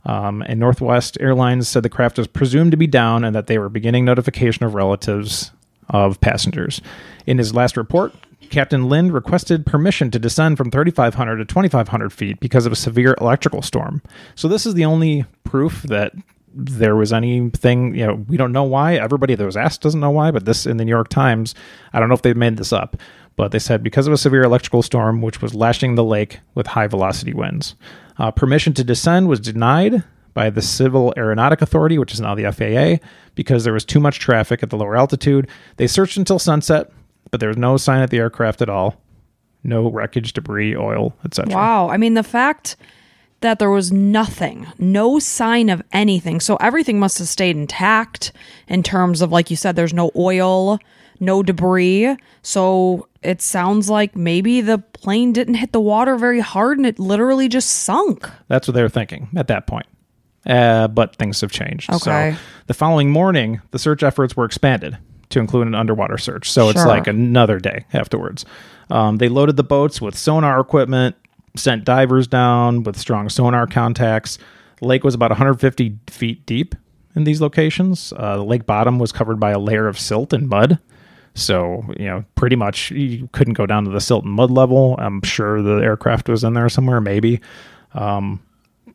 Um, 0.05 0.43
and 0.43 0.59
Northwest 0.59 1.17
Airlines 1.19 1.67
said 1.67 1.81
the 1.81 1.89
craft 1.89 2.17
was 2.19 2.27
presumed 2.27 2.71
to 2.71 2.77
be 2.77 2.85
down 2.85 3.23
and 3.23 3.35
that 3.35 3.47
they 3.47 3.57
were 3.57 3.69
beginning 3.69 4.05
notification 4.05 4.63
of 4.63 4.75
relatives 4.75 5.51
of 5.89 6.21
passengers. 6.21 6.81
In 7.25 7.39
his 7.39 7.55
last 7.55 7.75
report, 7.75 8.13
Captain 8.49 8.87
Lind 8.87 9.13
requested 9.13 9.65
permission 9.65 10.11
to 10.11 10.19
descend 10.19 10.57
from 10.57 10.69
3,500 10.69 11.37
to 11.37 11.45
2,500 11.45 12.13
feet 12.13 12.39
because 12.39 12.67
of 12.67 12.71
a 12.71 12.75
severe 12.75 13.15
electrical 13.19 13.63
storm. 13.63 14.03
So 14.35 14.47
this 14.47 14.67
is 14.67 14.75
the 14.75 14.85
only 14.85 15.25
proof 15.43 15.81
that 15.83 16.13
there 16.55 16.95
was 16.95 17.11
anything. 17.11 17.95
You 17.95 18.07
know, 18.07 18.25
we 18.27 18.37
don't 18.37 18.51
know 18.51 18.63
why. 18.63 18.95
Everybody 18.95 19.35
that 19.35 19.45
was 19.45 19.57
asked 19.57 19.81
doesn't 19.81 19.99
know 19.99 20.11
why. 20.11 20.31
But 20.31 20.45
this 20.45 20.65
in 20.65 20.77
the 20.77 20.85
New 20.85 20.91
York 20.91 21.09
Times, 21.09 21.53
I 21.93 21.99
don't 21.99 22.09
know 22.09 22.15
if 22.15 22.21
they 22.21 22.33
made 22.33 22.57
this 22.57 22.73
up, 22.73 22.97
but 23.35 23.51
they 23.51 23.59
said 23.59 23.83
because 23.83 24.07
of 24.07 24.13
a 24.13 24.17
severe 24.17 24.43
electrical 24.43 24.81
storm 24.81 25.21
which 25.21 25.41
was 25.41 25.53
lashing 25.53 25.95
the 25.95 26.03
lake 26.03 26.39
with 26.55 26.67
high 26.67 26.87
velocity 26.87 27.33
winds, 27.33 27.75
uh, 28.17 28.31
permission 28.31 28.73
to 28.73 28.83
descend 28.83 29.27
was 29.27 29.39
denied 29.39 30.03
by 30.33 30.49
the 30.49 30.61
Civil 30.61 31.13
Aeronautic 31.17 31.61
Authority, 31.61 31.97
which 31.97 32.13
is 32.13 32.21
now 32.21 32.35
the 32.35 32.51
FAA, 32.51 33.05
because 33.35 33.63
there 33.63 33.73
was 33.73 33.85
too 33.85 33.99
much 33.99 34.19
traffic 34.19 34.61
at 34.61 34.69
the 34.69 34.77
lower 34.77 34.95
altitude. 34.95 35.47
They 35.77 35.87
searched 35.87 36.17
until 36.17 36.39
sunset, 36.39 36.91
but 37.31 37.39
there 37.39 37.49
was 37.49 37.57
no 37.57 37.77
sign 37.77 38.01
of 38.01 38.09
the 38.09 38.17
aircraft 38.17 38.61
at 38.61 38.69
all. 38.69 39.01
No 39.63 39.89
wreckage, 39.89 40.33
debris, 40.33 40.75
oil, 40.75 41.15
etc. 41.23 41.55
Wow. 41.55 41.89
I 41.89 41.97
mean, 41.97 42.13
the 42.13 42.21
fact 42.21 42.75
that 43.45 43.59
there 43.59 43.69
was 43.69 43.91
nothing, 43.91 44.67
no 44.79 45.19
sign 45.19 45.69
of 45.69 45.81
anything. 45.93 46.39
So 46.39 46.55
everything 46.57 46.99
must 46.99 47.19
have 47.19 47.27
stayed 47.27 47.55
intact 47.55 48.31
in 48.67 48.83
terms 48.83 49.21
of, 49.21 49.31
like 49.31 49.49
you 49.51 49.55
said, 49.55 49.75
there's 49.75 49.93
no 49.93 50.11
oil, 50.15 50.79
no 51.19 51.43
debris. 51.43 52.17
So 52.41 53.07
it 53.21 53.41
sounds 53.41 53.89
like 53.89 54.15
maybe 54.15 54.61
the 54.61 54.79
plane 54.79 55.31
didn't 55.31 55.55
hit 55.55 55.71
the 55.71 55.79
water 55.79 56.15
very 56.15 56.39
hard 56.39 56.77
and 56.77 56.87
it 56.87 56.99
literally 56.99 57.47
just 57.47 57.69
sunk. 57.69 58.29
That's 58.47 58.67
what 58.67 58.73
they 58.73 58.81
were 58.81 58.89
thinking 58.89 59.29
at 59.35 59.47
that 59.47 59.67
point. 59.67 59.85
Uh, 60.45 60.87
but 60.87 61.15
things 61.15 61.41
have 61.41 61.51
changed. 61.51 61.89
Okay. 61.89 62.33
So 62.33 62.39
the 62.67 62.73
following 62.73 63.11
morning, 63.11 63.61
the 63.71 63.79
search 63.79 64.03
efforts 64.03 64.35
were 64.35 64.45
expanded 64.45 64.97
to 65.29 65.39
include 65.39 65.67
an 65.67 65.75
underwater 65.75 66.17
search. 66.17 66.51
So 66.51 66.69
it's 66.69 66.85
like 66.85 67.07
another 67.07 67.59
day 67.59 67.85
afterwards. 67.93 68.45
Um, 68.89 69.17
they 69.17 69.29
loaded 69.29 69.55
the 69.55 69.63
boats 69.63 69.99
with 69.99 70.15
sonar 70.15 70.59
equipment, 70.59 71.15
sent 71.57 71.83
divers 71.83 72.27
down 72.27 72.83
with 72.83 72.97
strong 72.97 73.29
sonar 73.29 73.67
contacts. 73.67 74.37
The 74.79 74.87
lake 74.87 75.03
was 75.03 75.13
about 75.13 75.31
150 75.31 75.97
feet 76.07 76.45
deep 76.45 76.75
in 77.15 77.23
these 77.23 77.41
locations. 77.41 78.13
Uh, 78.15 78.37
the 78.37 78.43
lake 78.43 78.65
bottom 78.65 78.99
was 78.99 79.11
covered 79.11 79.39
by 79.39 79.51
a 79.51 79.59
layer 79.59 79.87
of 79.87 79.99
silt 79.99 80.33
and 80.33 80.47
mud. 80.49 80.79
So, 81.33 81.83
you 81.97 82.05
know, 82.05 82.23
pretty 82.35 82.55
much 82.55 82.91
you 82.91 83.29
couldn't 83.33 83.55
go 83.55 83.65
down 83.65 83.83
to 83.85 83.91
the 83.91 83.99
silt 83.99 84.23
and 84.23 84.33
mud 84.33 84.51
level. 84.51 84.95
I'm 84.99 85.21
sure 85.21 85.61
the 85.61 85.83
aircraft 85.83 86.29
was 86.29 86.43
in 86.43 86.53
there 86.53 86.69
somewhere, 86.69 87.01
maybe. 87.01 87.41
Um, 87.93 88.41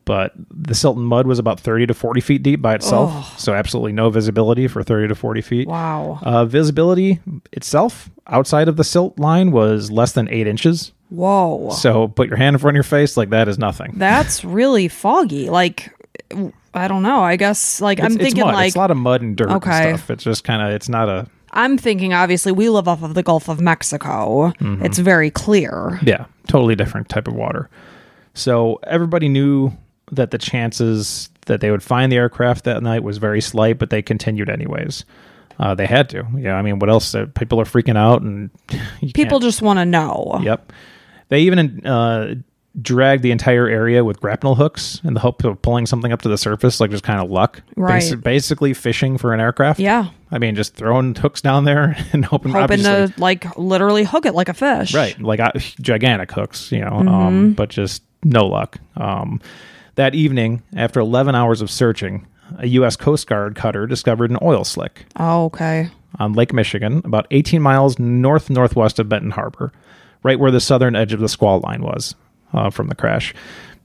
but 0.05 0.33
the 0.49 0.73
silt 0.73 0.97
and 0.97 1.05
mud 1.05 1.27
was 1.27 1.37
about 1.37 1.59
30 1.59 1.87
to 1.87 1.93
40 1.93 2.21
feet 2.21 2.43
deep 2.43 2.61
by 2.61 2.73
itself. 2.75 3.39
So 3.39 3.53
absolutely 3.53 3.91
no 3.93 4.09
visibility 4.09 4.67
for 4.67 4.81
30 4.81 5.09
to 5.09 5.15
40 5.15 5.41
feet. 5.41 5.67
Wow. 5.67 6.19
Uh, 6.23 6.45
visibility 6.45 7.19
itself 7.51 8.09
outside 8.27 8.67
of 8.67 8.77
the 8.77 8.83
silt 8.83 9.19
line 9.19 9.51
was 9.51 9.91
less 9.91 10.13
than 10.13 10.27
eight 10.29 10.47
inches. 10.47 10.91
Whoa. 11.11 11.69
So 11.71 12.07
put 12.07 12.27
your 12.29 12.37
hand 12.37 12.55
in 12.55 12.59
front 12.59 12.73
of 12.73 12.77
your 12.77 12.83
face, 12.83 13.15
like 13.17 13.29
that 13.29 13.47
is 13.47 13.59
nothing. 13.59 13.93
That's 13.97 14.43
really 14.45 14.87
foggy. 14.87 15.49
Like, 15.49 15.93
I 16.73 16.87
don't 16.87 17.03
know. 17.03 17.21
I 17.21 17.35
guess, 17.35 17.81
like, 17.81 17.99
I'm 17.99 18.13
It's- 18.13 18.15
it's 18.15 18.23
thinking, 18.33 18.43
like, 18.45 18.67
it's 18.67 18.75
a 18.75 18.79
lot 18.79 18.91
of 18.91 18.97
mud 18.97 19.21
and 19.21 19.35
dirt 19.35 19.49
Okay. 19.49 19.89
and 19.91 19.99
stuff. 19.99 20.09
It's 20.09 20.23
just 20.23 20.43
kind 20.43 20.61
of, 20.61 20.69
it's 20.73 20.87
not 20.89 21.09
a, 21.09 21.27
I'm 21.51 21.77
thinking, 21.77 22.13
obviously, 22.13 22.53
we 22.53 22.69
live 22.69 22.87
off 22.87 23.03
of 23.03 23.13
the 23.13 23.23
Gulf 23.23 23.49
of 23.49 23.59
Mexico. 23.59 24.53
Mm-hmm. 24.61 24.85
It's 24.85 24.97
very 24.99 25.29
clear. 25.29 25.99
Yeah, 26.01 26.25
totally 26.47 26.75
different 26.75 27.09
type 27.09 27.27
of 27.27 27.33
water. 27.33 27.69
So 28.33 28.79
everybody 28.83 29.27
knew 29.27 29.73
that 30.13 30.31
the 30.31 30.37
chances 30.37 31.29
that 31.47 31.59
they 31.59 31.69
would 31.71 31.83
find 31.83 32.09
the 32.09 32.15
aircraft 32.15 32.63
that 32.63 32.81
night 32.81 33.03
was 33.03 33.17
very 33.17 33.41
slight, 33.41 33.79
but 33.79 33.89
they 33.89 34.01
continued 34.01 34.49
anyways. 34.49 35.03
Uh, 35.59 35.75
they 35.75 35.85
had 35.85 36.07
to. 36.09 36.25
Yeah, 36.37 36.55
I 36.55 36.61
mean, 36.61 36.79
what 36.79 36.89
else? 36.89 37.13
Uh, 37.13 37.25
people 37.35 37.59
are 37.59 37.65
freaking 37.65 37.97
out, 37.97 38.21
and 38.21 38.49
People 39.13 39.39
just 39.39 39.61
want 39.61 39.77
to 39.79 39.85
know. 39.85 40.39
Yep. 40.41 40.71
They 41.31 41.41
even 41.41 41.83
uh, 41.85 42.35
dragged 42.79 43.23
the 43.23 43.31
entire 43.31 43.67
area 43.67 44.03
with 44.05 44.19
grapnel 44.19 44.55
hooks 44.55 45.01
in 45.03 45.13
the 45.15 45.19
hope 45.21 45.43
of 45.43 45.61
pulling 45.61 45.85
something 45.85 46.11
up 46.11 46.21
to 46.21 46.29
the 46.29 46.37
surface, 46.37 46.79
like 46.79 46.91
just 46.91 47.03
kind 47.03 47.19
of 47.19 47.31
luck. 47.31 47.61
Right. 47.75 48.03
Basi- 48.03 48.21
basically, 48.21 48.73
fishing 48.73 49.17
for 49.17 49.33
an 49.33 49.39
aircraft. 49.39 49.79
Yeah. 49.79 50.09
I 50.29 50.37
mean, 50.39 50.55
just 50.55 50.75
throwing 50.75 51.15
hooks 51.15 51.41
down 51.41 51.65
there 51.65 51.95
and 52.13 52.23
hoping, 52.23 52.51
Hoping 52.51 52.83
to, 52.83 53.13
like, 53.17 53.57
literally 53.57 54.03
hook 54.03 54.25
it 54.25 54.33
like 54.35 54.47
a 54.49 54.53
fish. 54.53 54.93
right 54.93 55.19
like 55.21 55.39
uh, 55.39 55.51
gigantic 55.81 56.31
hooks 56.31 56.71
you 56.71 56.79
know 56.81 56.91
Mm-hmm. 56.91 57.07
um, 57.09 57.53
but 57.53 57.69
just 57.69 58.03
no 58.23 58.45
luck 58.45 58.77
um, 58.97 59.41
that 59.95 60.13
evening 60.15 60.61
after 60.75 60.99
11 60.99 61.33
hours 61.35 61.61
of 61.61 61.71
searching 61.71 62.27
a 62.59 62.67
u.s 62.67 62.95
coast 62.95 63.25
guard 63.27 63.55
cutter 63.55 63.87
discovered 63.87 64.29
an 64.31 64.37
oil 64.41 64.63
slick 64.63 65.05
Oh, 65.17 65.45
okay. 65.45 65.89
on 66.19 66.33
lake 66.33 66.53
michigan 66.53 67.01
about 67.05 67.25
18 67.31 67.61
miles 67.61 67.97
north 67.99 68.49
northwest 68.49 68.99
of 68.99 69.09
benton 69.09 69.31
harbor 69.31 69.71
right 70.23 70.39
where 70.39 70.51
the 70.51 70.59
southern 70.59 70.95
edge 70.95 71.13
of 71.13 71.19
the 71.19 71.29
squall 71.29 71.59
line 71.61 71.81
was 71.81 72.15
uh, 72.53 72.69
from 72.69 72.87
the 72.87 72.95
crash 72.95 73.33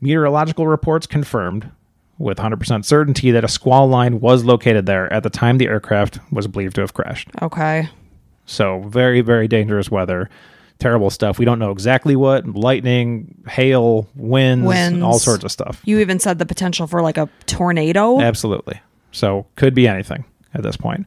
meteorological 0.00 0.66
reports 0.66 1.06
confirmed 1.06 1.70
with 2.18 2.38
100% 2.38 2.84
certainty 2.84 3.30
that 3.30 3.44
a 3.44 3.48
squall 3.48 3.86
line 3.88 4.20
was 4.20 4.44
located 4.44 4.86
there 4.86 5.12
at 5.12 5.22
the 5.22 5.30
time 5.30 5.58
the 5.58 5.66
aircraft 5.66 6.18
was 6.32 6.46
believed 6.46 6.74
to 6.74 6.80
have 6.80 6.94
crashed 6.94 7.28
Okay. 7.42 7.88
so 8.46 8.80
very, 8.88 9.20
very 9.20 9.48
dangerous 9.48 9.90
weather. 9.90 10.28
Terrible 10.78 11.08
stuff. 11.08 11.38
We 11.38 11.46
don't 11.46 11.58
know 11.58 11.70
exactly 11.70 12.16
what 12.16 12.46
lightning, 12.46 13.34
hail, 13.48 14.06
winds, 14.14 14.66
Winds. 14.66 15.02
all 15.02 15.18
sorts 15.18 15.42
of 15.42 15.50
stuff. 15.50 15.80
You 15.86 15.98
even 16.00 16.18
said 16.18 16.38
the 16.38 16.44
potential 16.44 16.86
for, 16.86 17.00
like, 17.00 17.16
a 17.16 17.30
tornado. 17.46 18.20
Absolutely. 18.20 18.78
So 19.10 19.46
could 19.56 19.74
be 19.74 19.88
anything 19.88 20.26
at 20.52 20.62
this 20.62 20.76
point. 20.76 21.06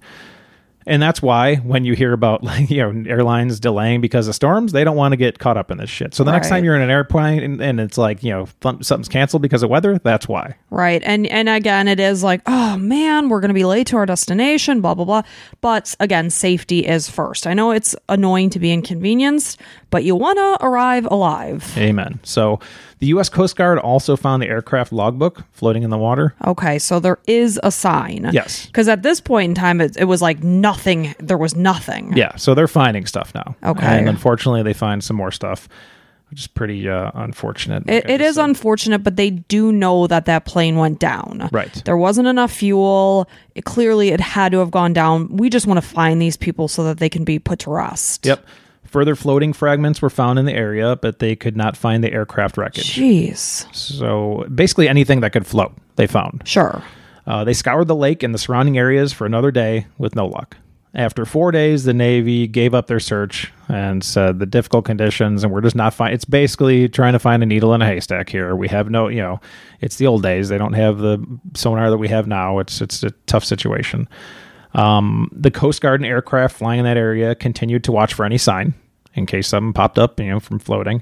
And 0.90 1.00
that's 1.02 1.22
why 1.22 1.58
when 1.58 1.86
you 1.86 1.94
hear 1.94 2.12
about 2.14 2.44
like, 2.50 2.70
you 2.70 2.78
know 2.78 3.10
airlines 3.10 3.60
delaying 3.60 4.02
because 4.02 4.28
of 4.28 4.36
storms, 4.36 4.72
they 4.72 4.84
don't 4.84 4.98
want 4.98 5.14
to 5.14 5.18
get 5.18 5.40
caught 5.40 5.56
up 5.56 5.72
in 5.72 5.78
this 5.78 5.90
shit. 5.90 6.14
So 6.16 6.24
the 6.24 6.32
next 6.32 6.50
time 6.50 6.66
you're 6.66 6.76
in 6.76 6.82
an 6.82 6.90
airplane 6.90 7.44
and, 7.44 7.62
and 7.62 7.80
it's 7.80 7.98
like 7.98 8.24
you 8.24 8.32
know 8.32 8.48
th- 8.62 8.84
something's 8.84 9.08
canceled 9.08 9.42
because 9.42 9.64
of 9.64 9.70
weather, 9.70 10.00
that's 10.00 10.28
why. 10.28 10.56
Right. 10.72 11.02
And 11.06 11.28
and 11.28 11.48
again 11.48 11.88
it 11.88 12.00
is 12.00 12.24
like, 12.24 12.42
oh 12.48 12.76
man, 12.78 13.30
we're 13.30 13.40
gonna 13.40 13.54
be 13.54 13.66
late 13.66 13.88
to 13.88 13.98
our 13.98 14.06
destination, 14.06 14.82
blah 14.82 14.96
blah 14.96 15.06
blah. 15.06 15.22
But 15.62 15.96
again, 16.00 16.30
safety 16.30 16.86
is 16.86 17.08
first. 17.08 17.46
I 17.46 17.54
know 17.54 17.72
it's 17.72 17.96
annoying 18.10 18.50
to 18.52 18.60
be 18.60 18.74
inconvenienced, 18.74 19.62
but 19.92 20.04
you 20.04 20.16
wanna 20.16 20.58
arrive 20.60 21.06
alive. 21.06 21.72
Amen. 21.78 22.20
So 22.24 22.60
the 23.00 23.08
U.S. 23.08 23.30
Coast 23.30 23.56
Guard 23.56 23.80
also 23.80 24.16
found 24.16 24.44
the 24.44 24.48
aircraft 24.48 24.92
logbook 24.92 25.44
floating 25.52 25.84
in 25.84 25.90
the 25.90 25.98
water. 25.98 26.36
Okay, 26.46 26.78
so 26.80 27.00
there 27.00 27.20
is 27.28 27.60
a 27.64 27.72
sign. 27.72 28.30
Yes. 28.34 28.66
Because 28.66 28.88
at 28.88 29.04
this 29.04 29.22
point 29.22 29.50
in 29.50 29.56
time 29.56 29.80
it, 29.82 29.96
it 29.98 30.06
was 30.06 30.22
like 30.22 30.44
nothing 30.44 31.16
there 31.20 31.38
was 31.38 31.56
nothing. 31.56 32.16
Yeah, 32.16 32.36
so 32.36 32.54
they're 32.54 32.68
finding 32.68 33.06
stuff 33.06 33.34
now. 33.34 33.56
Okay. 33.64 33.86
And 33.86 34.10
unfortunately, 34.10 34.64
they 34.64 34.74
find 34.74 35.02
some 35.02 35.16
more 35.16 35.32
stuff, 35.32 35.70
which 36.30 36.42
is 36.42 36.48
pretty 36.48 36.90
uh, 36.90 37.12
unfortunate. 37.14 37.90
It, 37.90 38.10
it 38.10 38.22
is 38.22 38.38
unfortunate, 38.38 39.00
but 39.00 39.16
they 39.16 39.30
do 39.30 39.72
know 39.72 40.06
that 40.08 40.26
that 40.26 40.46
plane 40.46 40.76
went 40.76 41.00
down. 41.00 41.50
Right. 41.54 41.82
There 41.86 41.98
wasn't 41.98 42.28
enough 42.28 42.52
fuel. 42.52 43.30
It, 43.56 43.64
clearly, 43.64 44.10
it 44.10 44.20
had 44.20 44.52
to 44.52 44.60
have 44.60 44.72
gone 44.72 44.92
down. 44.92 45.38
We 45.38 45.50
just 45.50 45.68
want 45.68 45.82
to 45.82 45.88
find 45.88 46.22
these 46.22 46.36
people 46.36 46.68
so 46.68 46.84
that 46.84 46.98
they 46.98 47.10
can 47.10 47.24
be 47.24 47.40
put 47.40 47.60
to 47.60 47.72
rest. 47.72 48.26
Yep. 48.26 48.46
Further 48.90 49.16
floating 49.16 49.54
fragments 49.54 50.02
were 50.02 50.10
found 50.10 50.40
in 50.40 50.46
the 50.46 50.54
area, 50.54 50.96
but 50.96 51.20
they 51.20 51.36
could 51.36 51.56
not 51.56 51.78
find 51.78 52.04
the 52.04 52.12
aircraft 52.12 52.58
wreckage. 52.58 52.96
Jeez. 52.96 53.74
So 53.76 54.48
basically, 54.54 54.90
anything 54.90 55.20
that 55.20 55.32
could 55.32 55.46
float, 55.46 55.74
they 55.96 56.08
found. 56.08 56.42
Sure. 56.46 56.82
Uh, 57.28 57.44
they 57.44 57.54
scoured 57.54 57.88
the 57.88 57.96
lake 57.96 58.24
and 58.24 58.34
the 58.34 58.40
surrounding 58.40 58.80
areas 58.80 59.14
for 59.14 59.28
another 59.28 59.52
day 59.52 59.86
with 60.00 60.16
no 60.16 60.26
luck. 60.26 60.58
After 60.96 61.24
four 61.24 61.52
days, 61.52 61.84
the 61.84 61.94
Navy 61.94 62.48
gave 62.48 62.74
up 62.74 62.88
their 62.88 63.00
search 63.00 63.54
and 63.68 64.04
said 64.04 64.40
the 64.40 64.48
difficult 64.48 64.86
conditions, 64.86 65.44
and 65.44 65.54
we're 65.54 65.62
just 65.62 65.76
not 65.76 65.94
fine. 65.94 66.14
It's 66.14 66.26
basically 66.26 66.90
trying 66.90 67.14
to 67.14 67.20
find 67.20 67.44
a 67.44 67.46
needle 67.46 67.76
in 67.76 67.84
a 67.84 67.86
haystack 67.86 68.28
here. 68.30 68.56
We 68.56 68.68
have 68.70 68.90
no, 68.90 69.08
you 69.08 69.22
know, 69.22 69.40
it's 69.82 69.98
the 69.98 70.08
old 70.08 70.24
days. 70.24 70.50
They 70.50 70.58
don't 70.58 70.74
have 70.74 70.98
the 70.98 71.24
sonar 71.54 71.92
that 71.92 72.00
we 72.00 72.08
have 72.08 72.26
now. 72.26 72.58
It's 72.58 72.82
it's 72.82 73.04
a 73.04 73.12
tough 73.28 73.46
situation. 73.46 74.10
Um, 74.74 75.30
the 75.32 75.52
Coast 75.52 75.82
Guard 75.82 76.02
and 76.02 76.10
aircraft 76.10 76.58
flying 76.58 76.80
in 76.80 76.86
that 76.86 76.98
area 76.98 77.36
continued 77.36 77.84
to 77.86 77.92
watch 77.92 78.14
for 78.14 78.26
any 78.26 78.38
sign 78.38 78.74
in 79.16 79.26
case 79.26 79.48
something 79.48 79.74
popped 79.74 79.98
up, 79.98 80.20
you 80.20 80.28
know, 80.28 80.40
from 80.40 80.60
floating. 80.60 81.02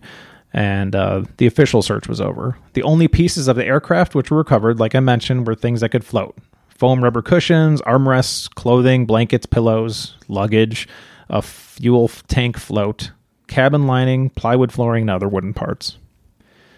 And 0.54 0.96
uh, 0.96 1.24
the 1.38 1.46
official 1.46 1.82
search 1.82 2.08
was 2.08 2.22
over. 2.22 2.58
The 2.74 2.84
only 2.84 3.08
pieces 3.08 3.48
of 3.48 3.58
the 3.58 3.66
aircraft 3.66 4.16
which 4.16 4.32
were 4.32 4.38
recovered, 4.38 4.80
like 4.80 4.96
I 4.96 5.02
mentioned, 5.02 5.46
were 5.46 5.56
things 5.56 5.82
that 5.82 5.90
could 5.90 6.06
float 6.06 6.38
foam 6.70 7.04
rubber 7.04 7.22
cushions, 7.24 7.82
armrests, 7.82 8.54
clothing, 8.54 9.06
blankets, 9.06 9.48
pillows, 9.48 10.16
luggage, 10.28 10.88
a 11.30 11.42
fuel 11.42 12.08
tank 12.28 12.58
float, 12.58 13.12
cabin 13.48 13.88
lining, 13.88 14.30
plywood 14.30 14.72
flooring, 14.72 15.04
and 15.04 15.10
other 15.10 15.28
wooden 15.28 15.54
parts. 15.54 15.98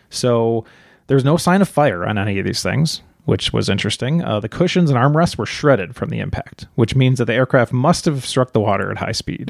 So 0.09 0.65
there's 1.07 1.25
no 1.25 1.37
sign 1.37 1.61
of 1.61 1.69
fire 1.69 2.05
on 2.05 2.17
any 2.17 2.39
of 2.39 2.45
these 2.45 2.63
things, 2.63 3.01
which 3.29 3.53
was 3.53 3.69
interesting. 3.69 4.21
Uh, 4.23 4.39
the 4.39 4.49
cushions 4.49 4.89
and 4.89 4.99
armrests 4.99 5.37
were 5.37 5.45
shredded 5.45 5.95
from 5.95 6.09
the 6.09 6.19
impact, 6.19 6.65
which 6.75 6.95
means 6.95 7.19
that 7.19 7.25
the 7.25 7.33
aircraft 7.33 7.71
must 7.71 8.05
have 8.05 8.25
struck 8.25 8.51
the 8.53 8.59
water 8.59 8.91
at 8.91 8.97
high 8.97 9.11
speed. 9.13 9.49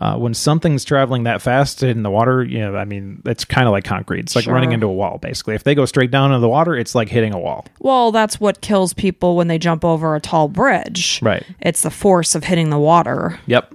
Uh, 0.00 0.16
when 0.16 0.32
something's 0.34 0.84
traveling 0.84 1.24
that 1.24 1.42
fast 1.42 1.82
in 1.82 2.02
the 2.04 2.10
water, 2.10 2.44
you 2.44 2.58
know, 2.60 2.76
I 2.76 2.84
mean, 2.84 3.20
it's 3.24 3.44
kind 3.44 3.66
of 3.66 3.72
like 3.72 3.82
concrete. 3.84 4.20
It's 4.20 4.36
like 4.36 4.44
Sure. 4.44 4.54
running 4.54 4.70
into 4.70 4.86
a 4.86 4.92
wall, 4.92 5.18
basically. 5.18 5.56
If 5.56 5.64
they 5.64 5.74
go 5.74 5.86
straight 5.86 6.12
down 6.12 6.30
into 6.30 6.40
the 6.40 6.48
water, 6.48 6.76
it's 6.76 6.94
like 6.94 7.08
hitting 7.08 7.34
a 7.34 7.38
wall. 7.40 7.66
Well, 7.80 8.12
that's 8.12 8.38
what 8.38 8.60
kills 8.60 8.92
people 8.92 9.34
when 9.34 9.48
they 9.48 9.58
jump 9.58 9.84
over 9.84 10.14
a 10.14 10.20
tall 10.20 10.46
bridge. 10.48 11.18
Right. 11.20 11.42
It's 11.60 11.82
the 11.82 11.90
force 11.90 12.36
of 12.36 12.44
hitting 12.44 12.70
the 12.70 12.78
water. 12.78 13.40
Yep. 13.46 13.74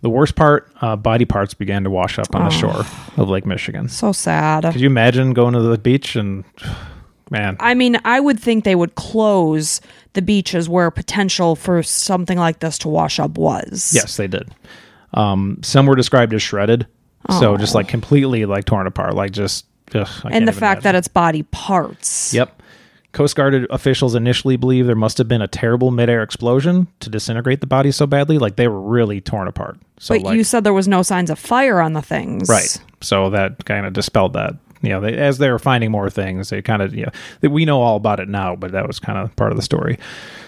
The 0.00 0.08
worst 0.10 0.36
part, 0.36 0.70
uh, 0.80 0.96
body 0.96 1.24
parts 1.26 1.52
began 1.54 1.84
to 1.84 1.90
wash 1.90 2.18
up 2.18 2.34
on 2.34 2.44
the 2.44 2.50
shore 2.50 2.84
of 3.18 3.28
Lake 3.28 3.44
Michigan. 3.44 3.88
So 3.88 4.12
sad. 4.12 4.62
Could 4.64 4.80
you 4.80 4.86
imagine 4.86 5.32
going 5.34 5.52
to 5.54 5.60
the 5.60 5.76
beach 5.76 6.16
and, 6.16 6.44
man, 7.32 7.56
I 7.58 7.74
mean, 7.74 7.98
I 8.04 8.20
would 8.20 8.38
think 8.38 8.62
they 8.62 8.76
would 8.76 8.94
close 8.94 9.80
the 10.12 10.22
beaches 10.22 10.68
where 10.68 10.90
potential 10.90 11.56
for 11.56 11.82
something 11.82 12.38
like 12.38 12.60
this 12.60 12.78
to 12.78 12.88
wash 12.88 13.18
up 13.18 13.36
was. 13.36 13.92
Yes, 13.94 14.16
they 14.16 14.28
did. 14.28 14.54
Um, 15.14 15.58
some 15.62 15.86
were 15.86 15.96
described 15.96 16.32
as 16.34 16.42
shredded, 16.42 16.86
so 17.38 17.56
just 17.56 17.74
like 17.74 17.88
completely 17.88 18.44
like 18.46 18.64
torn 18.64 18.86
apart, 18.86 19.14
like 19.14 19.32
just. 19.32 19.66
Ugh, 19.94 20.08
And 20.30 20.48
the 20.48 20.52
fact 20.52 20.84
that 20.84 20.94
it's 20.94 21.08
body 21.08 21.42
parts. 21.42 22.32
Yep. 22.32 22.62
Coast 23.12 23.36
Guard 23.36 23.66
officials 23.68 24.14
initially 24.14 24.56
believe 24.56 24.86
there 24.86 24.96
must 24.96 25.18
have 25.18 25.28
been 25.28 25.42
a 25.42 25.48
terrible 25.48 25.90
midair 25.90 26.22
explosion 26.22 26.86
to 27.00 27.10
disintegrate 27.10 27.60
the 27.60 27.66
body 27.66 27.92
so 27.92 28.06
badly, 28.06 28.38
like 28.38 28.56
they 28.56 28.68
were 28.68 28.80
really 28.80 29.20
torn 29.20 29.48
apart. 29.48 29.76
So 29.98 30.14
But 30.14 30.22
like, 30.22 30.36
you 30.36 30.44
said 30.44 30.64
there 30.64 30.72
was 30.72 30.88
no 30.88 31.02
signs 31.02 31.28
of 31.28 31.38
fire 31.38 31.80
on 31.80 31.92
the 31.92 32.00
things. 32.00 32.48
right. 32.48 32.74
So 33.02 33.28
that 33.30 33.64
kind 33.66 33.84
of 33.84 33.92
dispelled 33.92 34.32
that. 34.32 34.54
You 34.82 34.90
know, 34.90 35.00
they, 35.00 35.16
as 35.16 35.38
they 35.38 35.50
were 35.50 35.58
finding 35.58 35.90
more 35.90 36.10
things, 36.10 36.50
they 36.50 36.60
kind 36.60 36.82
of, 36.82 36.94
you 36.94 37.04
know, 37.04 37.12
that 37.40 37.50
we 37.50 37.64
know 37.64 37.80
all 37.80 37.96
about 37.96 38.20
it 38.20 38.28
now, 38.28 38.56
but 38.56 38.72
that 38.72 38.86
was 38.86 38.98
kind 38.98 39.18
of 39.18 39.34
part 39.36 39.52
of 39.52 39.56
the 39.56 39.62
story. 39.62 39.98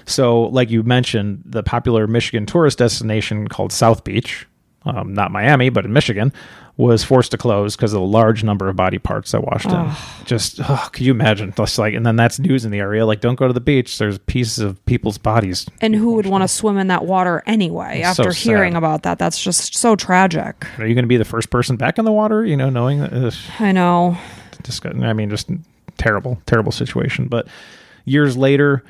So, 0.07 0.43
like 0.43 0.71
you 0.71 0.83
mentioned, 0.83 1.43
the 1.45 1.63
popular 1.63 2.07
Michigan 2.07 2.45
tourist 2.45 2.79
destination 2.79 3.49
called 3.49 3.73
South 3.73 4.05
Beach, 4.05 4.47
um, 4.85 5.15
not 5.15 5.31
Miami, 5.31 5.71
but 5.71 5.85
in 5.85 5.93
Michigan, 5.93 6.33
was 6.77 7.05
forced 7.05 7.31
to 7.31 7.39
close 7.39 7.77
because 7.77 7.93
of 7.93 8.01
the 8.01 8.07
large 8.07 8.43
number 8.43 8.69
of 8.69 8.75
body 8.75 8.99
parts 8.99 9.31
that 9.31 9.43
washed 9.43 9.67
in. 9.67 9.91
Just, 10.25 10.59
oh, 10.69 10.89
could 10.93 11.07
you 11.07 11.13
imagine? 11.13 11.53
Just 11.57 11.79
like, 11.79 11.95
and 11.95 12.05
then 12.05 12.17
that's 12.17 12.41
news 12.41 12.65
in 12.65 12.73
the 12.73 12.81
area. 12.81 13.07
Like, 13.07 13.21
don't 13.21 13.37
go 13.37 13.47
to 13.47 13.53
the 13.53 13.61
beach. 13.61 13.99
There's 13.99 14.19
pieces 14.19 14.59
of 14.59 14.85
people's 14.85 15.17
bodies. 15.17 15.67
And 15.81 15.95
who 15.95 16.15
would 16.15 16.27
want 16.27 16.43
to 16.43 16.49
swim 16.49 16.79
in 16.79 16.89
that 16.89 17.05
water 17.05 17.45
anyway 17.47 18.01
It's 18.01 18.17
so 18.17 18.25
after 18.25 18.33
hearing 18.33 18.75
about 18.75 19.05
that? 19.05 19.19
That's 19.19 19.41
just 19.41 19.77
so 19.77 19.95
tragic. 19.95 20.67
Are 20.79 20.87
you 20.87 20.95
going 20.95 21.05
to 21.05 21.09
be 21.09 21.17
the 21.17 21.25
first 21.25 21.51
person 21.51 21.77
back 21.77 21.99
in 21.99 22.05
the 22.05 22.13
water? 22.13 22.45
You 22.45 22.57
know, 22.57 22.71
knowing 22.71 23.01
that. 23.01 23.13
ugh. 23.13 23.35
I 23.61 23.71
know. 23.71 24.19
just 24.65 24.85
I 24.85 25.13
mean, 25.13 25.31
just 25.31 25.49
terrible, 25.97 26.41
terrible 26.47 26.73
situation. 26.73 27.29
But 27.29 27.47
years 28.05 28.37
later, 28.37 28.83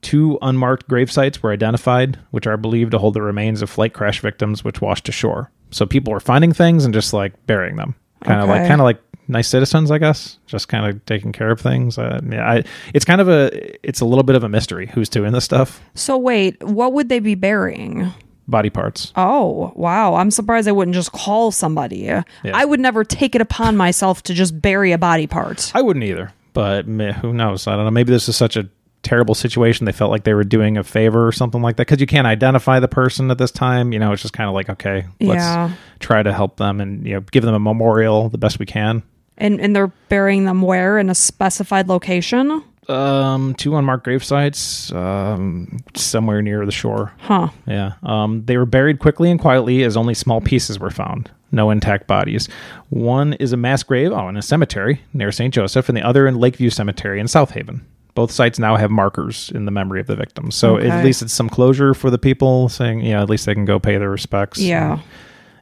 two 0.00 0.38
unmarked 0.40 0.88
grave 0.88 1.12
sites 1.12 1.42
were 1.42 1.52
identified, 1.52 2.18
which 2.30 2.46
are 2.46 2.56
believed 2.56 2.92
to 2.92 2.98
hold 2.98 3.12
the 3.12 3.22
remains 3.22 3.60
of 3.60 3.68
flight 3.68 3.92
crash 3.92 4.20
victims 4.20 4.64
which 4.64 4.80
washed 4.80 5.08
ashore. 5.08 5.50
So 5.70 5.86
people 5.86 6.12
were 6.12 6.20
finding 6.20 6.52
things 6.52 6.84
and 6.84 6.94
just 6.94 7.12
like 7.12 7.46
burying 7.46 7.76
them, 7.76 7.94
kind 8.22 8.40
of 8.40 8.48
like 8.48 8.66
kind 8.68 8.80
of 8.80 8.84
like 8.84 9.00
nice 9.28 9.48
citizens, 9.48 9.90
I 9.90 9.98
guess, 9.98 10.38
just 10.46 10.68
kind 10.68 10.86
of 10.86 11.04
taking 11.06 11.32
care 11.32 11.50
of 11.50 11.60
things. 11.60 11.98
Uh, 11.98 12.20
yeah, 12.30 12.48
I, 12.48 12.64
it's 12.94 13.04
kind 13.04 13.20
of 13.20 13.28
a 13.28 13.86
it's 13.86 14.00
a 14.00 14.04
little 14.04 14.24
bit 14.24 14.36
of 14.36 14.44
a 14.44 14.48
mystery 14.48 14.86
who's 14.86 15.08
doing 15.08 15.32
this 15.32 15.44
stuff. 15.44 15.80
So 15.94 16.16
wait, 16.16 16.62
what 16.62 16.92
would 16.92 17.08
they 17.08 17.18
be 17.18 17.34
burying? 17.34 18.12
Body 18.48 18.70
parts. 18.70 19.12
Oh, 19.16 19.72
wow. 19.74 20.14
I'm 20.14 20.30
surprised 20.30 20.68
they 20.68 20.72
wouldn't 20.72 20.94
just 20.94 21.10
call 21.10 21.50
somebody. 21.50 22.08
I 22.44 22.64
would 22.64 22.78
never 22.78 23.02
take 23.02 23.34
it 23.34 23.40
upon 23.40 23.76
myself 23.76 24.22
to 24.22 24.34
just 24.34 24.62
bury 24.62 24.92
a 24.92 24.98
body 24.98 25.26
part. 25.26 25.72
I 25.74 25.82
wouldn't 25.82 26.04
either, 26.04 26.32
but 26.52 26.86
meh, 26.86 27.12
who 27.12 27.32
knows? 27.32 27.66
I 27.66 27.74
don't 27.74 27.84
know. 27.84 27.90
Maybe 27.90 28.12
this 28.12 28.28
is 28.28 28.36
such 28.36 28.56
a 28.56 28.68
terrible 29.06 29.34
situation. 29.34 29.86
They 29.86 29.92
felt 29.92 30.10
like 30.10 30.24
they 30.24 30.34
were 30.34 30.44
doing 30.44 30.76
a 30.76 30.82
favor 30.84 31.26
or 31.26 31.32
something 31.32 31.62
like 31.62 31.76
that 31.76 31.86
because 31.86 32.00
you 32.00 32.06
can't 32.06 32.26
identify 32.26 32.80
the 32.80 32.88
person 32.88 33.30
at 33.30 33.38
this 33.38 33.50
time. 33.52 33.92
You 33.92 33.98
know, 33.98 34.12
it's 34.12 34.22
just 34.22 34.34
kind 34.34 34.48
of 34.48 34.54
like 34.54 34.68
okay, 34.68 35.04
let's 35.20 35.38
Yeah. 35.44 35.70
try 36.00 36.22
to 36.22 36.32
help 36.32 36.56
them 36.56 36.80
and 36.80 37.06
you 37.06 37.14
know 37.14 37.20
give 37.20 37.44
them 37.44 37.54
a 37.54 37.58
memorial 37.60 38.28
the 38.28 38.38
best 38.38 38.58
we 38.58 38.66
can. 38.66 39.02
And 39.38 39.60
and 39.60 39.74
they're 39.76 39.92
burying 40.08 40.44
them 40.44 40.62
where 40.62 40.98
in 40.98 41.08
a 41.10 41.14
specified 41.14 41.88
location? 41.88 42.62
Um, 42.88 43.54
two 43.54 43.76
unmarked 43.76 44.04
grave 44.04 44.22
sites, 44.22 44.92
um, 44.92 45.78
somewhere 45.96 46.40
near 46.40 46.64
the 46.64 46.70
shore. 46.72 47.12
Huh. 47.18 47.48
Yeah. 47.66 47.94
Um, 48.04 48.44
they 48.44 48.56
were 48.56 48.66
buried 48.66 49.00
quickly 49.00 49.28
and 49.30 49.40
quietly 49.40 49.82
as 49.82 49.96
only 49.96 50.14
small 50.14 50.40
pieces 50.40 50.78
were 50.78 50.90
found. 50.90 51.28
No 51.50 51.70
intact 51.70 52.06
bodies. 52.06 52.48
One 52.90 53.32
is 53.34 53.52
a 53.52 53.56
mass 53.56 53.82
grave 53.82 54.12
oh, 54.12 54.28
in 54.28 54.36
a 54.36 54.42
cemetery 54.42 55.00
near 55.12 55.32
St. 55.32 55.52
Joseph, 55.52 55.88
and 55.88 55.96
the 55.98 56.02
other 56.02 56.26
in 56.28 56.38
Lakeview 56.38 56.70
Cemetery 56.70 57.18
in 57.18 57.26
South 57.28 57.50
Haven. 57.52 57.84
Both 58.16 58.32
sites 58.32 58.58
now 58.58 58.74
have 58.74 58.90
markers 58.90 59.52
in 59.54 59.64
the 59.66 59.70
memory 59.70 60.00
of 60.00 60.08
the 60.08 60.16
victims. 60.16 60.56
So 60.56 60.76
Okay. 60.78 60.88
at 60.90 61.04
least 61.04 61.22
it's 61.22 61.32
some 61.32 61.48
closure 61.48 61.94
for 61.94 62.10
the 62.10 62.18
people 62.18 62.68
saying, 62.68 63.00
yeah, 63.02 63.22
at 63.22 63.30
least 63.30 63.46
they 63.46 63.54
can 63.54 63.64
go 63.64 63.78
pay 63.78 63.96
their 63.98 64.10
respects. 64.10 64.58
Yeah. 64.58 64.98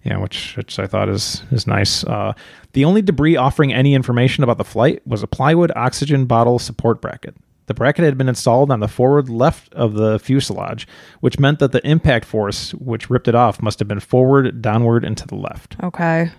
Yeah, 0.05 0.19
which 0.19 0.57
which 0.57 0.79
I 0.79 0.87
thought 0.87 1.09
is 1.09 1.43
is 1.51 1.67
nice. 1.67 2.05
Uh, 2.05 2.33
the 2.73 2.85
only 2.85 3.03
debris 3.03 3.37
offering 3.37 3.73
any 3.73 3.95
information 3.95 4.45
about 4.45 4.59
the 4.59 4.65
flight 4.65 5.01
was 5.07 5.23
a 5.23 5.27
plywood 5.27 5.73
oxygen 5.77 6.25
bottle 6.27 6.59
support 6.59 7.01
bracket. 7.03 7.35
The 7.67 7.75
bracket 7.75 8.05
had 8.05 8.19
been 8.19 8.29
installed 8.29 8.71
on 8.71 8.81
the 8.81 8.89
forward 8.89 9.31
left 9.31 9.73
of 9.75 9.95
the 9.95 10.19
fuselage, 10.19 10.87
which 11.21 11.39
meant 11.39 11.59
that 11.61 11.73
the 11.73 11.81
impact 11.89 12.27
force 12.27 12.73
which 12.75 13.09
ripped 13.09 13.29
it 13.29 13.35
off 13.35 13.63
must 13.63 13.79
have 13.79 13.89
been 13.89 14.01
forward, 14.01 14.61
downward, 14.61 15.05
and 15.05 15.17
to 15.17 15.27
the 15.27 15.37
left. 15.37 15.77
Okay. 15.83 16.31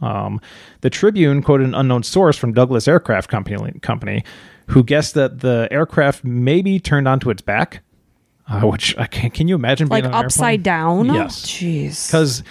Um, 0.00 0.40
the 0.80 0.88
Tribune 0.90 1.42
quoted 1.42 1.66
an 1.68 1.74
unknown 1.74 2.02
source 2.02 2.36
from 2.38 2.52
Douglas 2.54 2.88
Aircraft 2.88 3.28
Company, 3.30 3.72
company 3.80 4.24
who 4.66 4.82
guessed 4.84 5.14
that 5.14 5.40
the 5.40 5.68
aircraft 5.70 6.24
maybe 6.24 6.78
turned 6.80 7.06
onto 7.08 7.30
its 7.30 7.42
back. 7.42 7.82
Uh, 8.46 8.60
which 8.60 8.94
I 8.98 9.06
can, 9.06 9.30
can 9.30 9.48
you 9.48 9.54
imagine 9.54 9.88
being 9.88 10.04
Like 10.04 10.12
upside 10.12 10.62
down? 10.62 11.06
Yes 11.06 11.46
Jeez. 11.46 12.06
because 12.06 12.42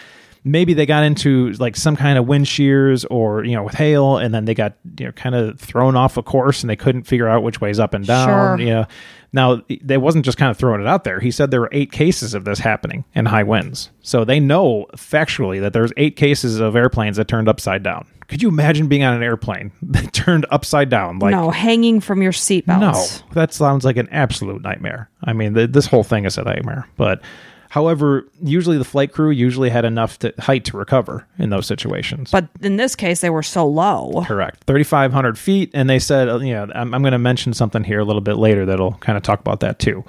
maybe 0.43 0.73
they 0.73 0.87
got 0.87 1.03
into 1.03 1.51
like 1.53 1.75
some 1.75 1.95
kind 1.95 2.17
of 2.17 2.27
wind 2.27 2.47
shears 2.47 3.05
or 3.05 3.43
you 3.45 3.55
know 3.55 3.61
with 3.63 3.75
hail 3.75 4.17
and 4.17 4.33
then 4.33 4.45
they 4.45 4.55
got 4.55 4.73
you 4.97 5.05
know 5.05 5.11
kind 5.11 5.35
of 5.35 5.59
thrown 5.59 5.95
off 5.95 6.17
a 6.17 6.23
course 6.23 6.63
and 6.63 6.69
they 6.69 6.75
couldn't 6.75 7.03
figure 7.03 7.29
out 7.29 7.43
which 7.43 7.61
way's 7.61 7.79
up 7.79 7.93
and 7.93 8.07
down 8.07 8.57
Sure. 8.57 8.59
you 8.67 8.73
know 8.73 8.85
now 9.33 9.61
they 9.83 9.97
wasn't 9.97 10.25
just 10.25 10.37
kind 10.39 10.49
of 10.49 10.57
throwing 10.57 10.81
it 10.81 10.87
out 10.87 11.03
there 11.03 11.19
he 11.19 11.29
said 11.31 11.49
there 11.51 11.61
were 11.61 11.69
eight 11.71 11.91
cases 11.91 12.33
of 12.33 12.43
this 12.43 12.57
happening 12.59 13.05
in 13.13 13.25
high 13.27 13.43
winds 13.43 13.91
so 14.01 14.25
they 14.25 14.39
know 14.39 14.87
factually 14.97 15.61
that 15.61 15.73
there's 15.73 15.93
eight 15.95 16.15
cases 16.15 16.59
of 16.59 16.75
airplanes 16.75 17.17
that 17.17 17.27
turned 17.27 17.47
upside 17.47 17.83
down 17.83 18.05
could 18.33 18.41
you 18.41 18.49
imagine 18.49 18.87
being 18.87 19.03
on 19.03 19.13
an 19.13 19.21
airplane 19.21 19.71
that 19.83 20.11
turned 20.11 20.47
upside 20.49 20.89
down 20.89 21.19
like 21.19 21.33
no, 21.33 21.51
hanging 21.51 21.99
from 21.99 22.23
your 22.23 22.31
seatbelt. 22.31 22.79
no, 22.79 23.33
that 23.35 23.53
sounds 23.53 23.85
like 23.85 23.95
an 23.95 24.09
absolute 24.09 24.63
nightmare. 24.63 25.07
I 25.23 25.33
mean, 25.33 25.53
th- 25.53 25.69
this 25.69 25.85
whole 25.85 26.03
thing 26.03 26.25
is 26.25 26.39
a 26.39 26.41
nightmare. 26.41 26.87
But, 26.97 27.21
however, 27.69 28.27
usually 28.41 28.79
the 28.79 28.85
flight 28.85 29.11
crew 29.11 29.29
usually 29.29 29.69
had 29.69 29.85
enough 29.85 30.17
to, 30.17 30.33
height 30.39 30.65
to 30.65 30.77
recover 30.77 31.27
in 31.37 31.51
those 31.51 31.67
situations. 31.67 32.31
But 32.31 32.47
in 32.59 32.77
this 32.77 32.95
case, 32.95 33.21
they 33.21 33.29
were 33.29 33.43
so 33.43 33.67
low. 33.67 34.23
Correct, 34.25 34.63
thirty 34.63 34.83
five 34.83 35.13
hundred 35.13 35.37
feet, 35.37 35.69
and 35.75 35.87
they 35.87 35.99
said, 35.99 36.27
uh, 36.27 36.39
you 36.39 36.53
know, 36.53 36.71
I'm, 36.73 36.91
I'm 36.95 37.03
going 37.03 37.11
to 37.11 37.19
mention 37.19 37.53
something 37.53 37.83
here 37.83 37.99
a 37.99 38.03
little 38.03 38.19
bit 38.19 38.37
later 38.37 38.65
that'll 38.65 38.93
kind 38.93 39.15
of 39.15 39.21
talk 39.21 39.41
about 39.41 39.59
that 39.59 39.77
too. 39.77 40.03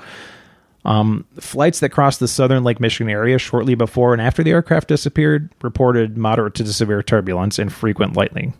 Um, 0.85 1.25
flights 1.41 1.81
that 1.81 1.89
crossed 1.91 2.21
the 2.21 2.29
southern 2.29 2.63
Lake 2.63 2.79
Michigan 2.79 3.11
area 3.11 3.39
shortly 3.39 3.75
before 3.75 4.13
and 4.13 4.21
after 4.21 4.43
the 4.43 4.51
aircraft 4.51 4.89
disappeared 4.89 5.49
reported 5.63 6.19
moderate 6.19 6.55
to 6.57 6.67
severe 6.71 7.03
turbulence 7.03 7.59
and 7.59 7.73
frequent 7.73 8.17
lightning. 8.17 8.53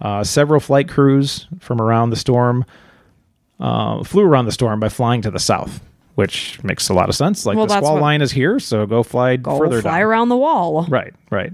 Uh, 0.00 0.24
several 0.24 0.58
flight 0.58 0.88
crews 0.88 1.46
from 1.60 1.80
around 1.80 2.10
the 2.10 2.16
storm 2.16 2.64
uh, 3.60 4.02
flew 4.02 4.22
around 4.24 4.46
the 4.46 4.52
storm 4.52 4.80
by 4.80 4.88
flying 4.88 5.22
to 5.22 5.30
the 5.30 5.38
south, 5.38 5.80
which 6.14 6.62
makes 6.64 6.88
a 6.88 6.94
lot 6.94 7.08
of 7.08 7.14
sense. 7.14 7.46
Like 7.46 7.56
Well, 7.56 7.66
the 7.66 7.76
squall 7.76 8.00
line 8.00 8.22
is 8.22 8.32
here, 8.32 8.58
so 8.58 8.86
go 8.86 9.02
fly 9.02 9.36
Go 9.36 9.58
further 9.58 9.80
fly 9.82 9.98
down. 9.98 10.02
around 10.08 10.28
the 10.30 10.36
wall. 10.36 10.86
Right, 10.88 11.14
right. 11.30 11.52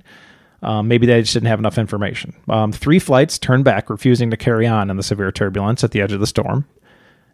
Um, 0.62 0.88
maybe 0.88 1.06
they 1.06 1.20
just 1.20 1.34
didn't 1.34 1.48
have 1.48 1.58
enough 1.58 1.78
information. 1.78 2.34
Um, 2.48 2.72
three 2.72 2.98
flights 2.98 3.38
turned 3.38 3.64
back, 3.64 3.90
refusing 3.90 4.30
to 4.30 4.36
carry 4.36 4.66
on 4.66 4.88
in 4.90 4.96
the 4.96 5.02
severe 5.02 5.30
turbulence 5.30 5.84
at 5.84 5.90
the 5.90 6.00
edge 6.00 6.12
of 6.12 6.20
the 6.20 6.26
storm. 6.26 6.64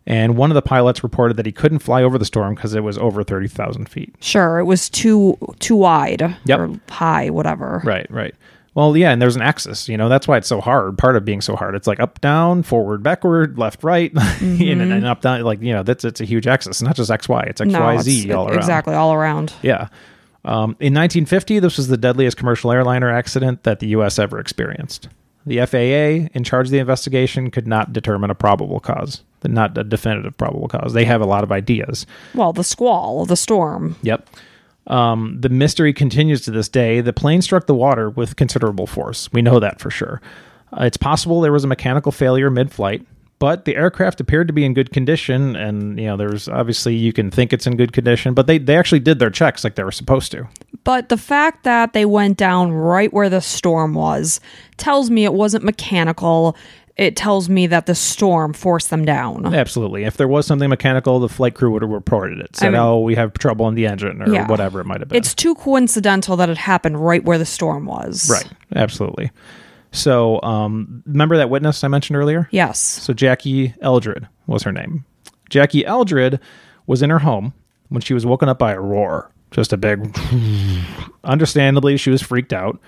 And 0.07 0.36
one 0.36 0.50
of 0.50 0.55
the 0.55 0.62
pilots 0.62 1.02
reported 1.02 1.38
that 1.38 1.46
he 1.46 1.52
couldn't 1.52 1.78
fly 1.78 2.02
over 2.02 2.18
the 2.18 2.26
storm 2.26 2.55
because 2.55 2.74
it 2.74 2.82
was 2.84 2.98
over 2.98 3.24
30,000 3.24 3.88
feet. 3.88 4.14
Sure, 4.20 4.59
it 4.59 4.64
was 4.64 4.90
too 4.90 5.38
too 5.61 5.76
wide 5.76 6.36
Yep. 6.44 6.59
or 6.59 6.80
high, 6.90 7.30
whatever. 7.30 7.80
Right, 7.84 8.07
right. 8.11 8.34
Well, 8.74 8.96
yeah, 8.96 9.12
and 9.12 9.22
there's 9.22 9.36
an 9.36 9.40
axis. 9.42 9.88
You 9.88 9.96
know, 9.96 10.09
that's 10.09 10.26
why 10.28 10.36
it's 10.36 10.48
so 10.48 10.61
hard. 10.61 10.98
Part 10.98 11.14
of 11.16 11.24
being 11.24 11.40
so 11.40 11.55
hard, 11.57 11.74
it's 11.76 11.86
like 11.86 12.00
up, 12.00 12.20
down, 12.20 12.64
forward, 12.64 13.02
backward, 13.05 13.57
left, 13.57 13.84
right, 13.84 14.12
and, 14.40 14.61
and 14.82 15.07
up, 15.07 15.20
down. 15.22 15.40
Like 15.42 15.62
you 15.62 15.72
know, 15.72 15.82
that's 15.84 16.05
it's 16.05 16.20
a 16.20 16.24
huge 16.24 16.46
axis. 16.48 16.82
Not 16.82 16.96
just 16.96 17.11
X, 17.11 17.28
Y. 17.28 17.42
It's 17.46 17.61
X, 17.61 17.70
No, 17.70 17.80
Y, 17.80 17.94
all 18.34 18.48
around. 18.48 18.57
exactly 18.59 18.94
all 18.94 19.14
around. 19.14 19.52
Yeah. 19.62 19.88
Um, 20.44 20.70
in 20.80 20.92
1950, 20.92 21.61
this 21.61 21.76
was 21.78 21.88
the 21.88 21.96
deadliest 21.96 22.36
commercial 22.36 22.70
airliner 22.72 23.09
accident 23.11 23.62
that 23.62 23.78
the 23.78 23.86
U.S. 23.88 24.18
ever 24.18 24.38
experienced. 24.38 25.09
The 25.47 25.64
FAA, 25.66 26.30
in 26.34 26.45
charge 26.45 26.68
of 26.68 26.70
the 26.70 26.78
investigation, 26.78 27.51
could 27.51 27.66
not 27.66 27.92
determine 27.92 28.30
a 28.30 28.34
probable 28.34 28.80
cause, 28.80 29.22
not 29.42 29.76
a 29.76 29.84
definitive 29.84 30.36
probable 30.36 30.68
cause. 30.68 30.95
They 30.95 31.05
have 31.05 31.20
a 31.20 31.26
lot 31.26 31.45
of 31.45 31.53
ideas. 31.53 32.07
Well, 32.34 32.53
the 32.53 32.64
squall, 32.64 33.26
the 33.26 33.36
storm. 33.36 33.97
Yep. 34.03 34.28
Um, 34.86 35.38
the 35.40 35.49
mystery 35.49 35.92
continues 35.92 36.42
to 36.42 36.51
this 36.51 36.68
day. 36.68 37.01
The 37.01 37.12
plane 37.12 37.42
struck 37.42 37.66
the 37.66 37.74
water 37.74 38.11
with 38.11 38.36
considerable 38.36 38.86
force. 38.86 39.32
We 39.32 39.42
know 39.42 39.61
that 39.61 39.80
for 39.80 39.90
sure. 39.90 40.20
Uh, 40.72 40.84
it's 40.84 40.97
possible 40.97 41.40
there 41.40 41.53
was 41.53 41.64
a 41.64 41.68
mechanical 41.68 42.12
failure 42.12 42.51
mid 42.51 42.72
flight, 42.72 43.07
but 43.39 43.64
the 43.64 43.76
aircraft 43.76 44.20
appeared 44.20 44.47
to 44.47 44.53
be 44.55 44.64
in 44.64 44.74
good 44.74 44.93
condition. 44.93 45.57
And, 45.57 45.99
you 45.99 46.07
know, 46.07 46.16
there's 46.16 46.49
obviously 46.49 46.95
you 46.95 47.12
can 47.12 47.30
think 47.30 47.53
it's 47.53 47.66
in 47.66 47.76
good 47.76 47.93
condition, 47.93 48.32
but 48.35 48.47
they, 48.47 48.59
they 48.59 48.76
actually 48.76 49.01
did 49.01 49.18
their 49.18 49.30
checks 49.30 49.64
like 49.64 49.74
they 49.74 49.85
were 49.85 49.93
supposed 49.93 50.32
to. 50.32 50.47
But 50.85 51.09
the 51.09 51.16
fact 51.18 51.64
that 51.64 51.93
they 51.93 52.05
went 52.05 52.37
down 52.37 52.72
right 52.72 53.12
where 53.12 53.28
the 53.30 53.41
storm 53.41 53.95
was 53.95 54.41
tells 54.76 55.11
me 55.11 55.24
it 55.24 55.35
wasn't 55.35 55.64
mechanical. 55.64 56.57
It 56.97 57.16
tells 57.16 57.49
me 57.49 57.66
that 57.66 57.87
the 57.87 57.95
storm 57.97 58.53
forced 58.53 58.91
them 58.91 59.05
down. 59.05 59.53
Absolutely. 59.53 60.05
If 60.05 60.16
there 60.16 60.28
was 60.28 60.47
something 60.47 60.68
mechanical, 60.68 61.18
the 61.18 61.28
flight 61.28 61.55
crew 61.55 61.72
would 61.72 61.82
have 61.82 61.91
reported 61.91 62.39
it. 62.39 62.55
Said, 62.55 62.68
I 62.68 62.70
mean- 62.70 62.80
oh, 62.80 63.01
we 63.01 63.16
have 63.16 63.32
trouble 63.35 63.66
in 63.66 63.74
the 63.74 63.87
engine 63.87 64.22
or 64.22 64.32
Yeah. 64.32 64.47
whatever 64.47 64.80
it 64.80 64.85
might 64.87 65.01
have 65.01 65.09
been. 65.09 65.18
It's 65.18 65.35
too 65.35 65.57
coincidental 65.57 66.37
that 66.37 66.49
it 66.51 66.57
happened 66.59 67.05
right 67.05 67.24
where 67.24 67.37
the 67.39 67.45
storm 67.47 67.87
was. 67.87 68.30
right. 68.30 68.49
Absolutely. 68.76 69.32
So, 69.95 70.42
um, 70.42 71.03
remember 71.07 71.36
that 71.36 71.51
witness 71.51 71.84
I 71.84 71.88
mentioned 71.88 72.16
earlier? 72.16 72.49
Yes. 72.51 72.80
So 72.80 73.12
Jackie 73.14 73.74
Eldred 73.80 74.28
was 74.47 74.64
her 74.64 74.72
name. 74.72 75.05
Jackie 75.51 75.86
Eldred 75.86 76.40
was 76.86 77.01
in 77.01 77.11
her 77.11 77.20
home 77.20 77.55
when 77.88 78.01
she 78.03 78.12
was 78.12 78.26
woken 78.26 78.49
up 78.49 78.59
by 78.59 78.72
a 78.72 78.80
roar, 78.80 79.30
just 79.53 79.72
a 79.72 79.76
big. 79.76 80.14
Understandably, 81.24 81.97
she 81.97 82.11
was 82.11 82.22
freaked 82.22 82.53
out. 82.53 82.78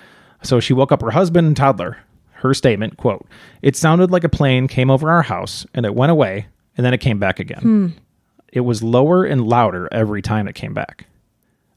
So 0.42 0.60
she 0.60 0.72
woke 0.72 0.92
up 0.92 1.00
her 1.00 1.10
husband 1.12 1.46
and 1.46 1.56
toddler. 1.56 1.98
Her 2.32 2.52
statement, 2.52 2.96
quote, 2.98 3.26
"It 3.62 3.76
sounded 3.76 4.10
like 4.10 4.24
a 4.24 4.28
plane 4.28 4.68
came 4.68 4.90
over 4.90 5.10
our 5.10 5.22
house 5.22 5.64
and 5.74 5.86
it 5.86 5.94
went 5.94 6.12
away 6.12 6.48
and 6.76 6.84
then 6.84 6.92
it 6.92 6.98
came 6.98 7.18
back 7.18 7.40
again. 7.40 7.94
It 8.52 8.60
was 8.60 8.82
lower 8.82 9.24
and 9.24 9.46
louder 9.46 9.88
every 9.90 10.22
time 10.22 10.46
it 10.46 10.54
came 10.54 10.74
back. 10.74 11.06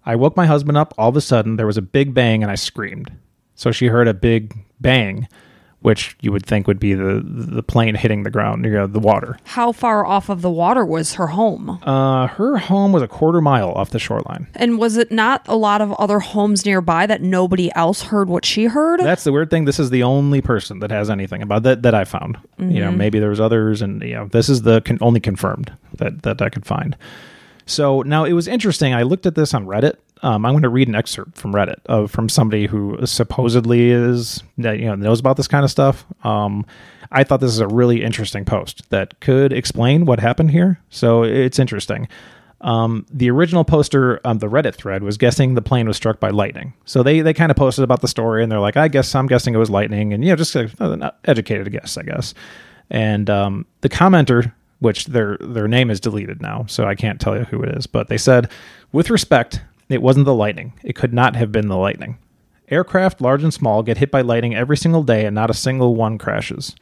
I 0.05 0.15
woke 0.15 0.35
my 0.35 0.45
husband 0.45 0.77
up. 0.77 0.93
All 0.97 1.09
of 1.09 1.15
a 1.15 1.21
sudden, 1.21 1.55
there 1.55 1.65
was 1.67 1.77
a 1.77 1.81
big 1.81 2.13
bang 2.13 2.41
and 2.43 2.51
I 2.51 2.55
screamed. 2.55 3.11
So 3.55 3.71
she 3.71 3.87
heard 3.87 4.07
a 4.07 4.13
big 4.13 4.53
bang, 4.81 5.27
which 5.81 6.17
you 6.19 6.31
would 6.31 6.45
think 6.45 6.67
would 6.67 6.79
be 6.79 6.93
the 6.93 7.21
the 7.23 7.63
plane 7.63 7.95
hitting 7.95 8.23
the 8.23 8.29
ground, 8.29 8.65
you 8.65 8.71
know, 8.71 8.85
the 8.87 8.99
water. 8.99 9.37
How 9.45 9.71
far 9.71 10.05
off 10.05 10.27
of 10.29 10.41
the 10.41 10.49
water 10.49 10.85
was 10.85 11.13
her 11.13 11.27
home? 11.27 11.69
Uh, 11.83 12.27
her 12.27 12.57
home 12.57 12.91
was 12.91 13.01
a 13.01 13.07
quarter 13.07 13.39
mile 13.39 13.71
off 13.71 13.91
the 13.91 13.99
shoreline. 13.99 14.47
And 14.55 14.77
was 14.77 14.97
it 14.97 15.09
not 15.11 15.45
a 15.47 15.55
lot 15.55 15.81
of 15.81 15.93
other 15.93 16.19
homes 16.19 16.65
nearby 16.65 17.05
that 17.05 17.21
nobody 17.21 17.71
else 17.75 18.01
heard 18.03 18.27
what 18.27 18.43
she 18.43 18.65
heard? 18.65 18.99
That's 18.99 19.23
the 19.23 19.31
weird 19.31 19.49
thing. 19.49 19.65
This 19.65 19.79
is 19.79 19.89
the 19.89 20.03
only 20.03 20.41
person 20.41 20.79
that 20.79 20.91
has 20.91 21.09
anything 21.09 21.41
about 21.41 21.63
that 21.63 21.81
that 21.83 21.95
I 21.95 22.03
found. 22.03 22.37
You 22.57 22.81
know, 22.81 22.91
maybe 22.91 23.19
there 23.19 23.29
was 23.29 23.39
others, 23.39 23.81
and 23.81 24.01
you 24.03 24.15
know, 24.15 24.27
this 24.27 24.49
is 24.49 24.63
the 24.63 24.81
con- 24.81 24.97
only 24.99 25.21
confirmed 25.21 25.71
that 25.93 26.23
that 26.23 26.41
I 26.41 26.49
could 26.49 26.65
find. 26.65 26.97
So 27.69 28.01
now 28.01 28.25
it 28.25 28.33
was 28.33 28.47
interesting. 28.47 28.93
I 28.93 29.03
looked 29.03 29.25
at 29.25 29.35
this 29.35 29.53
on 29.53 29.65
Reddit. 29.65 29.95
Um, 30.21 30.45
I'm 30.45 30.53
going 30.53 30.63
to 30.63 30.69
read 30.69 30.87
an 30.87 30.95
excerpt 30.95 31.37
from 31.37 31.53
Reddit 31.53 31.79
of 31.85 32.11
from 32.11 32.27
somebody 32.27 32.65
who 32.65 32.97
supposedly 33.05 33.91
is 33.91 34.43
that 34.57 34.79
you 34.79 34.85
know 34.85 34.95
knows 34.95 35.19
about 35.19 35.37
this 35.37 35.47
kind 35.47 35.63
of 35.63 35.71
stuff. 35.71 36.05
Um, 36.23 36.65
I 37.11 37.23
thought 37.23 37.39
this 37.39 37.51
is 37.51 37.59
a 37.59 37.67
really 37.67 38.03
interesting 38.03 38.43
post 38.43 38.89
that 38.89 39.19
could 39.19 39.53
explain 39.53 40.05
what 40.05 40.19
happened 40.19 40.51
here. 40.51 40.79
So 40.89 41.23
it's 41.23 41.59
interesting. 41.59 42.07
Um, 42.61 43.05
the 43.11 43.29
original 43.29 43.63
poster 43.63 44.19
on 44.25 44.39
the 44.39 44.47
Reddit 44.47 44.75
thread 44.75 45.03
was 45.03 45.17
guessing 45.17 45.53
the 45.53 45.61
plane 45.61 45.87
was 45.87 45.95
struck 45.95 46.19
by 46.19 46.29
lightning. 46.29 46.73
So 46.85 47.03
they 47.03 47.21
they 47.21 47.33
kind 47.33 47.51
of 47.51 47.55
posted 47.55 47.83
about 47.83 48.01
the 48.01 48.07
story, 48.07 48.43
and 48.43 48.51
they're 48.51 48.59
like, 48.59 48.77
I 48.77 48.87
guess 48.87 49.13
I'm 49.15 49.27
guessing 49.27 49.53
it 49.53 49.57
was 49.57 49.69
lightning, 49.69 50.11
and 50.11 50.23
you 50.23 50.31
know, 50.31 50.35
just 50.35 50.55
uh, 50.55 50.67
an 50.79 51.09
educated 51.25 51.71
guess, 51.71 51.97
I 51.97 52.03
guess. 52.03 52.33
And 52.89 53.29
um, 53.29 53.65
the 53.81 53.89
commenter, 53.89 54.51
which 54.79 55.05
their 55.05 55.37
their 55.39 55.67
name 55.67 55.89
is 55.89 55.99
deleted 55.99 56.41
now, 56.41 56.65
so 56.67 56.85
I 56.85 56.95
can't 56.95 57.19
tell 57.19 57.37
you 57.37 57.45
who 57.45 57.61
it 57.63 57.75
is, 57.77 57.87
but 57.87 58.07
they 58.07 58.17
said, 58.17 58.49
with 58.91 59.09
respect, 59.09 59.61
it 59.89 60.01
wasn't 60.01 60.25
the 60.25 60.33
lightning. 60.33 60.73
It 60.83 60.95
could 60.95 61.13
not 61.13 61.35
have 61.35 61.51
been 61.51 61.67
the 61.67 61.77
lightning. 61.77 62.17
Aircraft, 62.69 63.21
large 63.21 63.43
and 63.43 63.53
small, 63.53 63.81
get 63.81 63.97
hit 63.97 64.11
by 64.11 64.21
lightning 64.21 64.55
every 64.55 64.77
single 64.77 65.03
day, 65.03 65.25
and 65.25 65.33
not 65.33 65.49
a 65.49 65.55
single 65.55 65.95
one 65.95 66.17
crashes. 66.17 66.75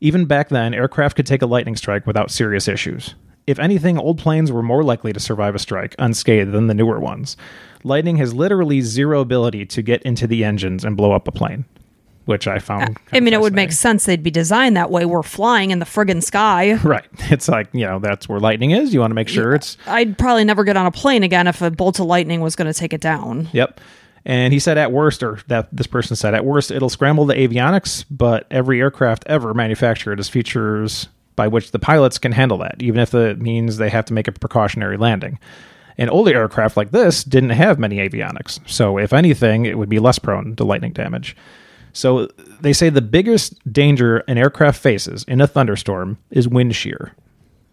Even 0.00 0.26
back 0.26 0.50
then, 0.50 0.74
aircraft 0.74 1.16
could 1.16 1.26
take 1.26 1.42
a 1.42 1.46
lightning 1.46 1.76
strike 1.76 2.06
without 2.06 2.30
serious 2.30 2.68
issues. 2.68 3.14
If 3.46 3.58
anything, 3.58 3.98
old 3.98 4.18
planes 4.18 4.50
were 4.50 4.62
more 4.62 4.82
likely 4.82 5.12
to 5.12 5.20
survive 5.20 5.54
a 5.54 5.60
strike 5.60 5.94
unscathed 5.98 6.52
than 6.52 6.66
the 6.66 6.74
newer 6.74 7.00
ones. 7.00 7.36
Lightning 7.84 8.16
has 8.16 8.34
literally 8.34 8.80
zero 8.80 9.20
ability 9.20 9.66
to 9.66 9.82
get 9.82 10.02
into 10.02 10.26
the 10.26 10.44
engines 10.44 10.84
and 10.84 10.96
blow 10.96 11.12
up 11.12 11.28
a 11.28 11.32
plane, 11.32 11.64
which 12.26 12.46
I 12.46 12.58
found. 12.58 12.98
I 13.12 13.20
mean, 13.20 13.32
it 13.32 13.40
would 13.40 13.54
make 13.54 13.72
sense 13.72 14.04
they'd 14.04 14.22
be 14.22 14.30
designed 14.30 14.76
that 14.76 14.90
way. 14.90 15.06
We're 15.06 15.22
flying 15.22 15.70
in 15.70 15.78
the 15.78 15.86
friggin' 15.86 16.22
sky. 16.22 16.78
Right. 16.86 17.04
It's 17.30 17.48
like, 17.48 17.68
you 17.72 17.84
know, 17.84 17.98
that's 17.98 18.28
where 18.28 18.38
lightning 18.38 18.70
is. 18.70 18.94
You 18.94 19.00
want 19.00 19.10
to 19.10 19.14
make 19.16 19.28
sure 19.28 19.54
it's. 19.54 19.76
I'd 19.86 20.16
probably 20.16 20.44
never 20.44 20.62
get 20.62 20.76
on 20.76 20.86
a 20.86 20.90
plane 20.92 21.22
again 21.24 21.46
if 21.46 21.62
a 21.62 21.70
bolt 21.70 21.98
of 21.98 22.06
lightning 22.06 22.40
was 22.40 22.54
going 22.54 22.72
to 22.72 22.78
take 22.78 22.92
it 22.92 23.00
down. 23.00 23.48
Yep. 23.52 23.80
And 24.24 24.52
he 24.52 24.58
said, 24.58 24.78
at 24.78 24.92
worst, 24.92 25.22
or 25.22 25.40
that 25.48 25.68
this 25.72 25.86
person 25.86 26.16
said, 26.16 26.34
at 26.34 26.44
worst, 26.44 26.70
it'll 26.70 26.88
scramble 26.88 27.26
the 27.26 27.34
avionics, 27.34 28.04
but 28.10 28.46
every 28.50 28.80
aircraft 28.80 29.24
ever 29.26 29.54
manufactured 29.54 30.18
has 30.18 30.28
features 30.28 31.08
by 31.36 31.48
which 31.48 31.70
the 31.70 31.78
pilots 31.78 32.18
can 32.18 32.32
handle 32.32 32.58
that, 32.58 32.76
even 32.80 33.00
if 33.00 33.14
it 33.14 33.40
means 33.40 33.76
they 33.76 33.90
have 33.90 34.04
to 34.06 34.12
make 34.12 34.26
a 34.26 34.32
precautionary 34.32 34.96
landing. 34.96 35.38
And 35.98 36.10
older 36.10 36.36
aircraft 36.36 36.76
like 36.76 36.90
this 36.90 37.24
didn't 37.24 37.50
have 37.50 37.78
many 37.78 37.96
avionics, 37.96 38.60
so 38.68 38.98
if 38.98 39.12
anything, 39.12 39.64
it 39.64 39.78
would 39.78 39.88
be 39.88 39.98
less 39.98 40.18
prone 40.18 40.56
to 40.56 40.64
lightning 40.64 40.92
damage. 40.92 41.36
So 41.96 42.26
they 42.60 42.72
say 42.74 42.90
the 42.90 43.00
biggest 43.00 43.54
danger 43.72 44.18
an 44.28 44.36
aircraft 44.36 44.80
faces 44.80 45.24
in 45.26 45.40
a 45.40 45.46
thunderstorm 45.46 46.18
is 46.30 46.46
wind 46.46 46.76
shear. 46.76 47.14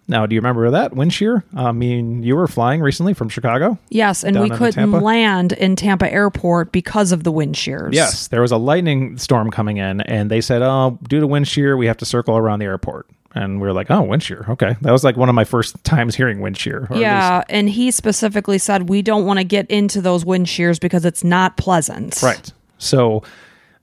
Now, 0.08 0.26
do 0.26 0.34
you 0.36 0.40
remember 0.42 0.70
that 0.72 0.94
wind 0.96 1.14
shear? 1.14 1.44
I 1.56 1.72
mean, 1.72 2.24
you 2.24 2.36
were 2.36 2.48
flying 2.48 2.82
recently 2.82 3.14
from 3.14 3.30
Chicago. 3.30 3.78
Yes, 3.90 4.24
and 4.24 4.40
we 4.40 4.50
couldn't 4.50 4.92
land 4.92 5.52
in 5.54 5.76
Tampa 5.78 6.12
Airport 6.12 6.72
because 6.74 7.12
of 7.14 7.24
the 7.24 7.32
wind 7.32 7.56
shears. 7.56 7.94
Yes, 7.96 8.28
there 8.28 8.42
was 8.42 8.52
a 8.52 8.58
lightning 8.58 9.18
storm 9.18 9.50
coming 9.52 9.78
in, 9.78 10.02
and 10.02 10.30
they 10.32 10.42
said, 10.42 10.62
"Oh, 10.62 11.00
due 11.08 11.20
to 11.22 11.28
wind 11.28 11.48
shear, 11.48 11.78
we 11.78 11.88
have 11.88 11.98
to 11.98 12.06
circle 12.06 12.36
around 12.38 12.60
the 12.60 12.66
airport." 12.66 13.08
And 13.36 13.62
we 13.62 13.68
were 13.68 13.74
like, 13.74 13.90
"Oh, 13.90 14.02
wind 14.04 14.24
shear. 14.24 14.46
Okay." 14.50 14.76
That 14.82 14.92
was 14.92 15.04
like 15.06 15.16
one 15.18 15.30
of 15.30 15.36
my 15.36 15.46
first 15.46 15.82
times 15.86 16.16
hearing 16.16 16.42
wind 16.42 16.58
shear. 16.58 16.80
or 16.80 16.84
at 16.84 16.92
least- 16.92 17.02
Yeah, 17.02 17.44
and 17.50 17.70
he 17.70 17.90
specifically 17.92 18.58
said 18.58 18.90
we 18.90 19.02
don't 19.02 19.26
want 19.26 19.40
to 19.40 19.46
get 19.46 19.70
into 19.72 20.02
those 20.02 20.26
wind 20.26 20.48
shears 20.50 20.80
because 20.80 21.06
it's 21.06 21.24
not 21.24 21.56
pleasant. 21.58 22.22
right. 22.22 22.52
So 22.78 23.24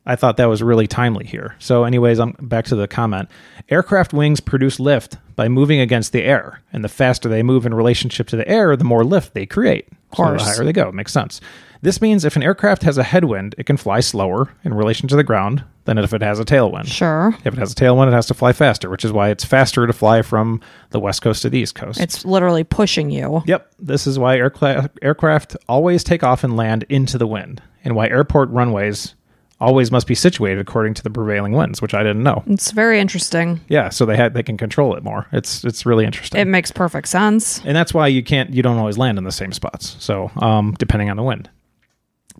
I 0.06 0.16
thought 0.16 0.38
that 0.38 0.48
was 0.48 0.62
really 0.62 0.86
timely 0.86 1.26
here. 1.26 1.54
So, 1.58 1.84
anyways, 1.84 2.18
I'm 2.18 2.34
back 2.40 2.64
to 2.66 2.76
the 2.76 2.88
comment. 2.88 3.28
Aircraft 3.68 4.12
wings 4.12 4.40
produce 4.40 4.80
lift 4.80 5.18
by 5.36 5.48
moving 5.48 5.80
against 5.80 6.12
the 6.12 6.22
air, 6.24 6.60
and 6.72 6.82
the 6.82 6.88
faster 6.88 7.28
they 7.28 7.42
move 7.42 7.66
in 7.66 7.74
relationship 7.74 8.26
to 8.28 8.36
the 8.36 8.48
air, 8.48 8.76
the 8.76 8.84
more 8.84 9.04
lift 9.04 9.34
they 9.34 9.46
create. 9.46 9.88
Of 9.88 10.16
Course. 10.16 10.42
So 10.42 10.48
the 10.48 10.56
higher 10.56 10.64
they 10.64 10.72
go. 10.72 10.88
It 10.88 10.94
makes 10.94 11.12
sense. 11.12 11.40
This 11.82 12.02
means 12.02 12.24
if 12.24 12.36
an 12.36 12.42
aircraft 12.42 12.82
has 12.82 12.98
a 12.98 13.02
headwind, 13.02 13.54
it 13.56 13.64
can 13.64 13.76
fly 13.78 14.00
slower 14.00 14.50
in 14.64 14.74
relation 14.74 15.08
to 15.08 15.16
the 15.16 15.24
ground 15.24 15.64
than 15.84 15.96
if 15.96 16.12
it 16.12 16.20
has 16.20 16.38
a 16.38 16.44
tailwind. 16.44 16.86
Sure. 16.86 17.34
If 17.44 17.54
it 17.54 17.58
has 17.58 17.72
a 17.72 17.74
tailwind, 17.74 18.08
it 18.08 18.12
has 18.12 18.26
to 18.26 18.34
fly 18.34 18.52
faster, 18.52 18.90
which 18.90 19.04
is 19.04 19.12
why 19.12 19.30
it's 19.30 19.44
faster 19.44 19.86
to 19.86 19.92
fly 19.92 20.20
from 20.20 20.60
the 20.90 21.00
west 21.00 21.22
coast 21.22 21.42
to 21.42 21.50
the 21.50 21.58
east 21.58 21.74
coast. 21.74 21.98
It's 21.98 22.24
literally 22.24 22.64
pushing 22.64 23.10
you. 23.10 23.42
yep, 23.46 23.72
this 23.78 24.06
is 24.06 24.18
why 24.18 24.36
aircraft 24.36 25.56
always 25.68 26.04
take 26.04 26.22
off 26.22 26.44
and 26.44 26.54
land 26.56 26.84
into 26.88 27.16
the 27.16 27.26
wind, 27.26 27.62
and 27.82 27.96
why 27.96 28.08
airport 28.08 28.50
runways 28.50 29.14
always 29.60 29.90
must 29.92 30.06
be 30.06 30.14
situated 30.14 30.60
according 30.60 30.94
to 30.94 31.02
the 31.02 31.10
prevailing 31.10 31.52
winds, 31.52 31.82
which 31.82 31.94
I 31.94 32.02
didn't 32.02 32.22
know. 32.22 32.42
It's 32.46 32.70
very 32.70 32.98
interesting. 32.98 33.60
Yeah, 33.68 33.90
so 33.90 34.06
they 34.06 34.16
had 34.16 34.34
they 34.34 34.42
can 34.42 34.56
control 34.56 34.94
it 34.96 35.02
more. 35.04 35.26
It's 35.32 35.64
it's 35.64 35.84
really 35.84 36.04
interesting. 36.04 36.40
It 36.40 36.46
makes 36.46 36.70
perfect 36.70 37.08
sense. 37.08 37.60
and 37.64 37.76
that's 37.76 37.92
why 37.92 38.06
you 38.06 38.22
can't 38.22 38.50
you 38.50 38.62
don't 38.62 38.78
always 38.78 38.96
land 38.98 39.18
in 39.18 39.24
the 39.24 39.32
same 39.32 39.52
spots 39.52 39.96
so 39.98 40.30
um, 40.36 40.74
depending 40.78 41.10
on 41.10 41.16
the 41.16 41.22
wind 41.22 41.48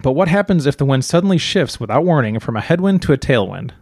but 0.02 0.12
what 0.12 0.28
happens 0.28 0.66
if 0.66 0.76
the 0.76 0.84
wind 0.84 1.04
suddenly 1.04 1.36
shifts 1.38 1.78
without 1.80 2.04
warning 2.04 2.38
from 2.40 2.56
a 2.56 2.60
headwind 2.60 3.02
to 3.02 3.12
a 3.12 3.18
tailwind 3.18 3.72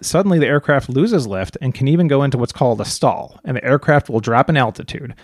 suddenly 0.00 0.38
the 0.38 0.46
aircraft 0.46 0.88
loses 0.88 1.26
lift 1.26 1.56
and 1.60 1.74
can 1.74 1.86
even 1.88 2.08
go 2.08 2.22
into 2.22 2.38
what's 2.38 2.52
called 2.52 2.80
a 2.80 2.84
stall 2.84 3.38
and 3.44 3.56
the 3.56 3.64
aircraft 3.64 4.08
will 4.08 4.20
drop 4.20 4.48
in 4.48 4.56
altitude 4.56 5.14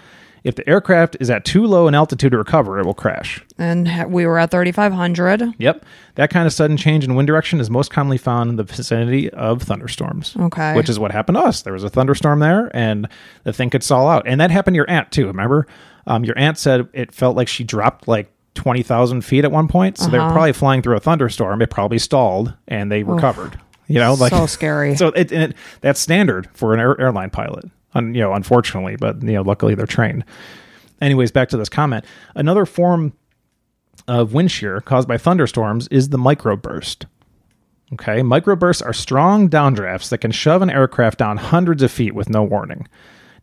if 0.45 0.55
the 0.57 0.69
aircraft 0.69 1.17
is 1.21 1.31
at 1.31 1.45
too 1.45 1.65
low 1.67 1.87
an 1.87 1.95
altitude 1.95 2.33
to 2.33 2.39
recover 2.39 2.79
it 2.81 2.85
will 2.85 2.95
crash 2.95 3.45
And 3.59 3.89
we 4.13 4.27
were 4.27 4.39
at 4.39 4.51
3,500. 4.51 5.55
Yep. 5.59 5.85
That 6.17 6.31
kind 6.31 6.47
of 6.47 6.53
sudden 6.53 6.77
change 6.77 7.05
in 7.05 7.15
wind 7.15 7.27
direction 7.29 7.61
is 7.61 7.71
most 7.71 7.91
commonly 7.93 8.19
found 8.19 8.51
in 8.51 8.57
the 8.57 8.65
vicinity 8.65 9.31
of 9.31 9.63
thunderstorms. 9.63 10.37
Okay. 10.39 10.75
Which 10.75 10.89
is 10.89 10.99
what 10.99 11.13
happened 11.13 11.37
to 11.37 11.43
us. 11.43 11.63
There 11.63 11.73
was 11.73 11.85
a 11.85 11.89
thunderstorm 11.89 12.41
there 12.41 12.71
and 12.77 13.09
the 13.45 13.53
thing 13.53 13.71
could 13.71 13.83
stall 13.83 14.09
out. 14.09 14.27
And 14.27 14.41
that 14.41 14.51
happened 14.51 14.75
to 14.75 14.77
your 14.77 14.91
aunt 14.91 15.13
too, 15.13 15.27
remember? 15.27 15.67
Um, 16.07 16.25
your 16.25 16.37
aunt 16.39 16.59
said 16.59 16.89
it 16.93 17.13
felt 17.13 17.37
like 17.37 17.47
she 17.49 17.63
dropped 17.65 18.09
like 18.09 18.31
20,000 18.55 19.23
feet 19.23 19.45
at 19.45 19.53
one 19.53 19.69
point. 19.69 19.97
So 19.99 20.09
they 20.09 20.19
Uh-huh. 20.19 20.27
were 20.27 20.33
probably 20.33 20.53
flying 20.53 20.83
through 20.83 20.97
a 20.97 21.01
thunderstorm. 21.01 21.63
It 21.63 21.71
probably 21.71 21.99
stalled 21.99 22.53
and 22.69 22.91
they 22.91 23.03
recovered. 23.03 23.59
You 23.89 23.99
know, 23.99 24.15
like 24.15 24.31
so 24.33 24.47
scary. 24.47 24.97
so 24.97 25.09
it, 25.09 25.33
and 25.33 25.43
it 25.53 25.57
that's 25.81 26.01
standard 26.01 26.49
for 26.55 26.73
an 26.75 26.81
air, 26.81 26.99
airline 27.01 27.31
pilot. 27.31 27.65
Un, 27.95 28.15
you 28.15 28.21
know, 28.21 28.33
unfortunately, 28.33 28.97
but 28.97 29.23
you 29.23 29.33
know, 29.33 29.43
luckily 29.43 29.75
they're 29.75 29.87
trained. 29.87 30.25
Anyways, 31.01 31.31
back 31.31 31.49
to 31.51 31.57
this 31.57 31.69
comment. 31.69 32.05
Another 32.35 32.65
form 32.65 33.13
of 34.09 34.33
wind 34.33 34.51
shear 34.51 34.81
caused 34.81 35.09
by 35.09 35.19
thunderstorms 35.19 35.89
is 35.89 36.09
the 36.09 36.19
microburst. 36.19 37.07
Okay, 37.93 38.21
microbursts 38.21 38.85
are 38.85 38.95
strong 38.95 39.51
downdrafts 39.51 40.09
that 40.09 40.19
can 40.19 40.31
shove 40.31 40.63
an 40.63 40.71
aircraft 40.71 41.19
down 41.19 41.37
hundreds 41.37 41.83
of 41.83 41.91
feet 41.91 42.15
with 42.15 42.31
no 42.31 42.43
warning. 42.43 42.89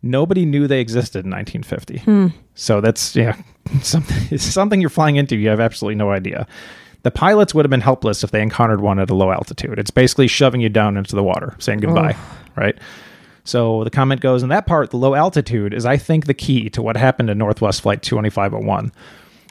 Nobody 0.02 0.44
knew 0.44 0.66
they 0.66 0.80
existed 0.80 1.24
in 1.24 1.30
1950. 1.30 1.98
Hmm. 1.98 2.26
So 2.54 2.80
that's 2.80 3.14
yeah, 3.14 3.36
something 3.82 4.38
something 4.38 4.80
you're 4.80 4.90
flying 4.90 5.16
into. 5.16 5.36
You 5.36 5.50
have 5.50 5.60
absolutely 5.60 5.96
no 5.96 6.10
idea. 6.10 6.46
The 7.02 7.10
pilots 7.10 7.54
would 7.54 7.64
have 7.64 7.70
been 7.70 7.80
helpless 7.80 8.24
if 8.24 8.30
they 8.30 8.42
encountered 8.42 8.80
one 8.80 8.98
at 8.98 9.08
a 9.08 9.14
low 9.14 9.30
altitude. 9.30 9.78
It's 9.78 9.90
basically 9.90 10.26
shoving 10.26 10.60
you 10.60 10.68
down 10.68 10.96
into 10.96 11.16
the 11.16 11.22
water, 11.22 11.54
saying 11.58 11.78
goodbye, 11.78 12.14
right? 12.56 12.76
So 13.44 13.84
the 13.84 13.90
comment 13.90 14.20
goes, 14.20 14.42
in 14.42 14.48
that 14.50 14.66
part, 14.66 14.90
the 14.90 14.96
low 14.96 15.14
altitude 15.14 15.72
is, 15.72 15.86
I 15.86 15.96
think, 15.96 16.26
the 16.26 16.34
key 16.34 16.70
to 16.70 16.82
what 16.82 16.96
happened 16.96 17.30
in 17.30 17.38
Northwest 17.38 17.82
Flight 17.82 18.02
22501. 18.02 18.92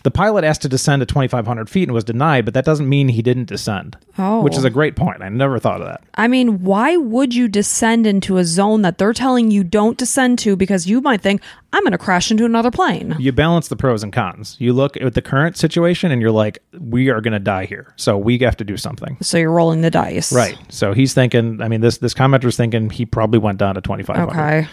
The 0.04 0.12
pilot 0.12 0.44
asked 0.44 0.62
to 0.62 0.70
descend 0.70 1.02
to 1.02 1.06
2,500 1.06 1.70
feet 1.70 1.84
and 1.84 1.94
was 1.94 2.04
denied, 2.04 2.46
but 2.46 2.54
that 2.54 2.66
doesn't 2.66 2.88
mean 2.88 3.10
he 3.10 3.22
didn't 3.22 3.46
descend. 3.46 3.98
Oh. 4.18 4.42
Which 4.42 4.56
is 4.56 4.64
a 4.64 4.70
great 4.70 4.96
point. 4.96 5.22
I 5.22 5.30
never 5.30 5.60
thought 5.60 5.82
of 5.82 5.88
that. 5.88 6.02
I 6.16 6.28
mean, 6.28 6.64
why 6.64 6.96
would 6.98 7.36
you 7.36 7.48
descend 7.48 8.08
into 8.08 8.38
a 8.38 8.46
zone 8.46 8.82
that 8.84 8.98
they're 8.98 9.14
telling 9.14 9.52
you 9.52 9.64
don't 9.64 9.98
descend 9.98 10.40
to 10.40 10.56
because 10.56 10.88
you 10.88 11.02
might 11.02 11.22
think, 11.22 11.42
I'm 11.74 11.84
going 11.84 11.92
to 11.92 11.98
crash 11.98 12.32
into 12.32 12.46
another 12.46 12.72
plane? 12.72 13.16
You 13.20 13.32
balance 13.32 13.68
the 13.68 13.76
pros 13.76 14.02
and 14.04 14.14
cons. 14.14 14.56
You 14.60 14.74
look 14.74 14.96
at 14.98 15.14
the 15.14 15.22
current 15.22 15.58
situation 15.58 16.12
and 16.12 16.22
you're 16.22 16.32
like, 16.32 16.60
we 16.80 17.10
are 17.10 17.22
going 17.22 17.34
to 17.34 17.40
die 17.40 17.66
here. 17.66 17.94
So 17.98 18.18
we 18.18 18.38
have 18.40 18.58
to 18.58 18.64
do 18.64 18.78
something. 18.78 19.18
So 19.22 19.38
you're 19.38 19.52
rolling 19.52 19.82
the 19.82 19.92
dice. 19.92 20.32
Right. 20.32 20.58
So 20.70 20.94
he's 20.94 21.14
thinking, 21.14 21.62
I 21.62 21.68
mean, 21.68 21.82
this, 21.82 21.98
this 21.98 22.14
commenter's 22.14 22.56
thinking 22.58 22.90
he 22.90 23.06
probably 23.06 23.40
went 23.40 23.58
down 23.58 23.76
to 23.76 23.82
2,500. 23.82 24.30
Okay. 24.32 24.68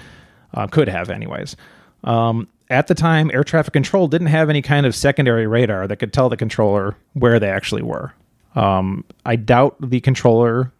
uh, 0.54 0.66
could 0.68 0.88
have 0.88 1.10
anyways 1.10 1.56
um, 2.04 2.48
at 2.70 2.86
the 2.86 2.94
time 2.94 3.30
air 3.32 3.44
traffic 3.44 3.72
control 3.72 4.08
didn't 4.08 4.28
have 4.28 4.50
any 4.50 4.62
kind 4.62 4.86
of 4.86 4.94
secondary 4.94 5.46
radar 5.46 5.86
that 5.86 5.96
could 5.96 6.12
tell 6.12 6.28
the 6.28 6.36
controller 6.36 6.96
where 7.12 7.38
they 7.38 7.48
actually 7.50 7.82
were. 7.82 8.12
Um, 8.54 9.04
i 9.26 9.36
doubt 9.36 9.76
the 9.80 10.00
controller 10.00 10.72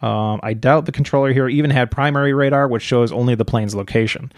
um, 0.00 0.38
i 0.44 0.54
doubt 0.54 0.86
the 0.86 0.92
controller 0.92 1.32
here 1.32 1.48
even 1.48 1.70
had 1.70 1.90
primary 1.90 2.32
radar 2.32 2.68
which 2.68 2.84
shows 2.84 3.10
only 3.10 3.34
the 3.34 3.44
plane's 3.44 3.74
location 3.74 4.30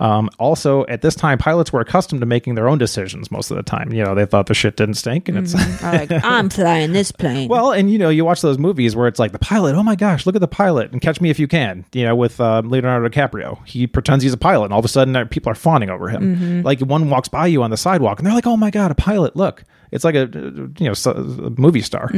um, 0.00 0.28
also 0.38 0.84
at 0.86 1.02
this 1.02 1.14
time 1.14 1.38
pilots 1.38 1.72
were 1.72 1.80
accustomed 1.80 2.20
to 2.20 2.26
making 2.26 2.56
their 2.56 2.68
own 2.68 2.78
decisions 2.78 3.30
most 3.30 3.50
of 3.50 3.56
the 3.56 3.62
time 3.62 3.92
you 3.92 4.02
know 4.02 4.14
they 4.14 4.26
thought 4.26 4.46
the 4.46 4.54
shit 4.54 4.76
didn't 4.76 4.94
stink 4.94 5.28
and 5.28 5.38
it's 5.38 5.54
like, 5.82 6.10
I'm 6.24 6.50
flying 6.50 6.92
this 6.92 7.12
plane. 7.12 7.48
well, 7.48 7.72
and 7.72 7.90
you 7.90 7.98
know, 7.98 8.08
you 8.08 8.24
watch 8.24 8.40
those 8.42 8.58
movies 8.58 8.96
where 8.96 9.06
it's 9.06 9.18
like 9.18 9.32
the 9.32 9.38
pilot. 9.38 9.74
Oh 9.74 9.82
my 9.82 9.94
gosh, 9.94 10.26
look 10.26 10.34
at 10.34 10.40
the 10.40 10.48
pilot! 10.48 10.92
And 10.92 11.00
Catch 11.00 11.20
Me 11.20 11.30
If 11.30 11.38
You 11.38 11.46
Can. 11.46 11.84
You 11.92 12.04
know, 12.04 12.16
with 12.16 12.40
uh, 12.40 12.62
Leonardo 12.64 13.08
DiCaprio, 13.08 13.64
he 13.66 13.86
pretends 13.86 14.22
he's 14.22 14.32
a 14.32 14.38
pilot, 14.38 14.66
and 14.66 14.72
all 14.72 14.78
of 14.78 14.84
a 14.84 14.88
sudden, 14.88 15.14
uh, 15.14 15.24
people 15.26 15.52
are 15.52 15.54
fawning 15.54 15.90
over 15.90 16.08
him. 16.08 16.62
Like 16.62 16.80
one 16.80 17.10
walks 17.10 17.28
by 17.28 17.46
you 17.46 17.62
on 17.62 17.70
the 17.70 17.76
sidewalk, 17.76 18.18
and 18.18 18.26
they're 18.26 18.34
like, 18.34 18.46
"Oh 18.46 18.56
my 18.56 18.70
god, 18.70 18.90
a 18.90 18.94
pilot! 18.94 19.36
Look!" 19.36 19.64
It's 19.90 20.04
like 20.04 20.14
a 20.14 20.22
uh, 20.22 20.68
you 20.78 20.90
know 20.90 20.94
a 21.04 21.50
movie 21.60 21.82
star, 21.82 22.10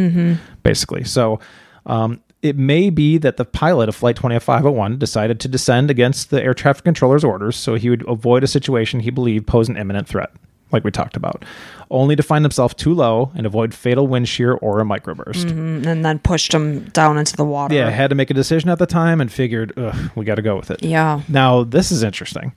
basically. 0.63 1.05
So. 1.05 1.41
Um, 1.85 2.21
it 2.43 2.57
may 2.59 2.91
be 2.91 3.19
that 3.19 3.37
the 3.37 3.45
pilot 3.45 3.89
of 3.89 3.95
Flight 3.95 4.17
2501 4.17 4.99
decided 4.99 5.39
to 5.41 5.49
descend 5.49 5.91
against 5.91 6.31
the 6.31 6.43
air 6.43 6.55
traffic 6.55 6.85
controller's 6.85 7.25
orders 7.25 7.57
so 7.57 7.77
he 7.77 7.89
would 7.89 8.07
avoid 8.09 8.43
a 8.43 8.49
situation 8.49 9.01
he 9.01 9.11
believed 9.11 9.47
posed 9.47 9.71
an 9.71 9.77
imminent 9.77 10.09
threat, 10.09 10.33
like 10.73 10.83
we 10.83 10.91
talked 10.91 11.17
about, 11.17 11.45
only 11.91 12.17
to 12.17 12.23
find 12.23 12.45
himself 12.45 12.75
too 12.75 12.93
low 12.93 13.31
and 13.37 13.47
avoid 13.47 13.73
fatal 13.73 14.09
wind 14.09 14.29
shear 14.29 14.55
or 14.55 14.81
a 14.81 14.85
microburst. 14.85 15.45
Mm-hmm. 15.45 15.87
and 15.87 16.05
then 16.05 16.19
pushed 16.19 16.53
him 16.53 16.85
down 16.91 17.17
into 17.17 17.37
the 17.37 17.45
water. 17.45 17.75
Yeah, 17.75 17.89
had 17.91 18.11
to 18.11 18.17
make 18.17 18.31
a 18.31 18.35
decision 18.35 18.71
at 18.71 18.79
the 18.81 18.87
time 18.87 19.21
and 19.21 19.31
figured, 19.31 19.73
Ugh, 19.77 20.11
we 20.17 20.25
got 20.25 20.35
to 20.35 20.43
go 20.43 20.57
with 20.57 20.71
it. 20.71 20.83
Yeah. 20.83 21.23
Now, 21.29 21.63
this 21.63 21.93
is 21.93 22.03
interesting. 22.03 22.55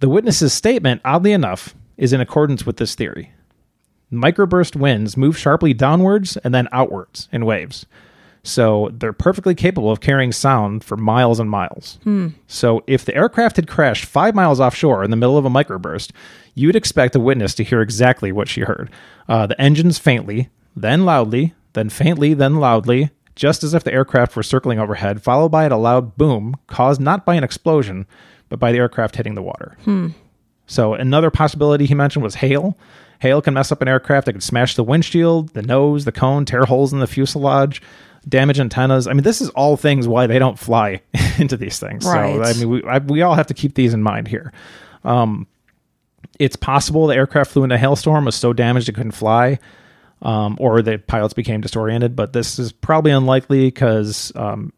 The 0.00 0.08
witness's 0.08 0.52
statement, 0.52 1.02
oddly 1.04 1.32
enough, 1.32 1.74
is 1.98 2.12
in 2.12 2.20
accordance 2.20 2.64
with 2.64 2.78
this 2.78 2.94
theory. 2.94 3.32
Microburst 4.12 4.76
winds 4.76 5.16
move 5.16 5.36
sharply 5.36 5.74
downwards 5.74 6.36
and 6.38 6.54
then 6.54 6.68
outwards 6.72 7.28
in 7.32 7.44
waves. 7.44 7.86
So 8.46 8.90
they're 8.92 9.12
perfectly 9.12 9.56
capable 9.56 9.90
of 9.90 10.00
carrying 10.00 10.30
sound 10.30 10.84
for 10.84 10.96
miles 10.96 11.40
and 11.40 11.50
miles. 11.50 11.98
So 12.46 12.84
if 12.86 13.04
the 13.04 13.14
aircraft 13.14 13.56
had 13.56 13.66
crashed 13.66 14.04
five 14.04 14.36
miles 14.36 14.60
offshore 14.60 15.02
in 15.02 15.10
the 15.10 15.16
middle 15.16 15.36
of 15.36 15.44
a 15.44 15.50
microburst, 15.50 16.12
you 16.54 16.68
would 16.68 16.76
expect 16.76 17.16
a 17.16 17.20
witness 17.20 17.54
to 17.54 17.64
hear 17.64 17.80
exactly 17.80 18.30
what 18.30 18.48
she 18.48 18.60
heard. 18.60 18.88
Uh, 19.28 19.48
the 19.48 19.60
engines 19.60 19.98
faintly, 19.98 20.48
then 20.76 21.04
loudly, 21.04 21.54
then 21.72 21.88
faintly, 21.90 22.34
then 22.34 22.56
loudly, 22.56 23.10
just 23.34 23.64
as 23.64 23.74
if 23.74 23.82
the 23.82 23.92
aircraft 23.92 24.36
were 24.36 24.44
circling 24.44 24.78
overhead, 24.78 25.22
followed 25.24 25.48
by 25.50 25.64
a 25.64 25.76
loud 25.76 26.16
boom 26.16 26.54
caused 26.68 27.00
not 27.00 27.26
by 27.26 27.34
an 27.34 27.42
explosion, 27.44 28.06
but 28.48 28.60
by 28.60 28.70
the 28.70 28.78
aircraft 28.78 29.16
hitting 29.16 29.34
the 29.34 29.42
water. 29.42 29.76
So 30.68 30.94
another 30.94 31.30
possibility 31.32 31.86
he 31.86 31.94
mentioned 31.94 32.22
was 32.22 32.36
hail. 32.36 32.78
Hail 33.18 33.42
can 33.42 33.54
mess 33.54 33.72
up 33.72 33.82
an 33.82 33.88
aircraft. 33.88 34.28
It 34.28 34.34
could 34.34 34.42
smash 34.42 34.76
the 34.76 34.84
windshield, 34.84 35.48
the 35.50 35.62
nose, 35.62 36.04
the 36.04 36.12
cone, 36.12 36.44
tear 36.44 36.64
holes 36.64 36.92
in 36.92 37.00
the 37.00 37.06
fuselage, 37.06 37.82
damage 38.28 38.58
antennas. 38.60 39.06
I 39.06 39.12
mean, 39.12 39.22
this 39.22 39.40
is 39.40 39.48
all 39.50 39.76
things 39.76 40.08
why 40.08 40.26
they 40.26 40.38
don't 40.38 40.58
fly 40.58 41.00
into 41.38 41.56
these 41.56 41.78
things. 41.78 42.04
Right. 42.04 42.34
So 42.36 42.42
I 42.42 42.52
mean, 42.54 42.68
we 42.68 42.82
I, 42.84 42.98
we 42.98 43.22
all 43.22 43.34
have 43.34 43.46
to 43.48 43.54
keep 43.54 43.74
these 43.74 43.94
in 43.94 44.02
mind 44.02 44.28
here. 44.28 44.52
Um, 45.04 45.46
it's 46.38 46.56
possible 46.56 47.06
the 47.06 47.14
aircraft 47.16 47.52
flew 47.52 47.62
into 47.64 47.76
a 47.76 47.78
hailstorm, 47.78 48.24
was 48.24 48.34
so 48.34 48.52
damaged 48.52 48.88
it 48.88 48.94
couldn't 48.94 49.12
fly, 49.12 49.58
um, 50.22 50.56
or 50.60 50.82
the 50.82 50.98
pilots 50.98 51.34
became 51.34 51.60
disoriented. 51.60 52.14
But 52.16 52.32
this 52.32 52.58
is 52.58 52.72
probably 52.72 53.10
unlikely 53.12 53.68
because 53.68 54.32
um, 54.36 54.72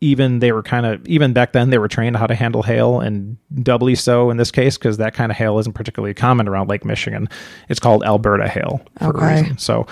even 0.00 0.38
they 0.38 0.50
were 0.52 0.62
kind 0.62 0.86
of 0.86 1.06
even 1.06 1.32
back 1.32 1.52
then 1.52 1.70
they 1.70 1.78
were 1.78 1.88
trained 1.88 2.16
how 2.16 2.26
to 2.26 2.34
handle 2.34 2.62
hail 2.62 3.00
and 3.00 3.36
doubly 3.62 3.94
so 3.94 4.30
in 4.30 4.36
this 4.38 4.50
case 4.50 4.78
because 4.78 4.96
that 4.96 5.12
kind 5.14 5.30
of 5.30 5.36
hail 5.36 5.58
isn't 5.58 5.72
particularly 5.74 6.14
common 6.14 6.46
around 6.46 6.68
lake 6.68 6.84
michigan 6.84 7.28
it's 7.68 7.80
called 7.80 8.04
alberta 8.04 8.46
hail 8.48 8.80
for 9.00 9.06
a 9.06 9.08
Okay. 9.08 9.40
reason 9.40 9.58
so 9.58 9.88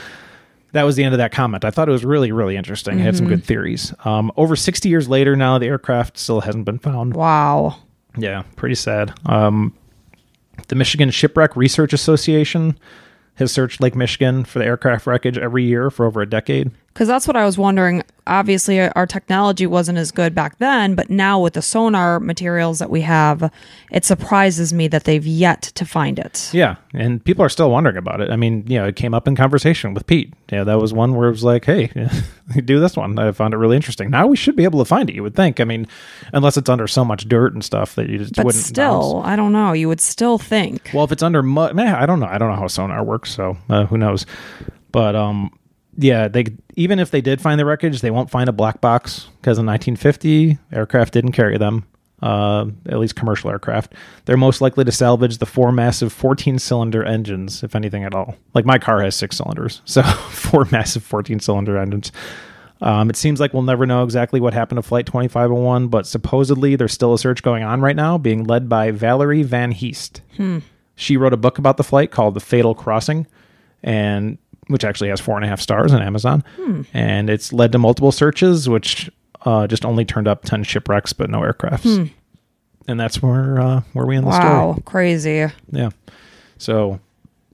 that 0.77 0.85
was 0.85 0.97
the 0.97 1.05
end 1.05 1.15
of 1.15 1.19
that 1.19 1.33
comment. 1.33 1.65
I 1.65 1.71
thought 1.71 1.89
it 1.89 1.93
was 1.93 2.05
really 2.05 2.33
really 2.33 2.57
interesting. 2.57 2.99
It 2.99 3.03
had 3.03 3.17
some 3.17 3.27
good 3.27 3.45
theories. 3.45 3.93
Um, 4.05 4.31
over 4.37 4.57
60 4.57 4.89
years 4.89 5.09
later 5.09 5.35
now 5.37 5.59
the 5.59 5.67
aircraft 5.67 6.19
still 6.19 6.41
hasn't 6.41 6.65
been 6.65 6.79
found. 6.79 7.15
Wow. 7.15 7.77
yeah 8.17 8.43
pretty 8.57 8.75
sad. 8.77 9.13
Um, 9.27 9.75
the 10.69 10.75
michigan 10.75 11.11
shipwreck 11.11 11.55
research 11.57 11.93
association 11.93 12.79
has 13.35 13.53
searched 13.53 13.81
lake 13.81 13.95
michigan 13.95 14.45
for 14.45 14.59
the 14.59 14.65
aircraft 14.65 15.07
wreckage 15.07 15.37
every 15.37 15.65
year 15.65 15.91
for 15.91 16.07
over 16.07 16.23
a 16.23 16.27
decade 16.29 16.71
Because 16.97 17.09
that's 17.09 17.27
what 17.29 17.37
I 17.37 17.45
was 17.45 17.59
wondering. 17.59 18.03
Obviously, 18.27 18.81
our 18.81 19.07
technology 19.07 19.67
wasn't 19.67 19.99
as 19.99 20.11
good 20.11 20.35
back 20.35 20.59
then, 20.61 20.95
but 20.95 21.11
now 21.11 21.39
with 21.39 21.53
the 21.53 21.61
sonar 21.61 22.19
materials 22.21 22.79
that 22.79 22.89
we 22.89 23.03
have, 23.03 23.53
it 23.93 24.07
surprises 24.07 24.73
me 24.73 24.89
that 24.89 25.05
they've 25.05 25.27
yet 25.27 25.61
to 25.75 25.85
find 25.85 26.19
it. 26.19 26.49
Yeah, 26.55 26.77
and 26.95 27.23
people 27.23 27.45
are 27.45 27.51
still 27.51 27.71
wondering 27.71 27.99
about 27.99 28.23
it. 28.23 28.31
I 28.31 28.37
mean, 28.37 28.65
you 28.67 28.79
know, 28.79 28.87
it 28.87 28.97
came 28.97 29.13
up 29.13 29.29
in 29.29 29.37
conversation 29.37 29.93
with 29.93 30.07
Pete. 30.07 30.33
Yeah, 30.51 30.65
that 30.65 30.81
was 30.81 30.95
one 30.95 31.15
where 31.15 31.29
it 31.29 31.33
was 31.33 31.45
like, 31.45 31.67
"Hey, 31.67 31.89
do 32.65 32.81
this 32.81 32.97
one." 32.97 33.19
I 33.19 33.31
found 33.33 33.53
it 33.53 33.59
really 33.59 33.77
interesting. 33.77 34.09
Now 34.09 34.27
we 34.27 34.37
should 34.39 34.57
be 34.57 34.65
able 34.65 34.79
to 34.79 34.87
find 34.87 35.11
it. 35.11 35.15
You 35.15 35.23
would 35.23 35.37
think. 35.37 35.61
I 35.61 35.65
mean, 35.65 35.87
unless 36.33 36.57
it's 36.57 36.71
under 36.71 36.87
so 36.89 37.05
much 37.05 37.29
dirt 37.29 37.53
and 37.53 37.63
stuff 37.63 37.95
that 37.97 38.09
you 38.09 38.17
just 38.21 38.37
But 38.37 38.47
wouldn't. 38.47 38.65
still, 38.65 39.21
I 39.23 39.37
don't 39.37 39.53
know. 39.53 39.75
You 39.75 39.89
would 39.89 40.01
still 40.01 40.39
think. 40.39 40.93
well, 40.95 41.05
if 41.05 41.13
it's 41.13 41.23
under 41.23 41.43
mud, 41.43 41.77
man, 41.77 41.95
I 41.95 42.07
don't 42.07 42.21
know. 42.21 42.27
I 42.27 42.39
don't 42.39 42.49
know 42.51 42.57
how 42.59 42.69
sonar 42.69 43.05
works, 43.05 43.35
so 43.35 43.59
uh, 43.69 43.85
who 43.85 43.99
knows? 43.99 44.25
But 44.93 45.15
um, 45.15 45.51
yeah, 45.97 46.29
they 46.29 46.47
even 46.75 46.99
if 46.99 47.11
they 47.11 47.21
did 47.21 47.41
find 47.41 47.59
the 47.59 47.65
wreckage, 47.65 48.01
they 48.01 48.11
won't 48.11 48.31
find 48.31 48.49
a 48.49 48.53
black 48.53 48.81
box 48.81 49.29
because 49.41 49.59
in 49.59 49.67
1950 49.67 50.59
aircraft 50.73 51.13
didn't 51.13 51.33
carry 51.33 51.59
them. 51.59 51.87
Uh, 52.23 52.65
at 52.87 52.99
least 52.99 53.15
commercial 53.15 53.51
aircraft. 53.51 53.93
They're 54.25 54.39
most 54.39 54.63
likely 54.63 54.85
to 54.85 54.93
salvage 54.93 55.37
the 55.37 55.45
four 55.45 55.71
massive 55.71 56.15
14 56.15 56.59
cylinder 56.59 57.05
engines, 57.05 57.63
if 57.63 57.75
anything 57.75 58.05
at 58.05 58.15
all. 58.15 58.37
Like 58.55 58.65
my 58.65 58.79
car 58.79 59.03
has 59.03 59.15
six 59.15 59.37
cylinders, 59.37 59.83
so 59.85 60.03
four 60.03 60.67
massive 60.73 61.03
14 61.03 61.41
cylinder 61.41 61.77
engines. 61.77 62.13
Um, 62.81 63.11
it 63.11 63.17
seems 63.17 63.39
like 63.39 63.53
we'll 63.53 63.63
never 63.63 63.85
know 63.87 64.03
exactly 64.03 64.41
what 64.41 64.55
happened 64.55 64.79
to 64.79 64.83
Flight 64.83 65.07
2501, 65.07 65.89
but 65.89 66.07
supposedly 66.07 66.75
there's 66.75 66.93
still 66.93 67.13
a 67.13 67.19
search 67.19 67.43
going 67.43 67.63
on 67.63 67.81
right 67.83 67.97
now, 67.97 68.17
being 68.19 68.45
led 68.45 68.69
by 68.69 68.91
Valerie 68.91 69.43
Van 69.43 69.73
Heest. 69.73 70.21
She 70.95 71.19
wrote 71.19 71.33
a 71.35 71.39
book 71.39 71.59
about 71.59 71.77
the 71.77 71.85
flight 71.85 72.11
called 72.11 72.33
The 72.35 72.41
Fatal 72.41 72.75
Crossing, 72.75 73.27
and 73.83 74.39
which 74.69 74.85
actually 74.85 75.09
has 75.11 75.21
four 75.21 75.37
and 75.37 75.45
a 75.45 75.49
half 75.49 75.61
stars 75.61 75.93
on 75.93 76.03
Amazon. 76.03 76.43
And 76.93 77.31
it's 77.31 77.53
led 77.53 77.73
to 77.73 77.79
multiple 77.79 78.13
searches, 78.13 78.69
which 78.69 79.11
uh, 79.45 79.67
just 79.67 79.85
only 79.85 80.05
turned 80.05 80.27
up 80.29 80.45
10 80.45 80.65
shipwrecks, 80.65 81.13
but 81.13 81.31
no 81.31 81.41
aircrafts. 81.41 82.11
And 82.89 83.01
that's 83.01 83.21
where 83.23 83.61
uh, 83.61 83.83
where 83.95 84.07
we 84.07 84.17
end 84.17 84.27
the 84.27 84.33
story. 84.33 84.49
Wow, 84.49 84.79
crazy. 84.85 85.47
Yeah. 85.73 85.91
So 86.59 87.01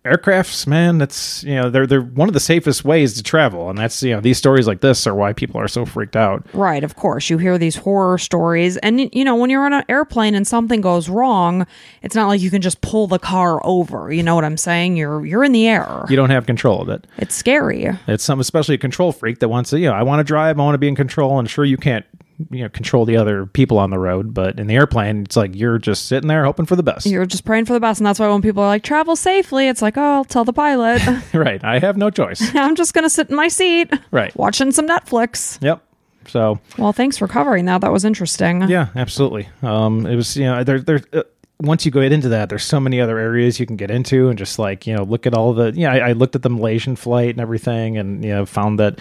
aircrafts, 0.05 0.66
man, 0.66 0.98
that's 0.98 1.44
you 1.44 1.55
know, 1.55 1.70
they're 1.70 1.86
they're 1.86 2.03
one 2.03 2.28
of 2.28 2.34
the 2.34 2.40
safest 2.40 2.84
ways 2.84 3.14
to 3.14 3.22
travel. 3.22 3.68
And 3.70 3.78
that's 3.78 4.03
you 4.03 4.14
know, 4.14 4.20
these 4.20 4.38
stories 4.38 4.66
like 4.66 4.80
this 4.80 5.07
are 5.07 5.14
why 5.14 5.32
people 5.32 5.61
are 5.61 5.68
so 5.68 5.84
freaked 5.84 6.16
out. 6.16 6.44
Right, 6.53 6.82
of 6.82 6.96
course. 6.96 7.30
You 7.30 7.38
hear 7.38 7.59
these 7.59 7.76
horror 7.76 8.18
stories. 8.18 8.76
And, 8.78 9.12
you 9.14 9.24
know, 9.24 9.36
when 9.36 9.50
you're 9.50 9.64
on 9.64 9.72
an 9.72 9.84
airplane 9.88 10.34
and 10.34 10.46
something 10.46 10.80
goes 10.80 11.09
wrong, 11.09 11.66
it's 12.03 12.14
not 12.14 12.28
like 12.28 12.40
you 12.40 12.50
can 12.50 12.62
just 12.62 12.80
pull 12.80 13.07
the 13.07 13.18
car 13.18 13.64
over. 13.64 14.12
You 14.12 14.22
know 14.22 14.34
what 14.34 14.44
I'm 14.44 14.57
saying? 14.57 14.96
You're 14.96 15.24
you're 15.24 15.44
in 15.44 15.53
the 15.53 15.68
air. 15.68 16.05
You 16.09 16.16
don't 16.16 16.30
have 16.30 16.46
control 16.46 16.82
of 16.82 16.88
it. 16.88 17.07
It's 17.18 17.34
scary. 17.34 17.88
It's 18.07 18.24
some 18.24 18.40
especially 18.40 18.74
a 18.74 18.78
control 18.78 19.12
freak 19.12 19.38
that 19.38 19.48
wants 19.48 19.70
to, 19.70 19.78
you 19.78 19.86
know, 19.86 19.94
I 19.94 20.03
want 20.03 20.20
to 20.20 20.24
drive, 20.24 20.59
I 20.59 20.62
want 20.62 20.74
to 20.74 20.78
be 20.78 20.88
in 20.88 20.96
control, 20.96 21.38
and 21.38 21.48
sure 21.48 21.64
you 21.64 21.76
can't 21.76 22.05
you 22.51 22.62
know 22.62 22.68
control 22.68 23.05
the 23.05 23.16
other 23.16 23.47
people 23.47 23.78
on 23.78 23.91
the 23.91 23.99
road, 23.99 24.33
but 24.35 24.59
in 24.59 24.66
the 24.66 24.74
airplane, 24.74 25.22
it's 25.22 25.37
like 25.37 25.55
you're 25.55 25.78
just 25.78 26.07
sitting 26.07 26.28
there 26.28 26.45
hoping 26.45 26.66
for 26.66 26.76
the 26.76 26.83
best. 26.83 27.07
You're 27.07 27.26
just 27.26 27.45
praying 27.45 27.66
for 27.66 27.72
the 27.72 27.80
best. 27.80 28.01
And 28.01 28.07
that's 28.07 28.18
why 28.18 28.28
when 28.28 28.43
people 28.43 28.62
are 28.62 28.66
like, 28.68 28.83
travel 28.83 29.16
safely, 29.16 29.68
it's 29.68 29.83
like, 29.83 29.97
oh, 29.97 30.01
I'll 30.14 30.24
tell 30.24 30.45
the 30.45 30.53
pilot. 30.53 31.03
right. 31.35 31.62
I 31.64 31.78
have 31.78 31.97
no 31.97 32.11
choice. 32.11 32.43
I'm 32.55 32.74
just 32.74 32.95
to 32.95 33.11
sit 33.11 33.30
in 33.30 33.37
my 33.37 33.49
seat 33.49 33.93
Right. 34.11 34.35
watching 34.37 34.72
some 34.72 34.87
Netflix. 34.87 35.59
Yep. 35.62 35.83
So 36.28 36.61
Well, 36.78 36.93
thanks 36.93 37.18
for 37.18 37.26
covering 37.26 37.64
that. 37.66 37.80
That 37.80 37.93
was 37.93 38.05
interesting. 38.05 38.62
Yeah, 38.68 38.89
absolutely. 38.95 39.49
Um, 39.62 40.07
it 40.07 40.14
was 40.16 40.37
you 40.37 40.45
know 40.45 40.62
there 40.62 40.80
there. 40.80 41.01
Uh, 41.12 41.22
once 41.61 41.85
you 41.85 41.93
go 41.93 42.01
into 42.01 42.28
that, 42.30 42.49
there's 42.49 42.64
so 42.64 42.80
many 42.80 43.01
other 43.01 43.18
areas 43.18 43.61
you 43.61 43.66
can 43.66 43.76
get 43.76 43.91
into, 43.91 44.28
and 44.28 44.37
just 44.39 44.59
like 44.59 44.87
you 44.87 44.95
know, 44.97 45.05
look 45.05 45.26
at 45.26 45.35
all 45.35 45.53
the. 45.53 45.72
Yeah, 45.74 45.93
I, 45.93 45.99
I 46.09 46.12
looked 46.12 46.35
at 46.35 46.43
the 46.43 46.51
Malaysian 46.51 46.97
flight 46.97 47.30
and 47.30 47.41
everything, 47.41 47.99
and 47.99 48.24
you 48.24 48.30
know, 48.30 48.47
found 48.47 48.78
that 48.80 48.99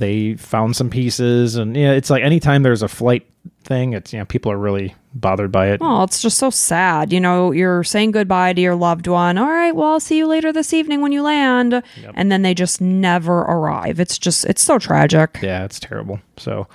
they 0.00 0.34
found 0.34 0.74
some 0.74 0.90
pieces, 0.90 1.54
and 1.54 1.76
yeah, 1.76 1.92
it's 1.92 2.10
like 2.10 2.24
anytime 2.24 2.64
there's 2.64 2.82
a 2.82 2.88
flight 2.88 3.26
thing, 3.62 3.92
it's 3.92 4.12
you 4.12 4.18
know, 4.18 4.24
people 4.24 4.50
are 4.50 4.58
really 4.58 4.94
bothered 5.14 5.52
by 5.52 5.68
it. 5.68 5.78
Oh, 5.80 6.02
it's 6.02 6.22
just 6.22 6.38
so 6.38 6.50
sad. 6.50 7.12
You 7.12 7.20
know, 7.20 7.52
you're 7.52 7.84
saying 7.84 8.12
goodbye 8.12 8.52
to 8.54 8.60
your 8.60 8.74
loved 8.74 9.06
one. 9.06 9.38
All 9.38 9.48
right, 9.48 9.72
well, 9.74 9.92
I'll 9.92 10.00
see 10.00 10.16
you 10.16 10.26
later 10.26 10.52
this 10.52 10.72
evening 10.72 11.00
when 11.00 11.12
you 11.12 11.22
land. 11.22 11.82
And 12.14 12.32
then 12.32 12.42
they 12.42 12.54
just 12.54 12.80
never 12.80 13.40
arrive. 13.40 14.00
It's 14.00 14.18
just, 14.18 14.44
it's 14.46 14.62
so 14.62 14.78
tragic. 14.78 15.38
Yeah, 15.42 15.64
it's 15.64 15.78
terrible. 15.78 16.20
So, 16.36 16.66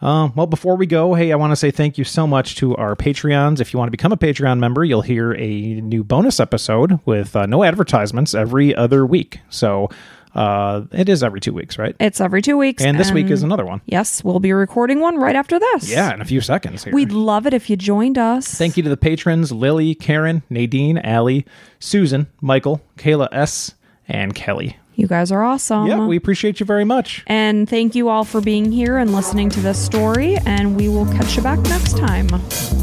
um, 0.00 0.32
well, 0.36 0.46
before 0.46 0.76
we 0.76 0.86
go, 0.86 1.14
hey, 1.14 1.32
I 1.32 1.36
want 1.36 1.52
to 1.52 1.56
say 1.56 1.70
thank 1.70 1.96
you 1.96 2.04
so 2.04 2.26
much 2.26 2.56
to 2.56 2.76
our 2.76 2.94
Patreons. 2.94 3.60
If 3.60 3.72
you 3.72 3.78
want 3.78 3.88
to 3.88 3.92
become 3.92 4.12
a 4.12 4.16
Patreon 4.16 4.58
member, 4.58 4.84
you'll 4.84 5.02
hear 5.02 5.32
a 5.34 5.80
new 5.80 6.04
bonus 6.04 6.40
episode 6.40 7.00
with 7.06 7.34
uh, 7.34 7.46
no 7.46 7.64
advertisements 7.64 8.34
every 8.34 8.74
other 8.74 9.06
week. 9.06 9.40
So, 9.48 9.88
uh, 10.34 10.82
it 10.92 11.08
is 11.08 11.22
every 11.22 11.40
two 11.40 11.52
weeks, 11.52 11.78
right? 11.78 11.94
It's 12.00 12.20
every 12.20 12.42
two 12.42 12.56
weeks. 12.56 12.82
And 12.82 12.98
this 12.98 13.12
week 13.12 13.30
is 13.30 13.42
another 13.42 13.64
one. 13.64 13.80
Yes, 13.86 14.22
we'll 14.24 14.40
be 14.40 14.52
recording 14.52 15.00
one 15.00 15.16
right 15.16 15.36
after 15.36 15.58
this. 15.58 15.88
Yeah, 15.90 16.12
in 16.12 16.20
a 16.20 16.24
few 16.24 16.40
seconds. 16.40 16.84
Here. 16.84 16.92
We'd 16.92 17.12
love 17.12 17.46
it 17.46 17.54
if 17.54 17.70
you 17.70 17.76
joined 17.76 18.18
us. 18.18 18.48
Thank 18.52 18.76
you 18.76 18.82
to 18.82 18.88
the 18.88 18.96
patrons 18.96 19.52
Lily, 19.52 19.94
Karen, 19.94 20.42
Nadine, 20.50 20.98
Allie, 20.98 21.46
Susan, 21.78 22.26
Michael, 22.40 22.82
Kayla 22.96 23.28
S., 23.32 23.74
and 24.08 24.34
Kelly. 24.34 24.76
You 24.96 25.08
guys 25.08 25.32
are 25.32 25.42
awesome. 25.42 25.86
yeah, 25.86 26.06
we 26.06 26.16
appreciate 26.16 26.60
you 26.60 26.66
very 26.66 26.84
much. 26.84 27.24
and 27.26 27.68
thank 27.68 27.94
you 27.96 28.08
all 28.08 28.22
for 28.24 28.40
being 28.40 28.70
here 28.70 28.96
and 28.98 29.12
listening 29.12 29.50
to 29.50 29.60
this 29.60 29.82
story. 29.84 30.36
And 30.46 30.76
we 30.76 30.88
will 30.88 31.06
catch 31.06 31.36
you 31.36 31.42
back 31.42 31.58
next 31.60 31.96
time. 31.96 32.28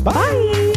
Bye. 0.03 0.70